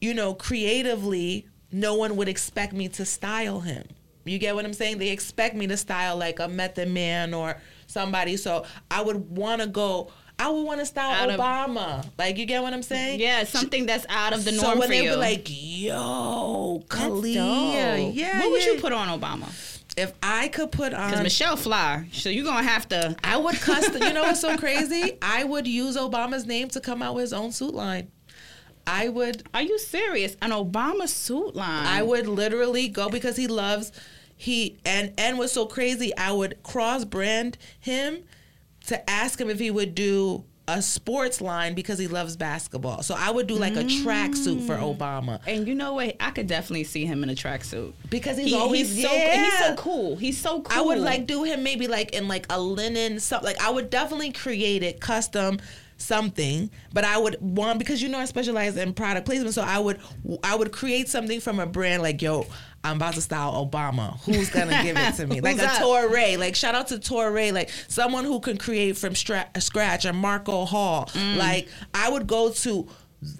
you 0.00 0.14
know, 0.14 0.32
creatively, 0.34 1.46
no 1.72 1.94
one 1.94 2.16
would 2.16 2.28
expect 2.28 2.72
me 2.72 2.88
to 2.88 3.04
style 3.04 3.60
him. 3.60 3.84
You 4.24 4.38
get 4.38 4.54
what 4.54 4.64
I'm 4.64 4.72
saying? 4.72 4.98
They 4.98 5.08
expect 5.08 5.56
me 5.56 5.66
to 5.66 5.76
style 5.76 6.16
like 6.16 6.38
a 6.38 6.48
Method 6.48 6.88
Man 6.88 7.34
or 7.34 7.56
somebody. 7.86 8.36
So 8.36 8.64
I 8.90 9.02
would 9.02 9.36
want 9.36 9.62
to 9.62 9.66
go. 9.66 10.12
I 10.38 10.48
would 10.50 10.62
want 10.62 10.80
to 10.80 10.86
style 10.86 11.10
Out 11.10 11.30
of- 11.30 11.40
Obama. 11.40 12.04
like 12.16 12.38
you 12.38 12.46
get 12.46 12.62
what 12.62 12.72
I'm 12.72 12.82
saying? 12.82 13.18
Yeah, 13.20 13.44
something 13.44 13.86
that's 13.86 14.06
out 14.08 14.32
of 14.32 14.44
the 14.44 14.52
norm 14.52 14.62
so 14.64 14.78
when 14.78 14.88
for 14.88 14.94
they 14.94 15.02
you. 15.04 15.10
be 15.10 15.16
like, 15.16 15.46
"Yo, 15.48 16.84
Khaliah, 16.88 17.96
dope. 17.96 18.14
yeah." 18.14 18.40
What 18.40 18.50
would 18.52 18.64
you 18.64 18.76
put 18.80 18.92
on 18.92 19.08
Obama? 19.18 19.48
if 19.96 20.12
I 20.22 20.46
could 20.46 20.70
put 20.70 20.90
Because 20.90 21.14
on? 21.14 21.22
Michelle 21.24 21.56
fly, 21.56 22.06
so 22.12 22.28
you're 22.28 22.44
gonna 22.44 22.62
have 22.62 22.88
to. 22.90 23.16
I 23.24 23.36
would 23.36 23.56
custom. 23.56 24.00
you 24.00 24.12
know 24.12 24.22
what's 24.22 24.40
so 24.40 24.56
crazy? 24.56 25.18
I 25.20 25.42
would 25.42 25.66
use 25.66 25.96
Obama's 25.96 26.46
name 26.46 26.68
to 26.68 26.80
come 26.80 27.02
out 27.02 27.16
with 27.16 27.22
his 27.22 27.32
own 27.32 27.50
suit 27.50 27.74
line. 27.74 28.08
I 28.86 29.08
would 29.08 29.42
Are 29.52 29.62
you 29.62 29.76
serious? 29.78 30.36
An 30.40 30.50
Obama 30.52 31.08
suit 31.08 31.56
line. 31.56 31.84
I 31.86 32.02
would 32.02 32.28
literally 32.28 32.86
go 32.88 33.08
because 33.08 33.36
he 33.36 33.48
loves 33.48 33.90
he 34.36 34.78
and 34.84 35.12
and 35.18 35.36
was 35.36 35.50
so 35.50 35.66
crazy. 35.66 36.16
I 36.16 36.30
would 36.30 36.62
cross 36.62 37.04
brand 37.04 37.58
him 37.80 38.22
to 38.88 39.08
ask 39.10 39.40
him 39.40 39.48
if 39.48 39.58
he 39.58 39.70
would 39.70 39.94
do 39.94 40.44
a 40.66 40.82
sports 40.82 41.40
line 41.40 41.74
because 41.74 41.98
he 41.98 42.06
loves 42.06 42.36
basketball. 42.36 43.02
So 43.02 43.14
I 43.16 43.30
would 43.30 43.46
do 43.46 43.54
like 43.54 43.74
a 43.76 43.84
track 44.02 44.36
suit 44.36 44.60
for 44.62 44.76
mm. 44.76 44.98
Obama 44.98 45.40
And 45.46 45.66
you 45.66 45.74
know 45.74 45.94
what? 45.94 46.16
I 46.20 46.30
could 46.30 46.46
definitely 46.46 46.84
see 46.84 47.06
him 47.06 47.22
in 47.22 47.30
a 47.30 47.34
tracksuit. 47.34 47.94
because 48.10 48.36
he's 48.36 48.48
He- 48.48 48.54
always 48.54 48.94
he's 48.94 49.04
so 49.04 49.12
yeah. 49.14 49.44
he's 49.44 49.58
so 49.58 49.74
cool. 49.76 50.16
He's 50.16 50.38
so 50.38 50.60
cool. 50.60 50.78
I 50.78 50.82
would 50.82 50.98
like 50.98 51.26
do 51.26 51.42
him 51.44 51.62
maybe 51.62 51.88
like 51.88 52.14
in 52.14 52.28
like 52.28 52.46
a 52.50 52.60
linen 52.60 53.18
something. 53.18 53.46
Like 53.46 53.62
I 53.62 53.70
would 53.70 53.88
definitely 53.88 54.32
create 54.32 54.82
it 54.82 55.00
custom 55.00 55.58
something, 55.96 56.70
but 56.92 57.04
I 57.04 57.18
would 57.18 57.36
want 57.40 57.78
because 57.78 58.02
you 58.02 58.08
know 58.08 58.18
I 58.18 58.26
specialize 58.26 58.76
in 58.76 58.92
product 58.92 59.26
placement, 59.26 59.54
so 59.54 59.62
I 59.62 59.78
would 59.78 59.98
I 60.44 60.54
would 60.54 60.70
create 60.72 61.08
something 61.08 61.40
from 61.40 61.60
a 61.60 61.66
brand 61.66 62.02
like 62.02 62.20
yo. 62.22 62.46
I'm 62.84 62.96
about 62.96 63.14
to 63.14 63.20
style 63.20 63.66
Obama. 63.66 64.18
Who's 64.24 64.50
gonna 64.50 64.82
give 64.82 64.96
it 64.96 65.14
to 65.16 65.26
me? 65.26 65.40
Like 65.48 65.58
a? 65.58 65.78
Torre. 65.78 66.36
Like 66.38 66.54
shout 66.54 66.74
out 66.74 66.88
to 66.88 66.98
Torre. 66.98 67.52
Like 67.52 67.70
someone 67.88 68.24
who 68.24 68.40
can 68.40 68.56
create 68.56 68.96
from 68.96 69.14
stra- 69.14 69.50
scratch. 69.58 70.04
A 70.04 70.12
Marco 70.12 70.64
Hall. 70.64 71.06
Mm. 71.12 71.36
Like 71.36 71.68
I 71.92 72.08
would 72.08 72.26
go 72.26 72.50
to 72.50 72.88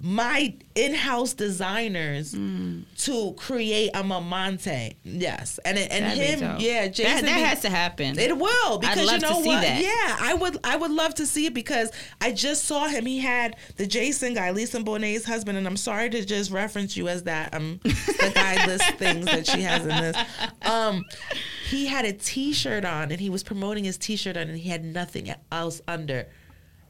my 0.03 0.53
in-house 0.75 1.33
designers 1.33 2.33
Mm. 2.33 2.83
to 3.05 3.33
create 3.37 3.91
a 3.93 4.03
Mamante. 4.03 4.95
Yes, 5.05 5.57
and 5.63 5.77
and 5.77 6.05
That'd 6.05 6.39
him. 6.41 6.57
Yeah, 6.59 6.87
Jason. 6.89 7.05
that, 7.15 7.23
that 7.25 7.35
be- 7.37 7.41
has 7.43 7.59
to 7.61 7.69
happen. 7.69 8.19
it 8.19 8.37
will 8.37 8.77
because 8.79 9.09
you 9.09 9.19
know 9.19 9.39
what? 9.39 9.63
Yeah, 9.63 10.17
I 10.19 10.33
would. 10.37 10.57
I 10.65 10.75
would 10.75 10.91
love 10.91 11.15
to 11.15 11.25
see 11.25 11.45
it 11.45 11.53
because 11.53 11.91
I 12.19 12.33
just 12.33 12.65
saw 12.65 12.87
him. 12.89 13.05
He 13.05 13.19
had 13.19 13.55
the 13.77 13.87
Jason 13.87 14.33
guy, 14.33 14.51
Lisa 14.51 14.79
Bonet's 14.81 15.23
husband, 15.23 15.57
and 15.57 15.65
I'm 15.65 15.77
sorry 15.77 16.09
to 16.09 16.25
just 16.25 16.51
reference 16.51 16.97
you 16.97 17.07
as 17.07 17.23
that. 17.23 17.53
Um, 17.53 17.79
the 17.83 18.31
guy 18.35 18.65
lists 18.67 18.89
things 18.91 19.25
that 19.27 19.47
she 19.47 19.61
has 19.61 19.83
in 19.83 19.87
this. 19.89 20.17
Um, 20.63 21.05
he 21.69 21.85
had 21.85 22.03
a 22.03 22.11
T-shirt 22.11 22.83
on, 22.83 23.11
and 23.11 23.21
he 23.21 23.29
was 23.29 23.43
promoting 23.43 23.85
his 23.85 23.97
T-shirt 23.97 24.35
on, 24.35 24.49
and 24.49 24.57
he 24.57 24.67
had 24.69 24.83
nothing 24.83 25.33
else 25.53 25.81
under, 25.87 26.27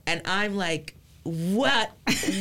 and 0.08 0.22
I'm 0.26 0.56
like. 0.56 0.96
What 1.30 1.92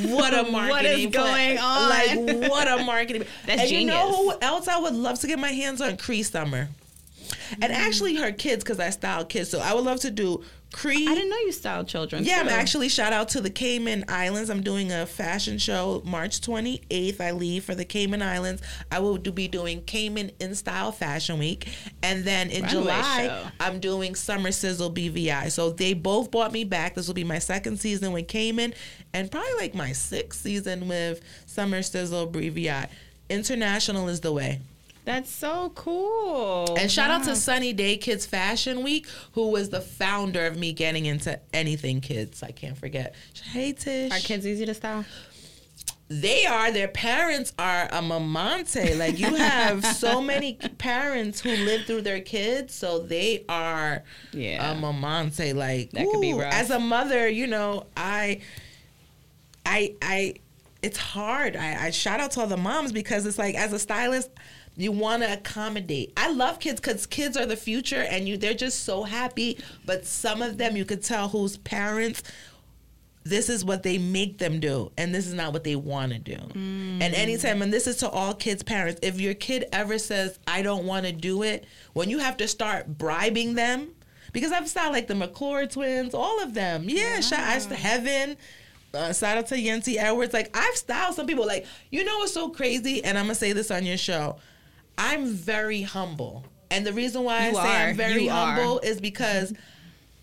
what 0.06 0.34
a 0.34 0.42
marketing 0.50 0.70
What 0.70 0.84
is 0.84 1.06
plan. 1.06 1.10
going 1.10 1.58
on? 1.58 1.88
Like 1.90 2.50
what 2.50 2.68
a 2.68 2.84
marketing 2.84 3.24
That's 3.46 3.62
and 3.62 3.70
you 3.70 3.86
know 3.86 4.12
who 4.14 4.34
else 4.40 4.68
I 4.68 4.78
would 4.78 4.94
love 4.94 5.18
to 5.20 5.26
get 5.26 5.38
my 5.38 5.50
hands 5.52 5.80
on 5.80 5.96
Cree 5.96 6.22
Summer. 6.22 6.68
Mm. 6.68 7.58
And 7.62 7.72
actually 7.72 8.16
her 8.16 8.32
kids 8.32 8.64
because 8.64 8.80
I 8.80 8.90
style 8.90 9.24
kids. 9.24 9.50
So 9.50 9.60
I 9.60 9.74
would 9.74 9.84
love 9.84 10.00
to 10.00 10.10
do 10.10 10.42
Cree. 10.72 11.06
I 11.08 11.14
didn't 11.14 11.30
know 11.30 11.38
you 11.38 11.52
styled 11.52 11.88
children. 11.88 12.24
Yeah, 12.24 12.40
I'm 12.40 12.48
actually 12.48 12.90
shout 12.90 13.12
out 13.12 13.30
to 13.30 13.40
the 13.40 13.48
Cayman 13.48 14.04
Islands. 14.06 14.50
I'm 14.50 14.62
doing 14.62 14.92
a 14.92 15.06
fashion 15.06 15.56
show 15.56 16.02
March 16.04 16.40
28th. 16.42 17.20
I 17.20 17.30
leave 17.30 17.64
for 17.64 17.74
the 17.74 17.86
Cayman 17.86 18.20
Islands. 18.20 18.60
I 18.92 18.98
will 18.98 19.16
do, 19.16 19.32
be 19.32 19.48
doing 19.48 19.82
Cayman 19.82 20.32
in 20.40 20.54
Style 20.54 20.92
Fashion 20.92 21.38
Week, 21.38 21.68
and 22.02 22.24
then 22.24 22.50
in 22.50 22.64
Runway 22.64 22.70
July 22.70 23.26
show. 23.26 23.46
I'm 23.60 23.80
doing 23.80 24.14
Summer 24.14 24.52
Sizzle 24.52 24.92
BVI. 24.92 25.50
So 25.50 25.70
they 25.70 25.94
both 25.94 26.30
brought 26.30 26.52
me 26.52 26.64
back. 26.64 26.94
This 26.94 27.06
will 27.06 27.14
be 27.14 27.24
my 27.24 27.38
second 27.38 27.80
season 27.80 28.12
with 28.12 28.28
Cayman, 28.28 28.74
and 29.14 29.30
probably 29.30 29.54
like 29.54 29.74
my 29.74 29.92
sixth 29.92 30.42
season 30.42 30.86
with 30.86 31.22
Summer 31.46 31.82
Sizzle 31.82 32.28
BVI. 32.28 32.88
International 33.30 34.08
is 34.08 34.20
the 34.20 34.32
way. 34.32 34.60
That's 35.08 35.30
so 35.30 35.72
cool. 35.74 36.76
And 36.78 36.90
shout 36.92 37.10
out 37.10 37.24
to 37.24 37.34
Sunny 37.34 37.72
Day 37.72 37.96
Kids 37.96 38.26
Fashion 38.26 38.82
Week, 38.82 39.06
who 39.32 39.48
was 39.48 39.70
the 39.70 39.80
founder 39.80 40.44
of 40.44 40.58
me 40.58 40.74
getting 40.74 41.06
into 41.06 41.40
anything 41.54 42.02
kids. 42.02 42.42
I 42.42 42.50
can't 42.50 42.76
forget. 42.76 43.14
Hey 43.52 43.72
Tish. 43.72 44.12
Are 44.12 44.18
kids 44.18 44.46
easy 44.46 44.66
to 44.66 44.74
style? 44.74 45.06
They 46.10 46.44
are. 46.44 46.70
Their 46.72 46.88
parents 46.88 47.54
are 47.58 47.84
a 47.86 48.02
mamante. 48.02 48.98
Like 48.98 49.18
you 49.18 49.34
have 49.34 49.82
so 49.96 50.20
many 50.20 50.58
parents 50.76 51.40
who 51.40 51.52
live 51.56 51.86
through 51.86 52.02
their 52.02 52.20
kids, 52.20 52.74
so 52.74 52.98
they 52.98 53.46
are 53.48 54.02
Yeah. 54.32 54.72
a 54.72 54.74
mamante. 54.74 55.54
Like 55.54 55.90
That 55.92 56.06
could 56.10 56.20
be 56.20 56.32
ooh, 56.32 56.40
rough. 56.42 56.52
As 56.52 56.68
a 56.68 56.78
mother, 56.78 57.26
you 57.26 57.46
know, 57.46 57.86
I, 57.96 58.42
I, 59.64 59.94
I. 60.02 60.34
It's 60.82 60.98
hard. 60.98 61.56
I, 61.56 61.86
I 61.86 61.90
shout 61.92 62.20
out 62.20 62.32
to 62.32 62.40
all 62.40 62.46
the 62.46 62.58
moms 62.58 62.92
because 62.92 63.24
it's 63.24 63.38
like 63.38 63.54
as 63.54 63.72
a 63.72 63.78
stylist, 63.78 64.30
you 64.78 64.92
want 64.92 65.22
to 65.22 65.32
accommodate. 65.32 66.12
I 66.16 66.30
love 66.30 66.60
kids 66.60 66.80
because 66.80 67.04
kids 67.04 67.36
are 67.36 67.46
the 67.46 67.56
future, 67.56 68.06
and 68.08 68.28
you 68.28 68.36
they're 68.38 68.54
just 68.54 68.84
so 68.84 69.02
happy. 69.02 69.58
But 69.84 70.06
some 70.06 70.40
of 70.40 70.56
them, 70.56 70.76
you 70.76 70.84
could 70.84 71.02
tell 71.02 71.28
whose 71.28 71.56
parents 71.58 72.22
this 73.24 73.50
is 73.50 73.64
what 73.64 73.82
they 73.82 73.98
make 73.98 74.38
them 74.38 74.58
do 74.58 74.90
and 74.96 75.14
this 75.14 75.26
is 75.26 75.34
not 75.34 75.52
what 75.52 75.62
they 75.62 75.76
want 75.76 76.12
to 76.12 76.18
do 76.18 76.38
and 76.54 77.02
anytime 77.02 77.60
and 77.60 77.70
this 77.70 77.86
is 77.86 77.96
to 77.96 78.08
all 78.08 78.32
kids 78.32 78.62
parents 78.62 78.98
if 79.02 79.20
your 79.20 79.34
kid 79.34 79.66
ever 79.70 79.98
says 79.98 80.38
i 80.46 80.62
don't 80.62 80.86
want 80.86 81.04
to 81.04 81.12
do 81.12 81.42
it 81.42 81.66
when 81.92 82.08
you 82.08 82.18
have 82.20 82.38
to 82.38 82.48
start 82.48 82.86
bribing 82.96 83.52
them 83.54 83.88
because 84.32 84.50
i've 84.50 84.66
styled 84.66 84.94
like 84.94 85.08
the 85.08 85.14
mcclure 85.14 85.70
twins 85.70 86.14
all 86.14 86.42
of 86.42 86.54
them 86.54 86.84
yeah 86.88 87.20
shout 87.20 87.40
out 87.40 87.60
to 87.68 87.74
heaven 87.74 88.34
uh, 88.94 89.12
shout 89.12 89.36
out 89.36 89.46
to 89.46 89.58
Yancy 89.58 89.98
Edwards. 89.98 90.32
Like 90.32 90.56
I've 90.56 90.74
styled 90.74 91.14
some 91.14 91.26
people. 91.26 91.46
Like 91.46 91.66
you 91.90 92.04
know 92.04 92.18
what's 92.18 92.32
so 92.32 92.48
crazy, 92.48 93.04
and 93.04 93.18
I'm 93.18 93.26
gonna 93.26 93.34
say 93.34 93.52
this 93.52 93.70
on 93.70 93.84
your 93.84 93.98
show. 93.98 94.36
I'm 94.98 95.26
very 95.32 95.82
humble, 95.82 96.44
and 96.70 96.86
the 96.86 96.92
reason 96.92 97.22
why 97.24 97.48
You 97.48 97.56
I 97.56 97.62
say 97.62 97.82
are. 97.84 97.88
I'm 97.88 97.96
very 97.96 98.24
You 98.24 98.30
are. 98.30 98.54
humble 98.54 98.80
is 98.80 99.00
because 99.00 99.54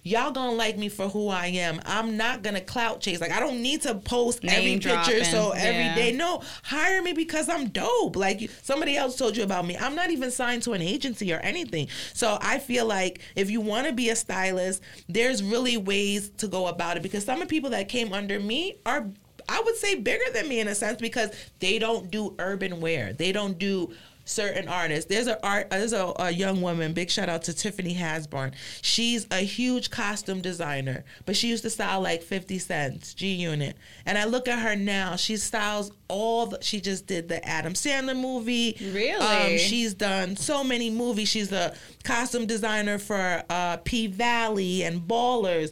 y'all 0.03 0.31
gonna 0.31 0.51
like 0.51 0.77
me 0.77 0.88
for 0.88 1.09
who 1.09 1.29
I 1.29 1.47
am. 1.47 1.81
I'm 1.85 2.15
not 2.17 2.43
gonna 2.43 2.61
clout 2.61 3.01
chase. 3.01 3.19
Like 3.19 3.31
I 3.31 3.39
don't 3.39 3.61
need 3.61 3.81
to 3.83 3.95
post 3.95 4.45
every 4.45 4.65
Name 4.65 4.79
picture 4.79 5.23
so 5.23 5.47
dropping, 5.47 5.61
every 5.61 5.83
yeah. 5.83 5.95
day. 5.95 6.11
No, 6.11 6.43
hire 6.63 7.01
me 7.01 7.13
because 7.13 7.49
I'm 7.49 7.69
dope. 7.69 8.15
Like 8.15 8.49
somebody 8.61 8.95
else 8.95 9.15
told 9.15 9.35
you 9.35 9.43
about 9.43 9.65
me. 9.65 9.75
I'm 9.77 9.95
not 9.95 10.11
even 10.11 10.29
signed 10.29 10.61
to 10.63 10.73
an 10.73 10.81
agency 10.81 11.33
or 11.33 11.39
anything. 11.39 11.88
So 12.13 12.38
I 12.41 12.59
feel 12.59 12.85
like 12.85 13.21
if 13.35 13.49
you 13.49 13.61
want 13.61 13.88
to 13.88 13.93
be 13.93 14.09
a 14.09 14.15
stylist, 14.15 14.83
there's 15.09 15.41
really 15.41 15.77
ways 15.77 16.29
to 16.38 16.47
go 16.47 16.67
about 16.67 16.97
it 16.97 17.03
because 17.03 17.25
some 17.25 17.41
of 17.41 17.47
the 17.47 17.51
people 17.51 17.71
that 17.71 17.89
came 17.89 18.13
under 18.13 18.39
me 18.39 18.75
are 18.85 19.07
I 19.47 19.61
would 19.61 19.75
say 19.75 19.95
bigger 19.95 20.31
than 20.33 20.47
me 20.47 20.59
in 20.59 20.67
a 20.67 20.75
sense 20.75 20.99
because 20.99 21.29
they 21.59 21.79
don't 21.79 22.09
do 22.11 22.35
urban 22.39 22.79
wear. 22.81 23.13
They 23.13 23.31
don't 23.31 23.57
do 23.57 23.93
certain 24.25 24.67
artists. 24.67 25.05
There's 25.05 25.27
a 25.27 25.43
art. 25.45 25.69
There's 25.69 25.93
a, 25.93 26.11
a 26.17 26.31
young 26.31 26.61
woman. 26.61 26.93
Big 26.93 27.09
shout 27.09 27.29
out 27.29 27.43
to 27.43 27.53
Tiffany 27.53 27.95
Hasbourne. 27.95 28.53
She's 28.81 29.25
a 29.31 29.38
huge 29.38 29.89
costume 29.89 30.41
designer, 30.41 31.05
but 31.25 31.35
she 31.35 31.47
used 31.47 31.63
to 31.63 31.69
style 31.69 32.01
like 32.01 32.21
50 32.21 32.59
Cents 32.59 33.13
G 33.13 33.33
Unit. 33.33 33.77
And 34.05 34.17
I 34.17 34.25
look 34.25 34.47
at 34.47 34.59
her 34.59 34.75
now. 34.75 35.15
She 35.15 35.38
styles 35.38 35.91
all. 36.07 36.47
The, 36.47 36.61
she 36.61 36.81
just 36.81 37.07
did 37.07 37.29
the 37.29 37.45
Adam 37.47 37.73
Sandler 37.73 38.19
movie. 38.19 38.77
Really? 38.81 39.13
Um, 39.15 39.57
she's 39.57 39.93
done 39.93 40.35
so 40.35 40.63
many 40.63 40.89
movies. 40.89 41.29
She's 41.29 41.51
a 41.51 41.75
costume 42.03 42.45
designer 42.45 42.97
for 42.97 43.43
uh, 43.49 43.77
P 43.77 44.07
Valley 44.07 44.83
and 44.83 45.01
Ballers. 45.01 45.71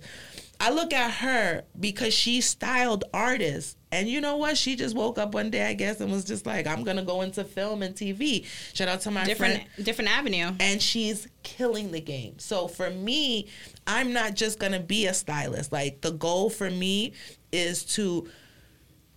I 0.63 0.69
look 0.69 0.93
at 0.93 1.11
her 1.11 1.63
because 1.77 2.13
she 2.13 2.39
styled 2.39 3.03
artists. 3.13 3.75
And 3.91 4.07
you 4.07 4.21
know 4.21 4.37
what? 4.37 4.57
She 4.57 4.77
just 4.77 4.95
woke 4.95 5.17
up 5.17 5.33
one 5.33 5.49
day, 5.51 5.67
I 5.67 5.73
guess, 5.73 5.99
and 5.99 6.09
was 6.09 6.23
just 6.23 6.45
like, 6.45 6.65
I'm 6.65 6.85
going 6.85 6.95
to 6.95 7.03
go 7.03 7.21
into 7.21 7.43
film 7.43 7.83
and 7.83 7.93
TV. 7.93 8.45
Shout 8.73 8.87
out 8.87 9.01
to 9.01 9.11
my 9.11 9.25
Different 9.25 9.55
friend. 9.55 9.85
different 9.85 10.17
avenue. 10.17 10.51
And 10.61 10.81
she's 10.81 11.27
killing 11.43 11.91
the 11.91 11.99
game. 11.99 12.39
So 12.39 12.69
for 12.69 12.89
me, 12.89 13.49
I'm 13.85 14.13
not 14.13 14.35
just 14.35 14.57
going 14.57 14.71
to 14.71 14.79
be 14.79 15.05
a 15.05 15.13
stylist. 15.13 15.73
Like, 15.73 15.99
the 15.99 16.11
goal 16.11 16.49
for 16.49 16.69
me 16.71 17.11
is 17.51 17.83
to 17.95 18.29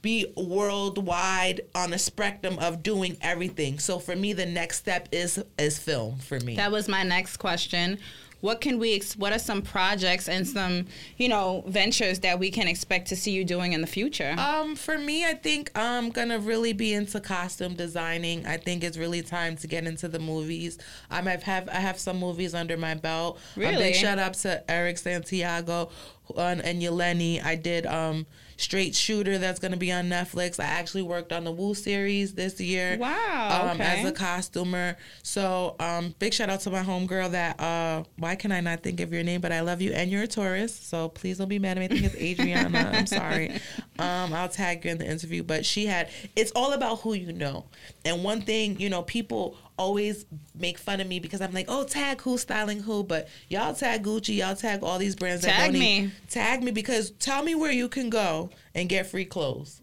be 0.02 0.26
worldwide 0.36 1.62
on 1.74 1.92
a 1.92 1.98
spectrum 1.98 2.58
of 2.58 2.82
doing 2.82 3.16
everything. 3.20 3.78
So 3.78 3.98
for 3.98 4.14
me, 4.14 4.32
the 4.32 4.46
next 4.46 4.78
step 4.78 5.08
is 5.10 5.42
is 5.58 5.78
film 5.78 6.18
for 6.18 6.38
me. 6.40 6.56
That 6.56 6.70
was 6.70 6.86
my 6.88 7.02
next 7.02 7.38
question. 7.38 7.98
What 8.40 8.60
can 8.60 8.78
we? 8.78 8.94
Ex- 8.94 9.16
what 9.16 9.32
are 9.32 9.38
some 9.38 9.62
projects 9.62 10.28
and 10.28 10.46
some 10.46 10.86
you 11.16 11.28
know 11.28 11.64
ventures 11.66 12.20
that 12.20 12.38
we 12.38 12.50
can 12.50 12.68
expect 12.68 13.08
to 13.08 13.16
see 13.16 13.30
you 13.32 13.44
doing 13.44 13.72
in 13.72 13.80
the 13.80 13.86
future? 13.86 14.34
Um, 14.38 14.76
for 14.76 14.98
me, 14.98 15.24
I 15.24 15.34
think 15.34 15.70
I'm 15.74 16.10
gonna 16.10 16.38
really 16.38 16.72
be 16.72 16.92
into 16.94 17.18
costume 17.20 17.74
designing. 17.74 18.46
I 18.46 18.56
think 18.58 18.84
it's 18.84 18.98
really 18.98 19.22
time 19.22 19.56
to 19.56 19.66
get 19.66 19.86
into 19.86 20.06
the 20.08 20.18
movies. 20.18 20.78
Um, 21.10 21.26
I've 21.26 21.42
have 21.44 21.68
I 21.68 21.80
have 21.80 21.98
some 21.98 22.18
movies 22.18 22.54
under 22.54 22.76
my 22.76 22.94
belt. 22.94 23.38
A 23.56 23.60
Really? 23.60 23.76
big 23.76 23.94
shout 23.94 24.18
out 24.18 24.34
to 24.34 24.62
Eric 24.70 24.98
Santiago, 24.98 25.90
on 26.36 26.60
and 26.60 26.82
Yeleni. 26.82 27.42
I 27.44 27.54
did 27.56 27.86
um 27.86 28.26
Straight 28.56 28.94
Shooter 28.94 29.38
that's 29.38 29.58
going 29.58 29.72
to 29.72 29.78
be 29.78 29.92
on 29.92 30.08
Netflix. 30.08 30.58
I 30.58 30.64
actually 30.64 31.02
worked 31.02 31.32
on 31.32 31.44
the 31.44 31.52
Wu 31.52 31.74
series 31.74 32.34
this 32.34 32.60
year. 32.60 32.96
Wow. 32.98 33.68
Um, 33.70 33.80
okay. 33.80 34.00
As 34.00 34.04
a 34.08 34.12
costumer. 34.12 34.96
So 35.22 35.76
um, 35.78 36.14
big 36.18 36.32
shout 36.32 36.48
out 36.48 36.60
to 36.60 36.70
my 36.70 36.82
homegirl 36.82 37.32
that, 37.32 37.60
uh, 37.60 38.04
why 38.18 38.34
can 38.34 38.52
I 38.52 38.60
not 38.60 38.82
think 38.82 39.00
of 39.00 39.12
your 39.12 39.22
name? 39.22 39.40
But 39.40 39.52
I 39.52 39.60
love 39.60 39.82
you 39.82 39.92
and 39.92 40.10
you're 40.10 40.22
a 40.22 40.26
Taurus. 40.26 40.74
So 40.74 41.08
please 41.08 41.38
don't 41.38 41.48
be 41.48 41.58
mad 41.58 41.76
at 41.76 41.80
me. 41.80 41.84
I 41.84 41.88
think 41.88 42.04
it's 42.04 42.16
Adriana. 42.16 42.90
I'm 42.94 43.06
sorry. 43.06 43.52
Um, 43.98 44.32
I'll 44.32 44.48
tag 44.48 44.84
you 44.84 44.90
in 44.90 44.98
the 44.98 45.06
interview. 45.06 45.42
But 45.42 45.66
she 45.66 45.86
had, 45.86 46.08
it's 46.34 46.52
all 46.52 46.72
about 46.72 47.00
who 47.00 47.14
you 47.14 47.32
know. 47.32 47.66
And 48.04 48.24
one 48.24 48.42
thing, 48.42 48.80
you 48.80 48.88
know, 48.88 49.02
people 49.02 49.56
always 49.78 50.24
make 50.54 50.78
fun 50.78 51.00
of 51.00 51.06
me 51.06 51.18
because 51.20 51.40
I'm 51.40 51.52
like, 51.52 51.66
oh, 51.68 51.84
tag 51.84 52.20
who's 52.22 52.42
styling 52.42 52.80
who, 52.80 53.04
but 53.04 53.28
y'all 53.48 53.74
tag 53.74 54.04
Gucci, 54.04 54.36
y'all 54.36 54.54
tag 54.56 54.82
all 54.82 54.98
these 54.98 55.14
brands. 55.16 55.42
that 55.42 55.56
Tag 55.56 55.72
me. 55.72 55.96
even- 55.98 56.12
tag 56.30 56.62
me 56.62 56.70
because 56.72 57.10
tell 57.12 57.42
me 57.42 57.54
where 57.54 57.72
you 57.72 57.88
can 57.88 58.10
go 58.10 58.50
and 58.74 58.88
get 58.88 59.06
free 59.06 59.24
clothes. 59.24 59.82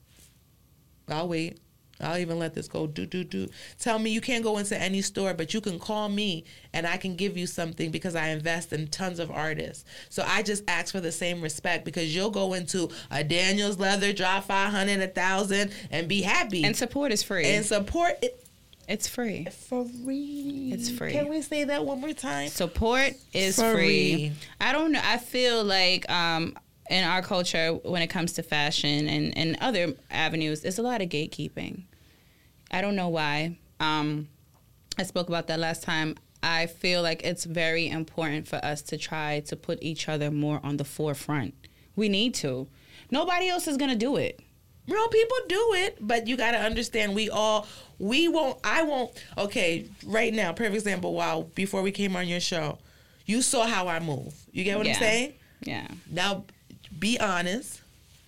I'll 1.10 1.28
wait. 1.28 1.60
I'll 2.02 2.18
even 2.18 2.38
let 2.38 2.54
this 2.54 2.68
go. 2.68 2.86
Do 2.88 3.06
do 3.06 3.24
do. 3.24 3.48
Tell 3.80 3.98
me 3.98 4.10
you 4.10 4.20
can't 4.20 4.44
go 4.44 4.58
into 4.58 4.78
any 4.78 5.02
store, 5.02 5.34
but 5.34 5.54
you 5.54 5.62
can 5.62 5.80
call 5.80 6.10
me 6.10 6.44
and 6.74 6.86
I 6.86 6.98
can 6.98 7.16
give 7.16 7.38
you 7.38 7.46
something 7.48 7.91
because 7.91 8.14
I 8.16 8.30
invest 8.30 8.74
in 8.74 8.88
tons 8.88 9.20
of 9.20 9.32
artists. 9.32 9.86
So 10.10 10.24
I 10.28 10.41
just 10.44 10.64
ask 10.68 10.91
for 10.91 11.00
the 11.00 11.12
same 11.14 11.39
respect 11.41 11.86
because 11.86 12.14
you'll 12.14 12.32
go 12.32 12.54
into 12.56 12.89
a 13.10 13.24
Daniels 13.24 13.78
leather, 13.80 14.12
drop 14.12 14.46
five 14.46 14.72
hundred, 14.72 15.00
a 15.02 15.08
thousand, 15.08 15.72
and 15.91 16.10
be 16.10 16.22
happy 16.24 16.64
and 16.66 16.76
support 16.76 17.14
is 17.14 17.24
free. 17.24 17.46
and 17.46 17.66
support 17.66 18.16
it 18.22 18.43
it's 18.88 19.08
free. 19.08 19.46
free. 19.46 20.72
It's 20.74 20.90
free. 20.90 21.12
Can 21.12 21.30
we 21.30 21.42
say 21.42 21.64
that 21.66 21.86
one 21.86 22.02
more 22.02 22.14
time? 22.14 22.50
Support 22.50 23.14
is 23.34 23.58
Free. 23.58 23.72
free. 23.72 24.32
I 24.60 24.72
don't 24.72 24.92
know. 24.92 25.02
I 25.04 25.18
feel 25.18 25.64
like 25.64 26.10
um, 26.10 26.58
in 26.90 27.04
our 27.04 27.22
culture, 27.22 27.74
when 27.84 28.02
it 28.02 28.08
comes 28.08 28.34
to 28.34 28.44
fashion 28.44 29.08
and, 29.08 29.38
and 29.38 29.58
other 29.62 29.94
avenues, 30.12 30.62
there's 30.62 30.80
a 30.80 30.82
lot 30.84 31.02
of 31.02 31.10
gatekeeping. 31.10 31.84
I 32.72 32.82
don't 32.82 32.96
know 32.96 33.10
why. 33.10 33.58
Um, 33.80 34.28
I 34.98 35.04
spoke 35.04 35.28
about 35.28 35.48
that 35.48 35.60
last 35.60 35.84
time. 35.84 36.16
I 36.42 36.66
feel 36.66 37.02
like 37.02 37.24
it's 37.24 37.46
very 37.46 37.88
important 37.88 38.48
for 38.48 38.58
us 38.58 38.82
to 38.84 38.98
try 38.98 39.40
to 39.42 39.56
put 39.56 39.82
each 39.82 40.10
other 40.10 40.30
more 40.30 40.60
on 40.64 40.78
the 40.78 40.84
forefront. 40.84 41.54
We 41.96 42.10
need 42.10 42.34
to. 42.36 42.68
Nobody 43.12 43.48
else 43.48 43.68
is 43.68 43.78
going 43.78 43.92
to 43.92 43.98
do 43.98 44.18
it. 44.18 44.40
Real 44.88 45.08
people 45.08 45.38
do 45.48 45.74
it, 45.76 45.98
but 46.02 46.28
you 46.28 46.36
got 46.36 46.52
to 46.52 46.58
understand 46.60 47.16
we 47.16 47.30
all 47.30 47.68
we 48.00 48.28
won't 48.28 48.60
I 48.64 48.84
won't 48.84 49.12
okay, 49.38 49.86
right 50.06 50.34
now, 50.34 50.52
perfect 50.52 50.76
example, 50.76 51.14
wow, 51.14 51.48
before 51.56 51.82
we 51.82 51.92
came 51.92 52.16
on 52.16 52.28
your 52.28 52.40
show, 52.42 52.80
you 53.26 53.42
saw 53.42 53.66
how 53.66 53.88
I 53.88 54.00
move. 54.00 54.34
You 54.52 54.64
get 54.64 54.78
what 54.78 54.86
Yeah. 54.86 54.94
I'm 54.94 55.00
saying? 55.00 55.34
Yeah. 55.62 55.88
Now 56.12 56.44
be 57.00 57.20
honest. 57.20 57.80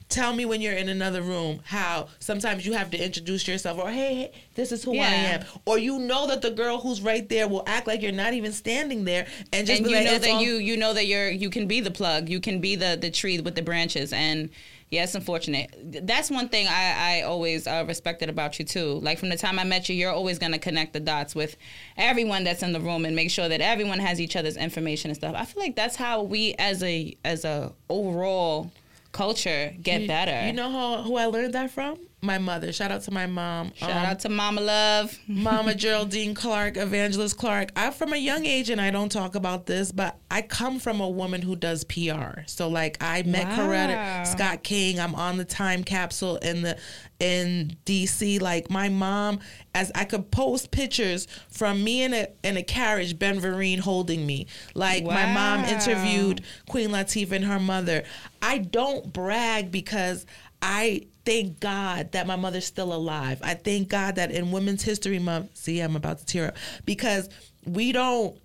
Tell 0.08 0.34
me 0.34 0.46
when 0.46 0.62
you're 0.62 0.74
in 0.74 0.88
another 0.88 1.24
room 1.24 1.62
how 1.66 2.10
sometimes 2.20 2.64
you 2.66 2.74
have 2.74 2.92
to 2.92 2.98
introduce 3.04 3.48
yourself 3.48 3.80
or 3.80 3.90
hey, 3.90 4.14
hey 4.16 4.32
this 4.54 4.72
is 4.72 4.84
who 4.84 4.94
I 4.98 5.08
am. 5.08 5.44
Or 5.66 5.80
you 5.80 5.98
know 5.98 6.28
that 6.28 6.44
the 6.44 6.52
girl 6.52 6.78
who's 6.78 7.02
right 7.02 7.28
there 7.28 7.48
will 7.48 7.64
act 7.66 7.88
like 7.88 8.04
you're 8.04 8.12
not 8.12 8.34
even 8.34 8.54
standing 8.54 9.04
there 9.04 9.26
and 9.52 9.66
just 9.66 9.80
and 9.80 9.86
be 9.86 9.90
you 9.92 9.98
like, 9.98 10.06
know 10.06 10.18
that 10.20 10.30
all- 10.30 10.42
you 10.44 10.54
you 10.58 10.78
know 10.78 10.94
that 10.94 11.08
you're 11.08 11.30
you 11.30 11.50
can 11.50 11.68
be 11.68 11.82
the 11.82 11.90
plug 11.92 12.30
you 12.30 12.40
can 12.40 12.62
be 12.62 12.76
the 12.76 12.98
the 13.02 13.10
tree 13.10 13.40
with 13.42 13.56
the 13.56 13.64
branches 13.64 14.14
and 14.14 14.52
yeah 14.92 15.04
it's 15.04 15.16
unfortunate. 15.16 15.74
That's 16.06 16.30
one 16.32 16.48
thing 16.50 16.68
i 16.68 17.20
i 17.20 17.22
always 17.24 17.68
uh, 17.68 17.84
respected 17.88 18.30
about 18.30 18.60
you 18.60 18.66
too. 18.66 19.00
Like 19.02 19.18
from 19.20 19.30
the 19.30 19.38
time 19.38 19.58
i 19.60 19.64
met 19.64 19.90
you 19.90 19.96
you're 19.96 20.12
always 20.12 20.40
going 20.40 20.52
to 20.52 20.60
connect 20.60 20.94
the 20.94 21.00
dots 21.00 21.34
with 21.36 21.58
everyone 21.98 22.44
that's 22.44 22.64
in 22.64 22.72
the 22.74 22.80
room 22.82 23.06
and 23.06 23.16
make 23.16 23.32
sure 23.32 23.50
that 23.50 23.62
everyone 23.62 24.00
has 24.00 24.22
each 24.22 24.36
other's 24.36 24.58
information 24.58 25.10
and 25.12 25.18
stuff. 25.18 25.36
I 25.36 25.46
feel 25.46 25.62
like 25.64 25.76
that's 25.76 25.96
how 25.96 26.24
we 26.24 26.54
as 26.60 26.82
a 26.84 27.16
as 27.24 27.46
a 27.46 27.74
overall 27.90 28.72
culture 29.12 29.74
get 29.82 30.02
you- 30.02 30.08
better. 30.08 30.46
You 30.48 30.54
know 30.54 30.70
how, 30.70 31.02
who 31.04 31.16
I 31.18 31.26
learned 31.26 31.54
that 31.54 31.72
from? 31.72 31.98
My 32.26 32.38
mother. 32.40 32.74
Shout 32.74 32.92
out 32.92 33.02
to 33.04 33.12
my 33.12 33.26
mom. 33.28 33.72
shout 33.76 33.92
Um, 33.92 33.98
out 33.98 34.20
to 34.22 34.30
mama 34.30 34.62
love 34.62 35.18
Mama 35.28 35.76
Geraldine 35.76 36.34
Clark, 36.34 36.78
Evangelist 36.78 37.38
Clark. 37.38 37.70
I'm 37.76 37.92
from 37.94 38.14
a 38.14 38.18
young 38.18 38.46
age 38.46 38.70
and 38.70 38.82
I 38.82 38.92
don't 38.92 39.12
talk 39.12 39.36
about 39.36 39.66
this, 39.66 39.92
but 39.92 40.18
I 40.32 40.42
come 40.42 40.80
from 40.80 41.00
a 41.02 41.10
woman 41.10 41.42
who 41.42 41.56
does 41.56 41.84
PR. 41.84 42.42
So 42.48 42.68
like 42.68 42.98
I 43.02 43.24
met 43.24 43.48
Wow. 43.48 43.58
Coretta 43.68 44.28
Scott 44.28 44.64
King. 44.64 45.00
I'm 45.00 45.16
on 45.16 45.38
the 45.38 45.46
time 45.46 45.84
capsule 45.84 46.38
in 46.38 46.62
the 46.64 46.78
in 47.20 47.78
DC. 47.86 48.42
Like 48.42 48.70
my 48.70 48.90
mom, 48.90 49.40
as 49.74 49.92
I 49.96 50.04
could 50.06 50.32
post 50.32 50.72
pictures 50.72 51.28
from 51.50 51.84
me 51.84 52.04
in 52.04 52.14
a 52.14 52.28
in 52.44 52.58
a 52.58 52.64
carriage, 52.64 53.18
Ben 53.20 53.40
Vereen 53.40 53.80
holding 53.80 54.26
me. 54.26 54.48
Like 54.74 55.04
my 55.06 55.32
mom 55.32 55.64
interviewed 55.66 56.42
Queen 56.68 56.90
Latifah 56.90 57.32
and 57.34 57.46
her 57.46 57.60
mother. 57.60 58.04
I 58.42 58.58
don't 58.60 59.12
brag 59.14 59.72
because 59.72 60.26
I 60.62 61.04
thank 61.26 61.60
God 61.60 62.12
that 62.12 62.28
my 62.28 62.36
mother's 62.36 62.66
still 62.66 62.94
alive. 62.94 63.40
I 63.44 63.56
thank 63.56 63.90
God 63.90 64.16
that 64.16 64.32
in 64.32 64.52
Women's 64.52 64.84
History 64.84 65.20
Month, 65.20 65.58
see, 65.58 65.80
I'm 65.80 65.96
about 65.96 66.20
to 66.20 66.26
tear 66.26 66.48
up 66.48 66.58
because 66.86 67.30
we 67.66 67.92
don't 67.92 68.38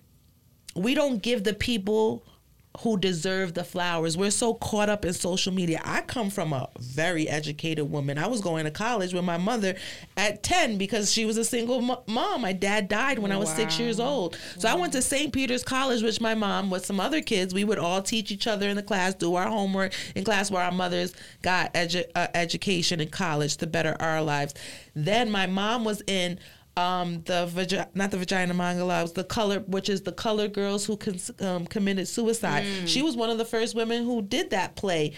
we 0.75 0.93
don't 0.93 1.21
give 1.21 1.43
the 1.43 1.53
people 1.53 2.23
who 2.79 2.97
deserve 2.97 3.53
the 3.53 3.63
flowers. 3.63 4.17
We're 4.17 4.31
so 4.31 4.53
caught 4.53 4.87
up 4.87 5.03
in 5.03 5.13
social 5.13 5.53
media. 5.53 5.81
I 5.83 6.01
come 6.01 6.29
from 6.29 6.53
a 6.53 6.69
very 6.79 7.27
educated 7.27 7.91
woman. 7.91 8.17
I 8.17 8.27
was 8.27 8.39
going 8.39 8.63
to 8.63 8.71
college 8.71 9.13
with 9.13 9.25
my 9.25 9.37
mother 9.37 9.75
at 10.15 10.41
10 10.41 10.77
because 10.77 11.11
she 11.11 11.25
was 11.25 11.37
a 11.37 11.43
single 11.43 11.81
mo- 11.81 12.03
mom. 12.07 12.41
My 12.41 12.53
dad 12.53 12.87
died 12.87 13.19
when 13.19 13.31
I 13.31 13.37
was 13.37 13.49
6 13.53 13.77
years 13.77 13.99
old. 13.99 14.37
So 14.57 14.69
I 14.69 14.75
went 14.75 14.93
to 14.93 15.01
St. 15.01 15.33
Peter's 15.33 15.63
College 15.63 16.01
which 16.01 16.21
my 16.21 16.33
mom 16.33 16.69
with 16.69 16.85
some 16.85 16.99
other 16.99 17.21
kids. 17.21 17.53
We 17.53 17.65
would 17.65 17.77
all 17.77 18.01
teach 18.01 18.31
each 18.31 18.47
other 18.47 18.69
in 18.69 18.77
the 18.77 18.83
class, 18.83 19.13
do 19.15 19.35
our 19.35 19.47
homework 19.47 19.93
in 20.15 20.23
class 20.23 20.49
where 20.49 20.63
our 20.63 20.71
mothers 20.71 21.13
got 21.41 21.73
edu- 21.73 22.09
uh, 22.15 22.27
education 22.33 23.01
in 23.01 23.09
college 23.09 23.57
to 23.57 23.67
better 23.67 23.97
our 23.99 24.21
lives. 24.21 24.53
Then 24.95 25.29
my 25.29 25.45
mom 25.45 25.83
was 25.83 26.01
in 26.07 26.39
um 26.77 27.21
the 27.25 27.47
vagi- 27.53 27.85
not 27.93 28.11
the 28.11 28.17
vagina 28.17 28.53
mangala 28.53 29.03
it 29.03 29.11
the 29.11 29.23
color 29.25 29.59
which 29.67 29.89
is 29.89 30.01
the 30.01 30.11
color 30.11 30.47
girls 30.47 30.85
who 30.85 30.95
con- 30.95 31.19
um, 31.41 31.65
committed 31.67 32.07
suicide. 32.07 32.63
She 32.87 33.01
was 33.01 33.15
one 33.17 33.29
of 33.29 33.37
the 33.37 33.45
first 33.45 33.75
women 33.75 34.03
who 34.05 34.21
did 34.21 34.51
that 34.51 34.75
play 34.77 35.11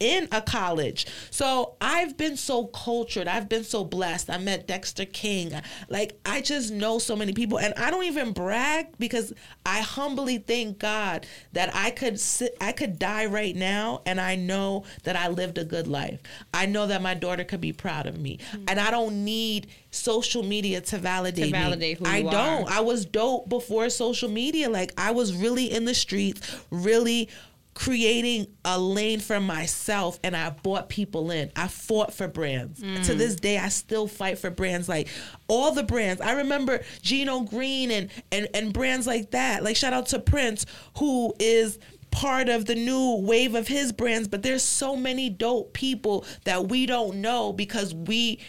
in 0.00 0.26
a 0.32 0.40
college 0.40 1.06
so 1.30 1.74
i've 1.80 2.16
been 2.16 2.36
so 2.36 2.64
cultured 2.66 3.28
i've 3.28 3.48
been 3.48 3.62
so 3.62 3.84
blessed 3.84 4.30
i 4.30 4.38
met 4.38 4.66
dexter 4.66 5.04
king 5.04 5.52
like 5.88 6.18
i 6.24 6.40
just 6.40 6.72
know 6.72 6.98
so 6.98 7.14
many 7.14 7.32
people 7.32 7.58
and 7.58 7.74
i 7.76 7.90
don't 7.90 8.04
even 8.04 8.32
brag 8.32 8.86
because 8.98 9.32
i 9.66 9.80
humbly 9.80 10.38
thank 10.38 10.78
god 10.78 11.26
that 11.52 11.70
i 11.74 11.90
could 11.90 12.18
sit 12.18 12.56
i 12.60 12.72
could 12.72 12.98
die 12.98 13.26
right 13.26 13.54
now 13.54 14.00
and 14.06 14.20
i 14.20 14.34
know 14.34 14.82
that 15.04 15.16
i 15.16 15.28
lived 15.28 15.58
a 15.58 15.64
good 15.64 15.86
life 15.86 16.20
i 16.54 16.64
know 16.64 16.86
that 16.86 17.02
my 17.02 17.14
daughter 17.14 17.44
could 17.44 17.60
be 17.60 17.72
proud 17.72 18.06
of 18.06 18.18
me 18.18 18.38
mm-hmm. 18.38 18.64
and 18.68 18.80
i 18.80 18.90
don't 18.90 19.22
need 19.24 19.66
social 19.90 20.42
media 20.42 20.80
to 20.80 20.98
validate 20.98 21.46
To 21.46 21.50
validate 21.50 22.00
me. 22.00 22.08
who 22.08 22.14
I 22.14 22.22
don't. 22.22 22.68
are. 22.68 22.70
I 22.70 22.80
was 22.80 23.04
dope 23.04 23.48
before 23.48 23.90
social 23.90 24.28
media. 24.28 24.70
Like 24.70 24.92
I 24.96 25.10
was 25.10 25.34
really 25.34 25.70
in 25.70 25.84
the 25.84 25.94
streets, 25.94 26.60
really 26.70 27.28
creating 27.74 28.46
a 28.64 28.78
lane 28.78 29.20
for 29.20 29.40
myself 29.40 30.18
and 30.24 30.36
I 30.36 30.50
bought 30.50 30.88
people 30.88 31.30
in. 31.30 31.50
I 31.56 31.68
fought 31.68 32.12
for 32.12 32.28
brands. 32.28 32.80
Mm. 32.80 33.04
To 33.06 33.14
this 33.14 33.36
day 33.36 33.58
I 33.58 33.68
still 33.68 34.06
fight 34.06 34.38
for 34.38 34.50
brands 34.50 34.88
like 34.88 35.08
all 35.48 35.72
the 35.72 35.82
brands. 35.82 36.20
I 36.20 36.32
remember 36.32 36.82
Gino 37.02 37.40
Green 37.40 37.90
and 37.90 38.10
and 38.32 38.48
and 38.54 38.72
brands 38.72 39.06
like 39.06 39.30
that. 39.30 39.62
Like 39.62 39.76
shout 39.76 39.92
out 39.92 40.06
to 40.06 40.18
Prince 40.18 40.66
who 40.98 41.32
is 41.38 41.78
part 42.10 42.48
of 42.48 42.66
the 42.66 42.74
new 42.74 43.16
wave 43.22 43.54
of 43.54 43.68
his 43.68 43.92
brands, 43.92 44.28
but 44.28 44.42
there's 44.42 44.64
so 44.64 44.96
many 44.96 45.30
dope 45.30 45.72
people 45.72 46.24
that 46.44 46.68
we 46.68 46.86
don't 46.86 47.20
know 47.20 47.52
because 47.52 47.94
we 47.94 48.40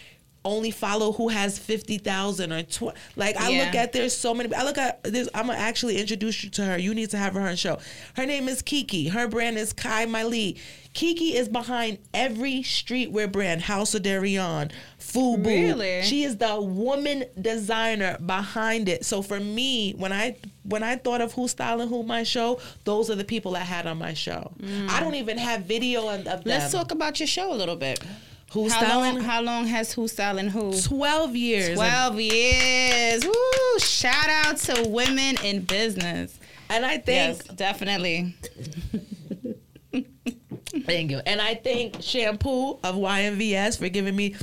only 0.44 0.70
follow 0.70 1.12
who 1.12 1.28
has 1.28 1.58
50,000 1.58 2.52
or 2.52 2.62
tw- 2.62 2.94
like 3.16 3.36
I 3.36 3.64
look 3.64 3.74
at 3.74 3.92
there's 3.92 4.16
so 4.16 4.34
many 4.34 4.52
I 4.54 4.64
look 4.64 4.78
at 4.78 5.02
this 5.04 5.28
I'm 5.34 5.46
gonna 5.46 5.58
actually 5.58 5.98
introduce 5.98 6.42
you 6.42 6.50
to 6.50 6.64
her. 6.64 6.78
You 6.78 6.94
need 6.94 7.10
to 7.10 7.18
have 7.18 7.34
her 7.34 7.40
on 7.40 7.56
show. 7.56 7.78
Her 8.16 8.26
name 8.26 8.48
is 8.48 8.62
Kiki. 8.62 9.08
Her 9.08 9.28
brand 9.28 9.58
is 9.58 9.72
Kai 9.72 10.06
Miley 10.06 10.56
Kiki 10.94 11.36
is 11.36 11.48
behind 11.48 11.98
every 12.12 12.60
streetwear 12.62 13.30
brand 13.30 13.62
House 13.62 13.94
of 13.94 14.02
Deréon 14.02 14.70
Fubu. 14.98 15.46
Really? 15.46 16.02
she 16.02 16.24
is 16.24 16.36
the 16.36 16.60
woman 16.60 17.24
designer 17.40 18.18
behind 18.24 18.88
it. 18.88 19.04
So 19.04 19.22
for 19.22 19.38
me 19.40 19.92
when 19.92 20.12
I 20.12 20.36
when 20.64 20.82
I 20.82 20.96
thought 20.96 21.20
of 21.20 21.32
who's 21.34 21.52
styling 21.52 21.88
who 21.88 22.02
my 22.02 22.24
show 22.24 22.60
those 22.84 23.10
are 23.10 23.14
the 23.14 23.24
people 23.24 23.56
I 23.56 23.60
had 23.60 23.86
on 23.86 23.98
my 23.98 24.14
show. 24.14 24.52
I 24.60 24.64
mm. 24.64 25.00
don't 25.00 25.14
even 25.14 25.38
have 25.38 25.62
video 25.62 26.08
of 26.08 26.20
of 26.22 26.24
them. 26.24 26.42
let's 26.44 26.72
talk 26.72 26.90
about 26.90 27.20
your 27.20 27.26
show 27.26 27.52
a 27.52 27.54
little 27.54 27.76
bit 27.76 28.00
who's 28.52 28.72
how 28.72 28.80
styling 28.84 29.14
long, 29.16 29.24
how 29.24 29.42
long 29.42 29.66
has 29.66 29.92
who 29.92 30.06
styling 30.08 30.48
who 30.48 30.78
12 30.80 31.36
years 31.36 31.74
12 31.76 32.20
years. 32.20 33.24
Woo! 33.26 33.78
Shout 33.78 34.28
out 34.28 34.56
to 34.58 34.88
women 34.88 35.36
in 35.44 35.62
business. 35.62 36.38
and 36.70 36.84
I 36.84 36.98
think 36.98 37.06
Yes, 37.38 37.38
definitely. 37.44 38.34
Thank 40.86 41.10
you. 41.10 41.20
And 41.26 41.40
I 41.40 41.54
thank 41.54 42.02
Shampoo 42.02 42.78
of 42.82 42.96
YMVS 42.96 43.78
for 43.78 43.88
giving 43.90 44.16
me 44.16 44.34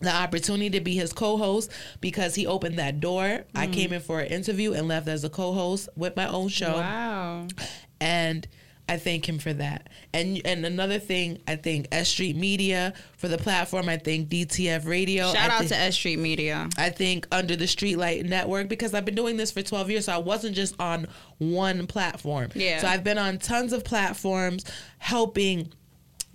the 0.00 0.14
opportunity 0.14 0.68
to 0.70 0.80
be 0.80 0.94
his 0.94 1.12
co-host 1.12 1.70
because 2.00 2.34
he 2.34 2.46
opened 2.46 2.78
that 2.78 3.00
door. 3.00 3.44
I 3.54 3.66
Mm. 3.66 3.72
came 3.72 3.92
in 3.94 4.00
for 4.00 4.20
an 4.20 4.26
interview 4.28 4.74
and 4.74 4.86
left 4.86 5.08
as 5.08 5.24
a 5.24 5.30
co-host 5.30 5.88
with 5.96 6.14
my 6.14 6.28
own 6.28 6.48
show. 6.48 6.74
Wow. 6.74 7.46
And 8.00 8.46
I 8.88 8.98
thank 8.98 9.28
him 9.28 9.38
for 9.38 9.52
that. 9.54 9.88
And 10.12 10.40
and 10.44 10.66
another 10.66 10.98
thing, 10.98 11.40
I 11.46 11.56
think 11.56 11.88
S 11.92 12.08
Street 12.08 12.36
Media 12.36 12.92
for 13.16 13.28
the 13.28 13.38
platform. 13.38 13.88
I 13.88 13.96
think 13.96 14.28
DTF 14.28 14.86
Radio. 14.86 15.32
Shout 15.32 15.50
I 15.50 15.54
out 15.54 15.58
think, 15.60 15.70
to 15.70 15.76
S 15.76 15.94
Street 15.94 16.18
Media. 16.18 16.68
I 16.76 16.90
think 16.90 17.26
under 17.32 17.56
the 17.56 17.64
Streetlight 17.64 18.24
Network 18.24 18.68
because 18.68 18.92
I've 18.92 19.04
been 19.04 19.14
doing 19.14 19.36
this 19.36 19.50
for 19.50 19.62
12 19.62 19.90
years, 19.90 20.04
so 20.06 20.12
I 20.12 20.18
wasn't 20.18 20.56
just 20.56 20.78
on 20.80 21.06
one 21.38 21.86
platform. 21.86 22.50
Yeah. 22.54 22.80
So 22.80 22.88
I've 22.88 23.04
been 23.04 23.18
on 23.18 23.38
tons 23.38 23.72
of 23.72 23.84
platforms 23.84 24.64
helping 24.98 25.72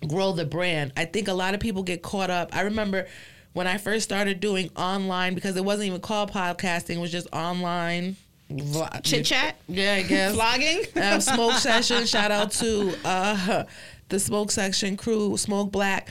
grow 0.08 0.32
the 0.32 0.46
brand. 0.46 0.94
I 0.96 1.06
think 1.06 1.28
a 1.28 1.34
lot 1.34 1.54
of 1.54 1.60
people 1.60 1.84
get 1.84 2.02
caught 2.02 2.30
up. 2.30 2.56
I 2.56 2.62
remember 2.62 3.08
when 3.54 3.68
I 3.68 3.78
first 3.78 4.04
started 4.04 4.40
doing 4.40 4.70
online 4.76 5.34
because 5.36 5.58
it 5.58 5.66
wasn't 5.66 5.88
even 5.88 6.02
called 6.02 6.32
podcasting, 6.32 6.96
it 6.96 7.00
was 7.00 7.12
just 7.12 7.28
online 7.34 8.16
vlog- 8.52 9.04
Chit 9.04 9.26
chat, 9.26 9.56
Yeah, 9.68 9.94
I 9.96 10.04
guess. 10.04 10.36
vlogging. 10.36 11.14
um, 11.14 11.22
smoke 11.22 11.54
session. 11.54 12.06
Shout 12.06 12.32
out 12.32 12.52
to 12.54 12.94
uh, 13.06 13.64
the 14.10 14.20
smoke 14.20 14.52
section 14.52 14.96
crew, 14.98 15.36
Smoke 15.38 15.72
Black. 15.72 16.10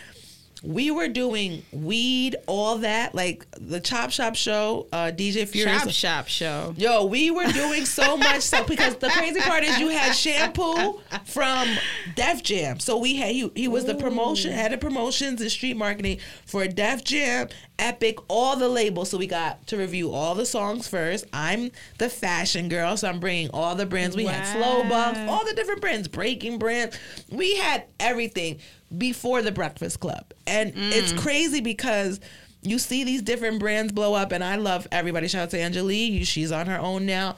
We 0.63 0.91
were 0.91 1.09
doing 1.09 1.63
weed, 1.71 2.37
all 2.47 2.79
that, 2.79 3.15
like 3.15 3.47
the 3.61 3.79
Chop 3.79 4.11
Shop 4.11 4.35
show, 4.35 4.87
uh, 4.93 5.13
DJ 5.15 5.47
Furious. 5.47 5.83
Chop 5.83 5.91
Shop 5.91 6.29
Show. 6.29 6.75
Yo, 6.77 7.05
we 7.05 7.31
were 7.31 7.47
doing 7.53 7.85
so 7.85 8.17
much 8.17 8.43
stuff 8.43 8.67
because 8.67 8.97
the 8.97 9.09
crazy 9.11 9.41
part 9.41 9.65
is 9.65 9.79
you 9.79 9.89
had 9.89 10.13
shampoo 10.13 11.01
from 11.25 11.69
Def 12.15 12.43
Jam. 12.43 12.81
So 12.81 12.97
we 12.97 13.17
had 13.17 13.33
he, 13.33 13.51
he 13.55 13.69
was 13.69 13.85
the 13.85 13.95
promotion, 13.95 14.53
head 14.53 14.73
of 14.73 14.81
promotions 14.81 15.41
and 15.41 15.51
street 15.51 15.77
marketing 15.77 16.19
for 16.47 16.67
Def 16.67 17.05
Jam, 17.05 17.49
Epic, 17.79 18.19
all 18.29 18.57
the 18.57 18.69
labels. 18.69 19.11
So 19.11 19.19
we 19.19 19.27
got 19.27 19.67
to 19.69 19.77
review 19.77 20.13
all 20.13 20.35
the 20.35 20.47
songs 20.47 20.89
first. 20.89 21.27
I'm 21.33 21.71
the 21.99 22.09
fashion 22.09 22.69
girl, 22.69 22.97
so 22.97 23.09
I'm 23.09 23.21
bringing 23.21 23.51
all 23.51 23.75
the 23.75 23.87
brands. 23.87 24.17
We 24.17 24.25
had 24.25 24.45
Slow 24.53 24.89
Bucks, 24.89 25.19
all 25.29 25.45
the 25.45 25.55
different 25.55 25.83
brands, 25.83 26.09
Breaking 26.09 26.59
Brands. 26.59 26.99
We 27.31 27.57
had 27.57 27.85
everything 28.01 28.59
before 28.97 29.43
the 29.43 29.53
Breakfast 29.53 30.01
Club. 30.01 30.33
And 30.47 30.75
mm. 30.75 30.93
it's 30.93 31.13
crazy 31.13 31.61
because 31.61 32.21
you 32.63 32.79
see 32.79 33.05
these 33.05 33.23
different 33.23 33.61
brands 33.61 33.93
blow 33.93 34.15
up, 34.15 34.33
and 34.33 34.43
I 34.43 34.57
love 34.57 34.87
everybody. 34.91 35.29
Shout 35.29 35.45
out 35.45 35.51
to 35.51 35.61
Angelique. 35.61 36.27
She's 36.27 36.53
on 36.53 36.67
her 36.67 36.79
own 36.79 37.07
now. 37.07 37.37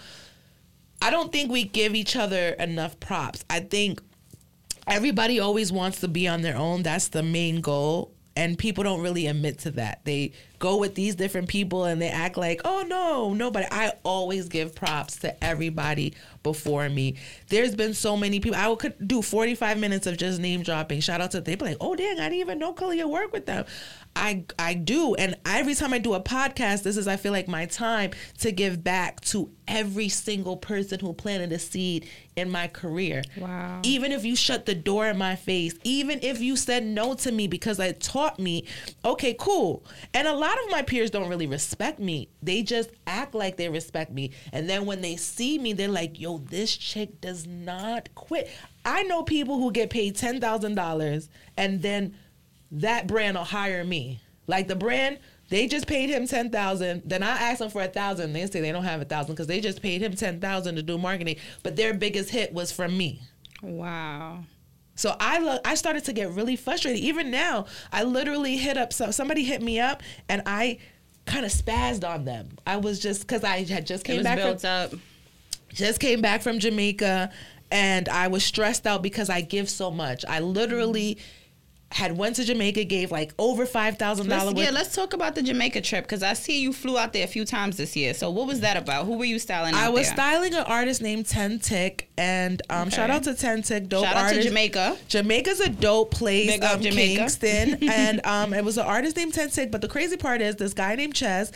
I 1.01 1.11
don't 1.11 1.31
think 1.31 1.51
we 1.51 1.65
give 1.65 1.95
each 1.95 2.17
other 2.17 2.51
enough 2.51 2.99
props. 2.99 3.45
I 3.49 3.61
think 3.61 4.03
everybody 4.87 5.39
always 5.39 5.71
wants 5.71 6.01
to 6.01 6.09
be 6.09 6.27
on 6.27 6.43
their 6.43 6.57
own. 6.57 6.83
That's 6.83 7.09
the 7.09 7.23
main 7.23 7.61
goal. 7.61 8.13
And 8.37 8.59
people 8.59 8.85
don't 8.85 9.01
really 9.01 9.27
admit 9.27 9.59
to 9.61 9.71
that. 9.73 10.05
They 10.05 10.33
go 10.59 10.77
with 10.77 10.95
these 10.95 11.15
different 11.15 11.49
people 11.49 11.85
and 11.85 12.01
they 12.01 12.09
act 12.09 12.37
like, 12.37 12.61
oh 12.65 12.85
no, 12.87 13.35
nobody. 13.35 13.67
I 13.71 13.93
always 14.05 14.49
give 14.49 14.75
props 14.75 15.17
to 15.19 15.45
everybody 15.45 16.15
before 16.43 16.89
me. 16.89 17.17
There's 17.49 17.75
been 17.75 17.95
so 17.95 18.17
many 18.17 18.41
people. 18.41 18.59
I 18.59 18.75
could 18.75 19.07
do 19.07 19.23
45 19.23 19.79
minutes 19.79 20.07
of 20.07 20.17
just 20.17 20.41
name 20.41 20.63
dropping. 20.63 21.01
Shout 21.01 21.21
out 21.21 21.33
to 21.33 21.41
they 21.41 21.55
be 21.55 21.65
like, 21.65 21.77
oh 21.81 21.95
dang, 21.95 22.19
I 22.19 22.29
didn't 22.29 22.41
even 22.41 22.59
know 22.59 22.73
Khaliah 22.73 23.09
worked 23.09 23.33
with 23.33 23.47
them. 23.47 23.65
I 24.17 24.45
I 24.59 24.75
do, 24.75 25.15
and 25.15 25.37
every 25.47 25.75
time 25.75 25.93
I 25.93 25.99
do 25.99 26.15
a 26.15 26.21
podcast, 26.21 26.83
this 26.83 26.97
is 26.97 27.07
I 27.07 27.17
feel 27.17 27.31
like 27.33 27.47
my 27.47 27.67
time 27.67 28.11
to 28.39 28.51
give 28.51 28.83
back 28.83 29.21
to 29.23 29.51
every 29.69 30.09
single 30.09 30.57
person 30.57 30.99
who 30.99 31.13
planted 31.13 31.53
a 31.53 31.59
seed 31.59 32.09
in 32.35 32.51
my 32.51 32.67
career. 32.69 33.23
Wow. 33.37 33.81
Even 33.85 34.13
if 34.13 34.25
you 34.25 34.35
shut 34.35 34.67
the 34.67 34.75
door 34.75 35.07
in 35.07 35.19
my 35.19 35.37
face, 35.37 35.75
even 35.85 36.21
if 36.23 36.41
you 36.41 36.57
said 36.57 36.85
no 36.85 37.15
to 37.15 37.31
me 37.31 37.47
because 37.47 37.79
it 37.79 38.01
taught 38.01 38.39
me, 38.39 38.65
okay, 39.05 39.37
cool. 39.39 39.85
And 40.15 40.27
a 40.27 40.33
lot 40.33 40.48
of 40.55 40.71
my 40.71 40.83
peers 40.83 41.11
don't 41.11 41.29
really 41.29 41.47
respect 41.47 41.99
me. 41.99 42.29
They 42.43 42.63
just 42.63 42.91
act 43.07 43.35
like 43.35 43.57
they 43.57 43.69
respect 43.69 44.13
me. 44.13 44.31
And 44.53 44.69
then 44.69 44.87
when 44.87 45.01
they 45.01 45.17
see 45.17 45.59
me, 45.59 45.73
they're 45.73 45.89
like, 45.89 46.19
yo, 46.21 46.39
this 46.39 46.77
chick 46.77 47.21
does 47.21 47.47
not 47.47 48.15
quit. 48.15 48.49
I 48.85 49.03
know 49.03 49.23
people 49.23 49.59
who 49.59 49.73
get 49.73 49.91
paid 49.91 50.17
$10,000 50.17 51.29
and 51.57 51.83
then 51.83 52.17
that 52.71 53.07
brand 53.07 53.37
will 53.37 53.45
hire 53.45 53.85
me. 53.85 54.21
Like 54.47 54.69
the 54.69 54.77
brand, 54.77 55.19
they 55.51 55.67
just 55.67 55.87
paid 55.87 56.11
him 56.11 56.27
ten 56.27 56.51
thousand. 56.51 57.03
Then 57.05 57.23
I 57.23 57.31
asked 57.51 57.61
them 57.61 57.71
for 57.71 57.83
a 57.83 57.89
thousand. 57.89 58.33
They 58.33 58.47
say 58.47 58.61
they 58.61 58.73
don't 58.73 58.85
have 58.85 59.01
a 59.01 59.05
thousand 59.05 59.35
because 59.35 59.47
they 59.47 59.61
just 59.61 59.83
paid 59.83 60.03
him 60.03 60.15
ten 60.15 60.41
thousand 60.41 60.77
to 60.77 60.83
do 60.83 60.99
marketing. 60.99 61.37
But 61.63 61.77
their 61.77 61.95
biggest 61.95 62.31
hit 62.31 62.53
was 62.53 62.73
from 62.73 62.97
me. 62.97 63.23
Wow. 63.63 64.45
So 64.99 65.15
I 65.21 65.39
lo- 65.39 65.61
I 65.65 65.77
started 65.77 66.05
to 66.07 66.13
get 66.13 66.33
really 66.33 66.57
frustrated. 66.57 67.01
Even 67.01 67.31
now, 67.31 67.67
I 67.93 68.03
literally 68.03 68.57
hit 68.57 68.77
up 68.77 68.93
so 68.93 69.13
somebody 69.13 69.45
hit 69.45 69.63
me 69.63 69.79
up 69.79 70.03
and 70.29 70.43
I 70.45 70.79
kind 71.25 71.47
of 71.47 71.53
spazzed 71.53 72.07
on 72.07 72.25
them. 72.25 72.49
I 72.67 72.79
was 72.79 72.99
just 72.99 73.21
because 73.21 73.45
I 73.45 73.63
had 73.63 73.87
just 73.87 74.05
came 74.05 74.25
back 74.25 74.41
from 74.41 74.49
built 74.49 74.65
up. 74.65 74.93
just 75.69 76.01
came 76.01 76.21
back 76.21 76.43
from 76.43 76.59
Jamaica 76.59 77.31
and 77.71 78.09
I 78.09 78.27
was 78.27 78.45
stressed 78.45 78.89
out 78.89 79.03
because 79.03 79.31
I 79.31 79.41
give 79.41 79.71
so 79.71 79.93
much. 79.93 80.25
I 80.27 80.41
literally 80.41 81.19
had 81.91 82.19
went 82.19 82.37
to 82.37 82.45
Jamaica, 82.45 82.85
gave 82.85 83.11
like 83.11 83.33
over 83.39 83.65
five 83.65 83.97
thousand 83.99 84.29
dollars. 84.29 84.55
yeah, 84.57 84.71
let's 84.71 84.95
talk 84.95 85.15
about 85.15 85.35
the 85.35 85.43
Jamaica 85.43 85.81
trip 85.81 86.05
because 86.05 86.23
I 86.23 86.35
see 86.35 86.61
you 86.61 86.73
flew 86.75 86.99
out 86.99 87.15
there 87.15 87.25
a 87.25 87.27
few 87.29 87.47
times 87.47 87.79
this 87.79 87.97
year. 87.97 88.13
So 88.13 88.29
what 88.31 88.47
was 88.47 88.61
that 88.61 88.77
about? 88.77 89.07
Who 89.07 89.17
were 89.17 89.25
you 89.25 89.39
styling? 89.39 89.75
I 89.75 89.89
was 89.89 90.07
there? 90.07 90.15
styling 90.15 90.55
an 90.55 90.65
artist 90.67 91.01
named 91.01 91.25
Ten 91.27 91.59
Tick, 91.59 92.11
and 92.19 92.61
um, 92.69 92.89
Okay. 92.89 92.97
shout 92.97 93.09
out 93.11 93.23
to 93.25 93.35
Ten 93.35 93.63
Tick, 93.63 93.89
dope 93.89 94.05
Shout 94.05 94.17
out 94.17 94.25
artist. 94.25 94.43
to 94.43 94.49
Jamaica. 94.49 94.99
Jamaica's 95.09 95.61
a 95.61 95.71
dope 95.71 96.11
place, 96.11 96.49
Big 96.51 96.63
um, 96.63 96.81
Jamaica. 96.83 97.21
Kingston, 97.21 97.79
and 97.91 98.21
um, 98.27 98.53
it 98.53 98.65
was 98.65 98.77
an 98.77 98.85
artist 98.85 99.17
named 99.17 99.33
Ten 99.33 99.49
Tick. 99.49 99.71
But 99.71 99.81
the 99.81 99.89
crazy 99.89 100.19
part 100.19 100.43
is 100.43 100.57
this 100.57 100.75
guy 100.75 100.95
named 100.95 101.15
Ches. 101.15 101.53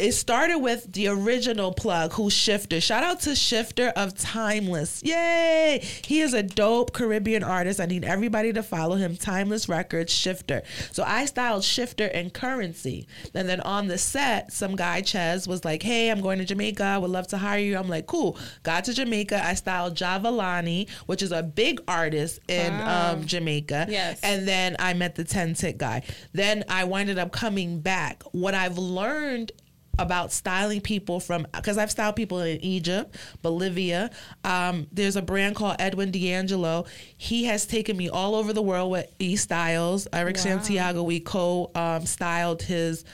It 0.00 0.12
started 0.12 0.58
with 0.60 0.90
the 0.94 1.08
original 1.08 1.72
plug, 1.72 2.14
who's 2.14 2.32
Shifter. 2.32 2.80
Shout 2.80 3.02
out 3.02 3.20
to 3.20 3.34
Shifter 3.36 3.88
of 3.94 4.16
Timeless. 4.16 5.02
Yay! 5.04 5.86
He 6.06 6.22
is 6.22 6.32
a 6.32 6.42
dope 6.42 6.94
Caribbean 6.94 7.44
artist. 7.44 7.80
I 7.80 7.84
need 7.84 8.02
everybody 8.04 8.50
to 8.54 8.62
follow 8.62 8.96
him. 8.96 9.14
Timeless 9.16 9.68
Records, 9.68 10.10
Shifter. 10.10 10.62
So 10.90 11.02
I 11.06 11.26
styled 11.26 11.64
Shifter 11.64 12.06
and 12.06 12.32
Currency. 12.32 13.06
And 13.34 13.46
then 13.46 13.60
on 13.60 13.88
the 13.88 13.98
set, 13.98 14.54
some 14.54 14.74
guy, 14.74 15.02
Ches, 15.02 15.46
was 15.46 15.66
like, 15.66 15.82
hey, 15.82 16.10
I'm 16.10 16.22
going 16.22 16.38
to 16.38 16.46
Jamaica. 16.46 16.82
I 16.82 16.96
would 16.96 17.10
love 17.10 17.26
to 17.28 17.36
hire 17.36 17.58
you. 17.58 17.76
I'm 17.76 17.88
like, 17.90 18.06
cool. 18.06 18.38
Got 18.62 18.84
to 18.84 18.94
Jamaica. 18.94 19.44
I 19.44 19.52
styled 19.52 19.96
Javalani, 19.96 20.88
which 21.06 21.22
is 21.22 21.30
a 21.30 21.42
big 21.42 21.78
artist 21.86 22.40
in 22.48 22.72
Wow. 22.72 23.12
um, 23.12 23.26
Jamaica. 23.26 23.86
Yes. 23.90 24.18
And 24.22 24.48
then 24.48 24.76
I 24.78 24.94
met 24.94 25.14
the 25.16 25.24
10 25.24 25.52
tick 25.54 25.76
guy. 25.76 26.04
Then 26.32 26.64
I 26.70 26.84
winded 26.84 27.18
up 27.18 27.32
coming 27.32 27.80
back. 27.80 28.22
What 28.32 28.54
I've 28.54 28.78
learned 28.78 29.52
about 30.00 30.32
styling 30.32 30.80
people 30.80 31.20
from 31.20 31.46
because 31.54 31.78
I've 31.78 31.90
styled 31.90 32.16
people 32.16 32.40
in 32.40 32.58
Egypt, 32.64 33.14
Bolivia. 33.42 34.10
Um, 34.44 34.86
there's 34.90 35.16
a 35.16 35.22
brand 35.22 35.54
called 35.56 35.76
Edwin 35.78 36.10
D'Angelo. 36.10 36.86
He 37.16 37.44
has 37.44 37.66
taken 37.66 37.96
me 37.96 38.08
all 38.08 38.34
over 38.34 38.52
the 38.52 38.62
world 38.62 38.90
with 38.90 39.06
E 39.18 39.36
Styles. 39.36 40.08
Eric 40.12 40.36
Wow. 40.36 40.42
Santiago. 40.42 41.02
We 41.02 41.20
co 41.20 41.70
um, 41.74 42.06
styled 42.06 42.62
his 42.62 43.04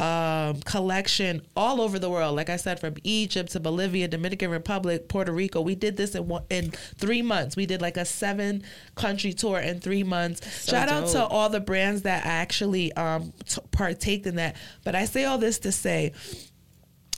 um, 0.00 0.60
collection 0.62 1.42
all 1.56 1.80
over 1.80 1.98
the 1.98 2.10
world. 2.10 2.34
Like 2.34 2.50
I 2.50 2.56
said, 2.56 2.80
from 2.80 2.94
Egypt 3.04 3.52
to 3.52 3.60
Bolivia, 3.60 4.08
Dominican 4.08 4.50
Republic, 4.50 5.08
Puerto 5.08 5.32
Rico. 5.32 5.60
We 5.60 5.74
did 5.74 5.96
this 5.96 6.14
in 6.14 6.26
one, 6.26 6.42
in 6.50 6.70
three 6.70 7.22
months. 7.22 7.56
We 7.56 7.66
did 7.66 7.80
like 7.80 7.96
a 7.96 8.04
seven 8.04 8.64
country 8.96 9.32
tour 9.32 9.58
in 9.60 9.80
three 9.80 10.02
months. 10.02 10.62
So 10.62 10.72
Shout 10.72 10.88
out 10.88 11.08
to 11.08 11.24
all 11.24 11.48
the 11.48 11.60
brands 11.60 12.02
that 12.02 12.26
actually 12.26 12.92
um, 12.94 13.32
t- 13.46 13.60
partaked 13.70 14.26
in 14.26 14.36
that. 14.36 14.56
But 14.84 14.94
I 14.94 15.04
say 15.04 15.24
all 15.24 15.38
this 15.38 15.58
to 15.60 15.72
say. 15.72 16.12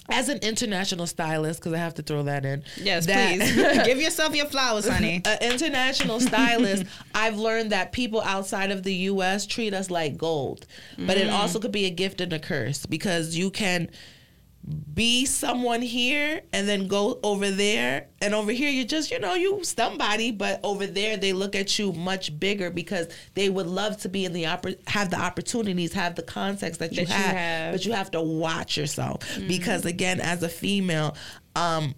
As 0.08 0.28
an 0.28 0.38
international 0.38 1.06
stylist, 1.06 1.60
because 1.60 1.72
I 1.72 1.78
have 1.78 1.94
to 1.94 2.02
throw 2.02 2.22
that 2.24 2.44
in. 2.44 2.62
Yes, 2.76 3.06
that- 3.06 3.38
please. 3.38 3.56
Give 3.86 4.00
yourself 4.00 4.34
your 4.34 4.46
flowers, 4.46 4.88
honey. 4.88 5.22
an 5.24 5.38
international 5.40 6.20
stylist, 6.20 6.84
I've 7.14 7.38
learned 7.38 7.72
that 7.72 7.92
people 7.92 8.20
outside 8.20 8.70
of 8.70 8.82
the 8.82 8.94
U.S. 8.94 9.46
treat 9.46 9.74
us 9.74 9.90
like 9.90 10.16
gold, 10.16 10.66
but 10.98 11.16
it 11.16 11.28
mm. 11.28 11.32
also 11.32 11.58
could 11.58 11.72
be 11.72 11.86
a 11.86 11.90
gift 11.90 12.20
and 12.20 12.32
a 12.32 12.38
curse 12.38 12.86
because 12.86 13.36
you 13.36 13.50
can 13.50 13.88
be 14.94 15.26
someone 15.26 15.80
here 15.80 16.40
and 16.52 16.68
then 16.68 16.88
go 16.88 17.20
over 17.22 17.50
there, 17.50 18.08
and 18.20 18.34
over 18.34 18.50
here 18.50 18.68
you 18.70 18.84
just 18.84 19.10
you 19.12 19.18
know 19.20 19.34
you 19.34 19.62
somebody, 19.62 20.32
but 20.32 20.58
over 20.64 20.86
there 20.86 21.16
they 21.16 21.32
look 21.32 21.54
at 21.54 21.78
you 21.78 21.92
much 21.92 22.36
bigger 22.40 22.70
because 22.70 23.06
they 23.34 23.48
would 23.48 23.66
love 23.66 23.96
to 23.98 24.08
be 24.08 24.24
in 24.24 24.32
the 24.32 24.44
oppor- 24.44 24.76
have 24.88 25.10
the 25.10 25.18
opportunities, 25.20 25.92
have 25.92 26.16
the 26.16 26.22
context 26.22 26.80
that 26.80 26.90
you, 26.92 27.04
That 27.04 27.08
you 27.08 27.14
have, 27.14 27.36
have. 27.36 27.74
but 27.74 27.84
you 27.86 27.92
have 27.92 28.10
to 28.12 28.20
watch 28.20 28.76
yourself 28.76 29.22
because 29.46 29.84
again, 29.84 30.20
as 30.20 30.42
a 30.42 30.48
female. 30.48 31.16
um 31.54 31.94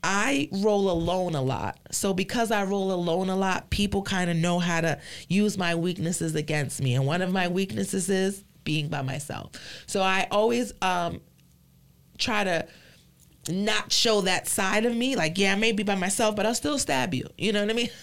I 0.00 0.48
roll 0.52 0.90
alone 0.92 1.34
a 1.34 1.42
lot. 1.42 1.76
So 1.90 2.14
because 2.14 2.52
I 2.52 2.62
roll 2.62 2.92
alone 2.92 3.28
a 3.30 3.36
lot, 3.36 3.68
people 3.70 4.02
kind 4.02 4.30
of 4.30 4.36
know 4.36 4.60
how 4.60 4.80
to 4.80 5.00
use 5.28 5.58
my 5.58 5.74
weaknesses 5.74 6.36
against 6.36 6.80
me. 6.80 6.94
And 6.94 7.04
one 7.04 7.20
of 7.20 7.32
my 7.32 7.48
weaknesses 7.48 8.08
is 8.08 8.44
being 8.62 8.86
by 8.88 9.02
myself. 9.02 9.50
So 9.86 10.00
I 10.00 10.28
always 10.30 10.72
um 10.82 11.20
try 12.18 12.44
to 12.44 12.66
not 13.48 13.90
show 13.92 14.20
that 14.22 14.46
side 14.46 14.84
of 14.84 14.94
me. 14.94 15.16
Like, 15.16 15.38
yeah, 15.38 15.52
I 15.52 15.56
may 15.56 15.72
be 15.72 15.82
by 15.82 15.94
myself, 15.94 16.36
but 16.36 16.44
I'll 16.44 16.54
still 16.54 16.78
stab 16.78 17.14
you. 17.14 17.26
You 17.38 17.52
know 17.52 17.60
what 17.62 17.70
I 17.70 17.74
mean? 17.74 17.90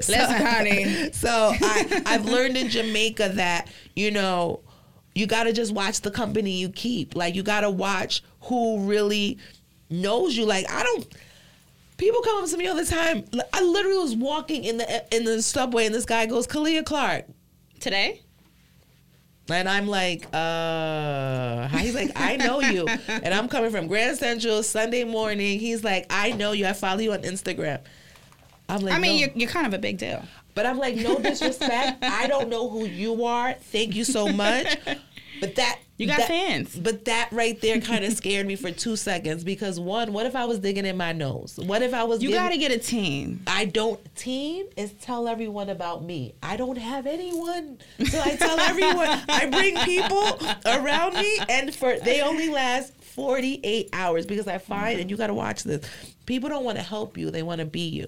So- 0.00 0.12
Listen, 0.14 0.46
honey. 0.46 1.10
So 1.12 1.52
I, 1.54 2.02
I've 2.06 2.24
learned 2.24 2.56
in 2.56 2.70
Jamaica 2.70 3.32
that, 3.34 3.68
you 3.94 4.10
know, 4.10 4.60
you 5.14 5.26
got 5.26 5.44
to 5.44 5.52
just 5.52 5.72
watch 5.74 6.00
the 6.00 6.10
company 6.10 6.52
you 6.52 6.70
keep. 6.70 7.14
Like, 7.14 7.34
you 7.34 7.42
got 7.42 7.60
to 7.62 7.70
watch 7.70 8.22
who 8.42 8.80
really 8.84 9.36
knows 9.90 10.36
you. 10.36 10.46
Like, 10.46 10.70
I 10.70 10.82
don't. 10.82 11.06
People 11.98 12.22
come 12.22 12.42
up 12.42 12.48
to 12.48 12.56
me 12.56 12.66
all 12.66 12.76
the 12.76 12.84
time. 12.86 13.24
I 13.52 13.62
literally 13.62 13.98
was 13.98 14.14
walking 14.16 14.64
in 14.64 14.78
the 14.78 15.14
in 15.14 15.24
the 15.24 15.42
subway, 15.42 15.84
and 15.84 15.94
this 15.94 16.04
guy 16.06 16.24
goes, 16.26 16.46
"Khaliah 16.46 16.84
Clark." 16.84 17.26
Today? 17.80 18.22
And 19.50 19.68
I'm 19.68 19.86
like, 19.86 20.26
uh, 20.32 21.68
he's 21.78 21.94
like, 21.94 22.12
I 22.16 22.36
know 22.36 22.60
you. 22.60 22.86
and 23.08 23.32
I'm 23.32 23.48
coming 23.48 23.70
from 23.70 23.86
Grand 23.86 24.18
Central 24.18 24.62
Sunday 24.62 25.04
morning. 25.04 25.58
He's 25.58 25.82
like, 25.82 26.06
I 26.10 26.32
know 26.32 26.52
you. 26.52 26.66
I 26.66 26.72
follow 26.74 27.00
you 27.00 27.12
on 27.12 27.22
Instagram. 27.22 27.80
I'm 28.68 28.82
like, 28.82 28.94
I 28.94 28.98
mean, 28.98 29.20
no. 29.20 29.26
you're, 29.26 29.30
you're 29.34 29.50
kind 29.50 29.66
of 29.66 29.72
a 29.72 29.78
big 29.78 29.98
deal. 29.98 30.22
But 30.54 30.66
I'm 30.66 30.78
like, 30.78 30.96
no 30.96 31.18
disrespect. 31.18 32.04
I 32.04 32.26
don't 32.26 32.48
know 32.48 32.68
who 32.68 32.84
you 32.84 33.24
are. 33.24 33.54
Thank 33.54 33.94
you 33.94 34.04
so 34.04 34.28
much. 34.28 34.76
But 35.40 35.54
that 35.54 35.78
you 35.98 36.06
got 36.06 36.18
that, 36.18 36.28
fans. 36.28 36.76
But 36.76 37.04
that 37.06 37.28
right 37.32 37.60
there 37.60 37.80
kind 37.82 38.04
of 38.04 38.12
scared 38.12 38.46
me 38.46 38.56
for 38.56 38.70
two 38.70 38.96
seconds 38.96 39.44
because 39.44 39.78
one, 39.78 40.12
what 40.12 40.26
if 40.26 40.36
I 40.36 40.44
was 40.44 40.60
digging 40.60 40.86
in 40.86 40.96
my 40.96 41.12
nose? 41.12 41.58
What 41.62 41.82
if 41.82 41.92
I 41.92 42.04
was? 42.04 42.22
You 42.22 42.30
got 42.30 42.50
to 42.50 42.56
get 42.56 42.70
a 42.70 42.78
team. 42.78 43.42
I 43.46 43.64
don't. 43.64 43.98
Team 44.14 44.66
is 44.76 44.92
tell 44.92 45.28
everyone 45.28 45.68
about 45.68 46.04
me. 46.04 46.34
I 46.42 46.56
don't 46.56 46.78
have 46.78 47.06
anyone, 47.06 47.78
so 48.06 48.20
I 48.20 48.36
tell 48.36 48.58
everyone. 48.60 49.08
I 49.28 49.46
bring 49.46 49.76
people 49.78 50.38
around 50.64 51.14
me, 51.14 51.38
and 51.48 51.74
for 51.74 51.98
they 51.98 52.20
only 52.20 52.48
last 52.48 52.94
48 52.94 53.88
hours 53.92 54.26
because 54.26 54.46
I 54.46 54.58
find, 54.58 55.00
and 55.00 55.10
you 55.10 55.16
got 55.16 55.26
to 55.26 55.34
watch 55.34 55.64
this. 55.64 55.84
People 56.26 56.48
don't 56.48 56.64
want 56.64 56.78
to 56.78 56.84
help 56.84 57.18
you; 57.18 57.32
they 57.32 57.42
want 57.42 57.58
to 57.58 57.66
be 57.66 57.88
you. 57.88 58.06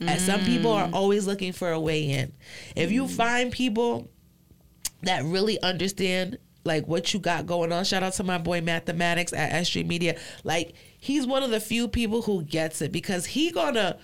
Mm. 0.00 0.10
And 0.10 0.20
some 0.20 0.44
people 0.44 0.70
are 0.70 0.86
mm. 0.86 0.92
always 0.92 1.26
looking 1.26 1.52
for 1.52 1.72
a 1.72 1.80
way 1.80 2.04
in. 2.04 2.32
If 2.76 2.92
you 2.92 3.06
mm. 3.06 3.10
find 3.10 3.50
people 3.50 4.08
that 5.02 5.24
really 5.24 5.60
understand 5.62 6.38
like 6.64 6.86
what 6.86 7.12
you 7.12 7.20
got 7.20 7.46
going 7.46 7.72
on. 7.72 7.84
Shout 7.84 8.02
out 8.02 8.12
to 8.14 8.24
my 8.24 8.38
boy 8.38 8.60
Mathematics 8.60 9.32
at 9.32 9.52
SG 9.52 9.86
Media. 9.86 10.18
Like 10.44 10.74
he's 10.98 11.26
one 11.26 11.42
of 11.42 11.50
the 11.50 11.60
few 11.60 11.88
people 11.88 12.22
who 12.22 12.42
gets 12.42 12.82
it 12.82 12.92
because 12.92 13.26
he 13.26 13.50
gonna 13.50 13.98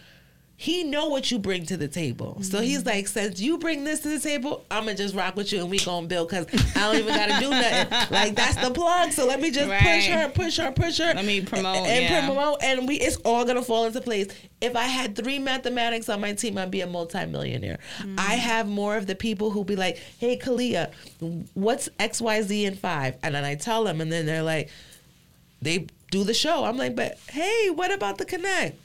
he 0.60 0.82
know 0.82 1.06
what 1.06 1.30
you 1.30 1.38
bring 1.38 1.64
to 1.66 1.76
the 1.76 1.86
table. 1.86 2.32
Mm-hmm. 2.32 2.42
So 2.42 2.60
he's 2.60 2.84
like, 2.84 3.06
since 3.06 3.40
you 3.40 3.58
bring 3.58 3.84
this 3.84 4.00
to 4.00 4.08
the 4.08 4.18
table, 4.18 4.64
I'm 4.72 4.86
gonna 4.86 4.96
just 4.96 5.14
rock 5.14 5.36
with 5.36 5.52
you 5.52 5.60
and 5.60 5.70
we 5.70 5.78
gonna 5.78 6.08
build 6.08 6.30
because 6.30 6.48
I 6.74 6.80
don't 6.80 6.96
even 6.96 7.14
gotta 7.14 7.38
do 7.38 7.48
nothing. 7.48 8.08
Like 8.10 8.34
that's 8.34 8.56
the 8.56 8.72
plug. 8.72 9.12
So 9.12 9.24
let 9.24 9.40
me 9.40 9.52
just 9.52 9.70
right. 9.70 9.80
push 9.80 10.08
her, 10.08 10.28
push 10.28 10.56
her, 10.56 10.72
push 10.72 10.98
her. 10.98 11.14
Let 11.14 11.24
me 11.24 11.42
promote 11.42 11.76
and, 11.76 11.86
and 11.86 12.02
yeah. 12.02 12.26
promote, 12.26 12.60
and 12.60 12.88
we 12.88 12.96
it's 12.96 13.18
all 13.18 13.44
gonna 13.44 13.62
fall 13.62 13.84
into 13.84 14.00
place. 14.00 14.26
If 14.60 14.74
I 14.74 14.82
had 14.82 15.14
three 15.14 15.38
mathematics 15.38 16.08
on 16.08 16.20
my 16.20 16.32
team, 16.32 16.58
I'd 16.58 16.72
be 16.72 16.80
a 16.80 16.88
multimillionaire. 16.88 17.78
Mm-hmm. 17.98 18.16
I 18.18 18.34
have 18.34 18.66
more 18.66 18.96
of 18.96 19.06
the 19.06 19.14
people 19.14 19.50
who 19.50 19.64
be 19.64 19.76
like, 19.76 19.98
hey 20.18 20.36
Khaliah, 20.36 20.90
what's 21.54 21.88
X 22.00 22.20
Y 22.20 22.42
Z 22.42 22.64
in 22.64 22.74
five? 22.74 23.14
And 23.22 23.36
then 23.36 23.44
I 23.44 23.54
tell 23.54 23.84
them, 23.84 24.00
and 24.00 24.10
then 24.10 24.26
they're 24.26 24.42
like, 24.42 24.70
they 25.62 25.86
do 26.10 26.24
the 26.24 26.34
show. 26.34 26.64
I'm 26.64 26.76
like, 26.76 26.96
but 26.96 27.16
hey, 27.30 27.70
what 27.70 27.92
about 27.92 28.18
the 28.18 28.24
connect? 28.24 28.76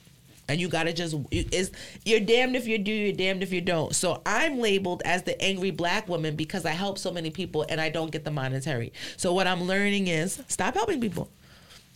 And 0.49 0.59
you 0.59 0.67
gotta 0.67 0.93
just 0.93 1.15
is 1.31 1.71
you're 2.05 2.19
damned 2.19 2.55
if 2.55 2.67
you 2.67 2.77
do 2.77 2.91
you're 2.91 3.13
damned 3.13 3.43
if 3.43 3.51
you 3.51 3.61
don't. 3.61 3.95
So 3.95 4.21
i'm 4.25 4.59
labeled 4.59 5.01
as 5.05 5.23
the 5.23 5.39
angry 5.41 5.71
black 5.71 6.07
woman 6.07 6.35
because 6.35 6.65
i 6.65 6.71
help 6.71 6.97
so 6.97 7.11
many 7.11 7.29
people 7.29 7.65
and 7.69 7.79
i 7.79 7.89
don't 7.89 8.11
get 8.11 8.23
the 8.23 8.31
monetary. 8.31 8.93
So 9.17 9.33
what 9.33 9.47
i'm 9.47 9.63
learning 9.63 10.07
is 10.07 10.41
stop 10.47 10.73
helping 10.73 11.01
people. 11.01 11.29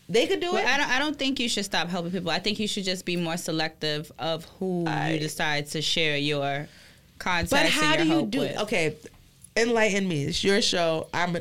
They 0.09 0.25
could 0.25 0.39
do 0.39 0.53
well, 0.53 0.63
it. 0.63 0.67
I 0.67 0.77
don't, 0.77 0.89
I 0.89 0.99
don't 0.99 1.19
think 1.19 1.37
you 1.37 1.49
should 1.49 1.65
stop 1.65 1.89
helping 1.89 2.11
people. 2.11 2.31
I 2.31 2.39
think 2.39 2.59
you 2.59 2.67
should 2.67 2.85
just 2.85 3.03
be 3.03 3.17
more 3.17 3.35
selective 3.35 4.09
of 4.17 4.45
who 4.57 4.85
I, 4.87 5.11
you 5.11 5.19
decide 5.19 5.67
to 5.67 5.81
share 5.81 6.15
your 6.15 6.69
contacts 7.19 7.49
but 7.49 7.65
how 7.65 7.97
do 7.97 8.05
you 8.05 8.25
do 8.25 8.39
with. 8.39 8.57
okay 8.59 8.95
enlighten 9.57 10.07
me. 10.07 10.23
It's 10.23 10.43
your 10.43 10.61
show. 10.61 11.07
I'm 11.13 11.37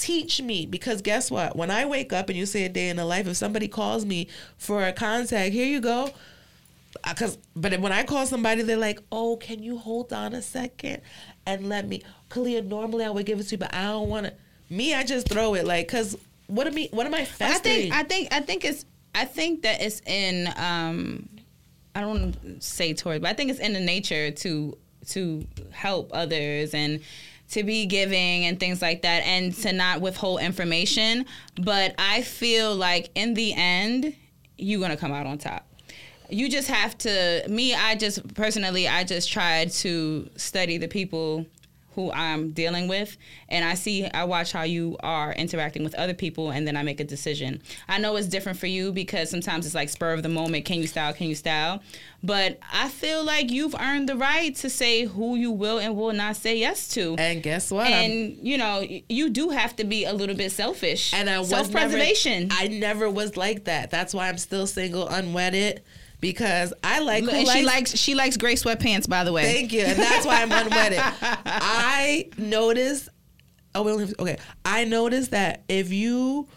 teach 0.00 0.40
me 0.40 0.66
because 0.66 1.02
guess 1.02 1.30
what? 1.30 1.54
When 1.56 1.70
I 1.70 1.84
wake 1.84 2.12
up 2.12 2.28
and 2.28 2.38
you 2.38 2.46
say 2.46 2.64
a 2.64 2.68
day 2.68 2.88
in 2.88 2.96
the 2.96 3.04
life, 3.04 3.26
if 3.26 3.36
somebody 3.36 3.68
calls 3.68 4.04
me 4.04 4.28
for 4.56 4.84
a 4.84 4.92
contact, 4.92 5.52
here 5.52 5.66
you 5.66 5.80
go. 5.80 6.10
Because, 7.06 7.36
uh, 7.36 7.40
but 7.54 7.78
when 7.80 7.92
I 7.92 8.02
call 8.02 8.26
somebody, 8.26 8.62
they're 8.62 8.76
like, 8.76 9.00
"Oh, 9.12 9.36
can 9.36 9.62
you 9.62 9.78
hold 9.78 10.12
on 10.12 10.34
a 10.34 10.42
second 10.42 11.02
and 11.46 11.68
let 11.68 11.86
me?" 11.86 12.02
Khaliah, 12.30 12.62
normally 12.62 13.04
I 13.04 13.10
would 13.10 13.26
give 13.26 13.38
it 13.38 13.44
to 13.44 13.50
you, 13.52 13.58
but 13.58 13.72
I 13.72 13.84
don't 13.84 14.08
want 14.08 14.26
to. 14.26 14.34
Me, 14.68 14.94
I 14.94 15.04
just 15.04 15.28
throw 15.28 15.54
it 15.54 15.64
like, 15.66 15.86
cause 15.88 16.16
what 16.48 16.66
am 16.66 16.76
I? 16.76 16.88
What 16.90 17.06
am 17.06 17.14
I 17.14 17.24
festering? 17.24 17.92
I 17.92 17.94
think, 17.94 17.94
I 17.94 18.02
think, 18.02 18.28
I 18.32 18.40
think 18.40 18.64
it's, 18.64 18.84
I 19.14 19.24
think 19.24 19.62
that 19.62 19.80
it's 19.80 20.00
in. 20.06 20.48
um 20.56 21.28
I 21.94 22.00
don't 22.02 22.08
want 22.20 22.42
to 22.42 22.60
say 22.60 22.94
towards, 22.94 23.20
but 23.20 23.28
I 23.28 23.34
think 23.34 23.50
it's 23.50 23.60
in 23.60 23.72
the 23.72 23.80
nature 23.80 24.30
to 24.30 24.76
to 25.08 25.46
help 25.70 26.10
others 26.12 26.74
and 26.74 27.00
to 27.50 27.64
be 27.64 27.86
giving 27.86 28.44
and 28.44 28.58
things 28.58 28.80
like 28.80 29.02
that 29.02 29.22
and 29.24 29.54
to 29.56 29.72
not 29.72 30.00
withhold 30.00 30.40
information. 30.40 31.26
But 31.60 31.94
I 31.98 32.22
feel 32.22 32.74
like 32.74 33.10
in 33.14 33.34
the 33.34 33.54
end, 33.54 34.14
you're 34.56 34.80
going 34.80 34.92
to 34.92 34.96
come 34.96 35.12
out 35.12 35.26
on 35.26 35.38
top. 35.38 35.66
You 36.28 36.48
just 36.48 36.68
have 36.68 36.96
to, 36.98 37.44
me, 37.48 37.74
I 37.74 37.96
just 37.96 38.34
personally, 38.34 38.86
I 38.86 39.02
just 39.02 39.30
tried 39.32 39.72
to 39.72 40.30
study 40.36 40.78
the 40.78 40.86
people 40.86 41.46
who 42.00 42.12
I'm 42.12 42.50
dealing 42.50 42.88
with, 42.88 43.16
and 43.48 43.64
I 43.64 43.74
see, 43.74 44.06
I 44.06 44.24
watch 44.24 44.52
how 44.52 44.62
you 44.62 44.96
are 45.00 45.32
interacting 45.34 45.84
with 45.84 45.94
other 45.94 46.14
people, 46.14 46.50
and 46.50 46.66
then 46.66 46.76
I 46.76 46.82
make 46.82 47.00
a 47.00 47.04
decision. 47.04 47.62
I 47.88 47.98
know 47.98 48.16
it's 48.16 48.26
different 48.26 48.58
for 48.58 48.66
you 48.66 48.92
because 48.92 49.30
sometimes 49.30 49.66
it's 49.66 49.74
like 49.74 49.88
spur 49.88 50.12
of 50.12 50.22
the 50.22 50.28
moment. 50.28 50.64
Can 50.64 50.78
you 50.78 50.86
style? 50.86 51.12
Can 51.12 51.28
you 51.28 51.34
style? 51.34 51.82
But 52.22 52.58
I 52.72 52.88
feel 52.88 53.24
like 53.24 53.50
you've 53.50 53.74
earned 53.74 54.08
the 54.08 54.16
right 54.16 54.54
to 54.56 54.70
say 54.70 55.04
who 55.04 55.36
you 55.36 55.50
will 55.50 55.78
and 55.78 55.96
will 55.96 56.12
not 56.12 56.36
say 56.36 56.58
yes 56.58 56.88
to. 56.88 57.16
And 57.18 57.42
guess 57.42 57.70
what? 57.70 57.86
And 57.86 58.36
you 58.42 58.58
know, 58.58 58.86
you 59.08 59.30
do 59.30 59.50
have 59.50 59.76
to 59.76 59.84
be 59.84 60.04
a 60.04 60.12
little 60.12 60.36
bit 60.36 60.52
selfish. 60.52 61.12
And 61.14 61.28
I 61.28 61.38
was 61.38 61.48
self-preservation. 61.48 62.48
I 62.52 62.68
never 62.68 63.08
was 63.08 63.36
like 63.36 63.64
that. 63.64 63.90
That's 63.90 64.14
why 64.14 64.28
I'm 64.28 64.38
still 64.38 64.66
single, 64.66 65.08
unwedded 65.08 65.82
because 66.20 66.72
I 66.84 67.00
like 67.00 67.24
and 67.24 67.48
she 67.48 67.64
likes 67.64 67.96
she 67.96 68.14
likes 68.14 68.36
gray 68.36 68.54
sweatpants 68.54 69.08
by 69.08 69.24
the 69.24 69.32
way. 69.32 69.44
Thank 69.44 69.72
you. 69.72 69.82
And 69.82 69.98
that's 69.98 70.26
why 70.26 70.42
I'm 70.42 70.52
unwedded. 70.52 71.00
I 71.46 72.28
noticed 72.36 73.08
oh 73.74 73.82
we 73.82 73.92
only 73.92 74.14
okay. 74.18 74.36
I 74.64 74.84
noticed 74.84 75.30
that 75.32 75.64
if 75.68 75.92
you 75.92 76.48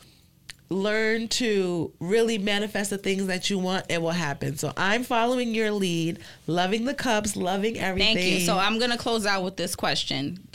learn 0.70 1.28
to 1.28 1.94
really 2.00 2.38
manifest 2.38 2.90
the 2.90 2.98
things 2.98 3.28
that 3.28 3.50
you 3.50 3.60
want, 3.60 3.86
it 3.90 4.02
will 4.02 4.12
happen. 4.12 4.58
So 4.58 4.74
I'm 4.76 5.04
following 5.04 5.54
your 5.54 5.72
lead, 5.72 6.20
loving 6.48 6.86
the 6.86 6.94
cups, 6.94 7.36
loving 7.36 7.80
everything. 7.80 8.16
Thank 8.18 8.28
you. 8.28 8.40
So 8.42 8.58
I'm 8.58 8.80
gonna 8.80 8.98
close 8.98 9.26
out 9.26 9.44
with 9.44 9.56
this 9.56 9.76
question. 9.76 10.48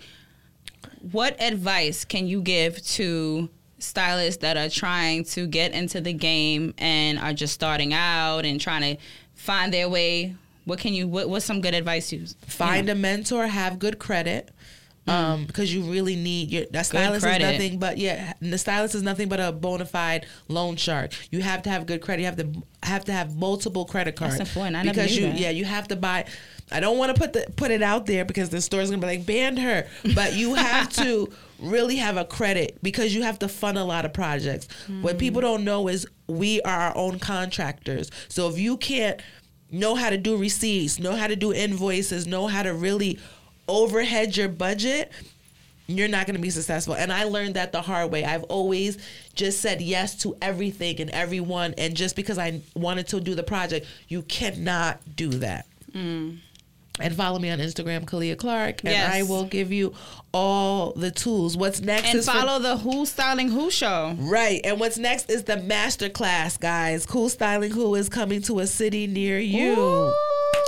What 1.13 1.41
advice 1.41 2.05
can 2.05 2.27
you 2.27 2.43
give 2.43 2.85
to 2.89 3.49
stylists 3.79 4.43
that 4.43 4.57
are 4.57 4.69
trying 4.69 5.25
to 5.25 5.47
get 5.47 5.73
into 5.73 6.01
the 6.01 6.13
game 6.13 6.75
and 6.79 7.19
are 7.19 7.33
just 7.33 7.55
starting 7.55 7.93
out 7.93 8.45
and 8.45 8.61
trying 8.61 8.97
to 8.97 9.03
find 9.35 9.73
their 9.73 9.89
way 9.89 10.35
what 10.69 10.79
can 10.79 10.93
you 10.93 11.09
what, 11.09 11.29
what's 11.29 11.47
some 11.47 11.61
good 11.61 11.75
advice 11.75 12.13
you 12.13 12.27
find 12.47 12.89
you 12.89 12.95
know? 12.95 12.99
a 12.99 13.03
mentor 13.03 13.47
have 13.47 13.79
good 13.79 13.99
credit. 13.99 14.51
Um, 15.09 15.45
because 15.45 15.73
you 15.73 15.83
really 15.83 16.17
need 16.17 16.51
your 16.51 16.65
that 16.73 16.87
stylist 16.87 17.27
is 17.27 17.39
nothing 17.39 17.79
but 17.79 17.99
yeah 17.99 18.33
the 18.41 18.59
stylist 18.59 18.95
is 18.95 19.03
nothing 19.03 19.29
but 19.29 19.41
a 19.41 19.53
bona 19.53 19.85
fide 19.85 20.27
loan 20.49 20.77
shark 20.77 21.13
you 21.31 21.41
have 21.41 21.63
to 21.63 21.71
have 21.71 21.87
good 21.87 22.01
credit 22.01 22.23
you 22.23 22.27
have 22.27 22.37
to 22.37 22.51
have 22.83 23.05
to 23.05 23.13
have 23.13 23.37
multiple 23.37 23.85
credit 23.85 24.17
cards 24.17 24.39
That's. 24.39 24.51
I 24.75 24.83
because 24.83 25.17
you 25.17 25.27
that. 25.27 25.39
yeah 25.39 25.51
you 25.51 25.65
have 25.65 25.89
to 25.89 25.97
buy 25.97 26.27
I 26.71 26.81
don't 26.81 26.99
want 26.99 27.15
to 27.15 27.21
put 27.21 27.33
the 27.33 27.47
put 27.57 27.71
it 27.71 27.83
out 27.83 28.07
there 28.07 28.25
because 28.25 28.51
the 28.51 28.61
store's 28.61 28.91
gonna 28.91 29.01
be 29.01 29.07
like 29.07 29.27
banned 29.27 29.59
her 29.59 29.87
but 30.15 30.35
you 30.35 30.55
have 30.55 30.89
to 30.95 31.33
really 31.59 31.97
have 31.97 32.17
a 32.17 32.25
credit 32.25 32.79
because 32.83 33.15
you 33.15 33.23
have 33.23 33.39
to 33.41 33.49
fund 33.49 33.79
a 33.79 33.85
lot 33.85 34.05
of 34.05 34.13
projects. 34.13 34.69
Mm. 34.87 35.03
What 35.03 35.19
people 35.19 35.41
don't 35.41 35.65
know 35.65 35.89
is 35.89 36.07
we 36.27 36.61
are 36.63 36.79
our 36.79 36.97
own 36.97 37.19
contractors. 37.19 38.11
So 38.29 38.49
if 38.49 38.59
you 38.59 38.77
can't 38.77 39.21
know 39.71 39.95
how 39.95 40.11
to 40.11 40.17
do 40.17 40.37
receipts, 40.37 40.99
know 40.99 41.17
how 41.17 41.27
to 41.27 41.37
do 41.37 41.53
invoices, 41.53 42.27
know 42.27 42.47
how 42.47 42.63
to 42.63 42.73
really 42.73 43.19
overhead 43.69 44.37
your 44.37 44.49
budget, 44.49 45.13
you're 45.87 46.09
not 46.09 46.27
going 46.27 46.37
to 46.37 46.43
be 46.43 46.51
successful. 46.51 46.95
And 46.95 47.13
I 47.13 47.25
learned 47.25 47.55
that 47.55 47.73
the 47.73 47.83
hard 47.83 48.11
way. 48.11 48.25
I've 48.25 48.45
always 48.45 48.99
just 49.35 49.61
said 49.61 49.81
yes 49.81 50.15
to 50.23 50.37
everything 50.43 51.01
and 51.01 51.11
everyone. 51.11 51.75
And 51.79 51.97
just 51.97 52.17
because 52.17 52.39
I 52.39 52.61
wanted 52.75 53.09
to 53.09 53.21
do 53.21 53.35
the 53.35 53.43
project, 53.43 53.87
you 54.09 54.23
cannot 54.23 55.01
do 55.17 55.31
that. 55.31 55.67
Mm 55.93 56.39
and 57.01 57.15
follow 57.15 57.39
me 57.39 57.51
on 57.51 57.59
Instagram, 57.59 58.07
Khaliah 58.07 58.37
Clark, 58.37 58.81
and 58.85 58.93
yes. 58.93 59.15
I 59.15 59.23
will 59.23 59.45
give 59.45 59.73
you 59.73 59.95
all 60.33 60.93
the 60.93 61.11
tools. 61.11 61.57
What's 61.57 61.81
next 61.81 62.15
and 62.15 62.25
follow 62.25 62.59
the 62.59 62.77
Who 62.79 63.07
Styling 63.07 63.49
Who 63.49 63.71
show. 63.71 64.15
Right, 64.19 64.61
and 64.65 64.81
what's 64.81 64.99
next 64.99 65.31
is 65.31 65.45
the 65.45 65.57
master 65.57 66.09
class, 66.09 66.57
guys. 66.57 67.07
Cool 67.07 67.29
Styling 67.29 67.71
Who 67.71 67.95
is 67.95 68.09
coming 68.09 68.43
to 68.43 68.61
a 68.61 68.67
city 68.67 69.07
near 69.07 69.39
you, 69.39 69.79
Ooh. 69.79 70.15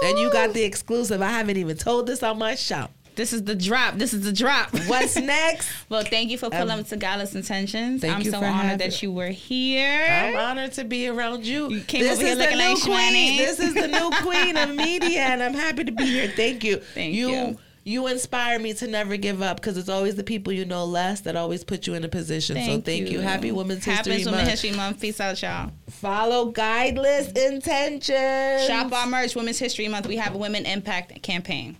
And 0.02 0.18
you 0.18 0.30
got 0.30 0.52
the 0.54 0.62
exclusive. 0.62 1.20
I 1.22 1.30
haven't 1.30 1.56
even 1.56 1.76
told 1.76 2.06
this 2.06 2.22
on 2.22 2.38
my 2.38 2.54
show. 2.54 2.88
This 3.16 3.32
is 3.32 3.44
the 3.44 3.54
drop. 3.54 3.96
This 3.96 4.14
is 4.14 4.24
the 4.24 4.32
drop. 4.32 4.70
What's 4.86 5.16
next? 5.20 5.68
well, 5.88 6.02
thank 6.02 6.30
you 6.30 6.38
for 6.38 6.48
pulling 6.48 6.70
um, 6.70 6.80
up 6.80 6.86
to 6.86 6.96
Guileless 6.96 7.34
Intentions. 7.34 8.02
I'm 8.02 8.24
so 8.24 8.42
honored 8.42 8.78
that 8.78 9.02
you 9.02 9.12
were 9.12 9.28
here. 9.28 10.06
I'm 10.08 10.36
honored 10.36 10.72
to 10.72 10.84
be 10.84 11.08
around 11.08 11.44
you. 11.44 11.68
You 11.68 11.80
came 11.82 12.02
this 12.02 12.18
over 12.18 12.26
here 12.26 12.36
looking 12.36 12.58
like 12.58 12.80
queen. 12.80 13.36
This 13.36 13.60
is 13.60 13.74
the 13.74 13.88
new 13.88 14.10
queen 14.22 14.56
of 14.56 14.70
media, 14.74 15.20
and 15.20 15.42
I'm 15.42 15.54
happy 15.54 15.84
to 15.84 15.92
be 15.92 16.04
here. 16.04 16.28
Thank 16.28 16.64
you. 16.64 16.76
Thank 16.78 17.14
you. 17.14 17.28
you 17.28 17.58
you 17.90 18.06
inspire 18.06 18.58
me 18.58 18.72
to 18.74 18.86
never 18.86 19.16
give 19.16 19.42
up 19.42 19.56
because 19.60 19.76
it's 19.76 19.88
always 19.88 20.14
the 20.14 20.22
people 20.22 20.52
you 20.52 20.64
know 20.64 20.84
less 20.84 21.20
that 21.22 21.36
always 21.36 21.64
put 21.64 21.86
you 21.86 21.94
in 21.94 22.04
a 22.04 22.08
position. 22.08 22.56
so 22.64 22.80
thank 22.80 23.10
you. 23.10 23.20
Happy 23.20 23.50
Women's 23.52 23.84
Happy 23.84 24.10
History 24.10 24.24
Women's 24.24 24.36
Month. 24.36 24.48
History 24.48 24.72
Month. 24.72 25.00
Peace 25.00 25.20
out, 25.20 25.42
y'all. 25.42 25.72
Follow 25.88 26.52
Guileless 26.52 27.32
Intentions. 27.32 28.66
Shop 28.66 28.92
our 28.92 29.06
merch. 29.06 29.34
Women's 29.34 29.58
History 29.58 29.88
Month. 29.88 30.06
We 30.06 30.16
have 30.16 30.34
a 30.34 30.38
Women 30.38 30.66
Impact 30.66 31.22
campaign. 31.22 31.76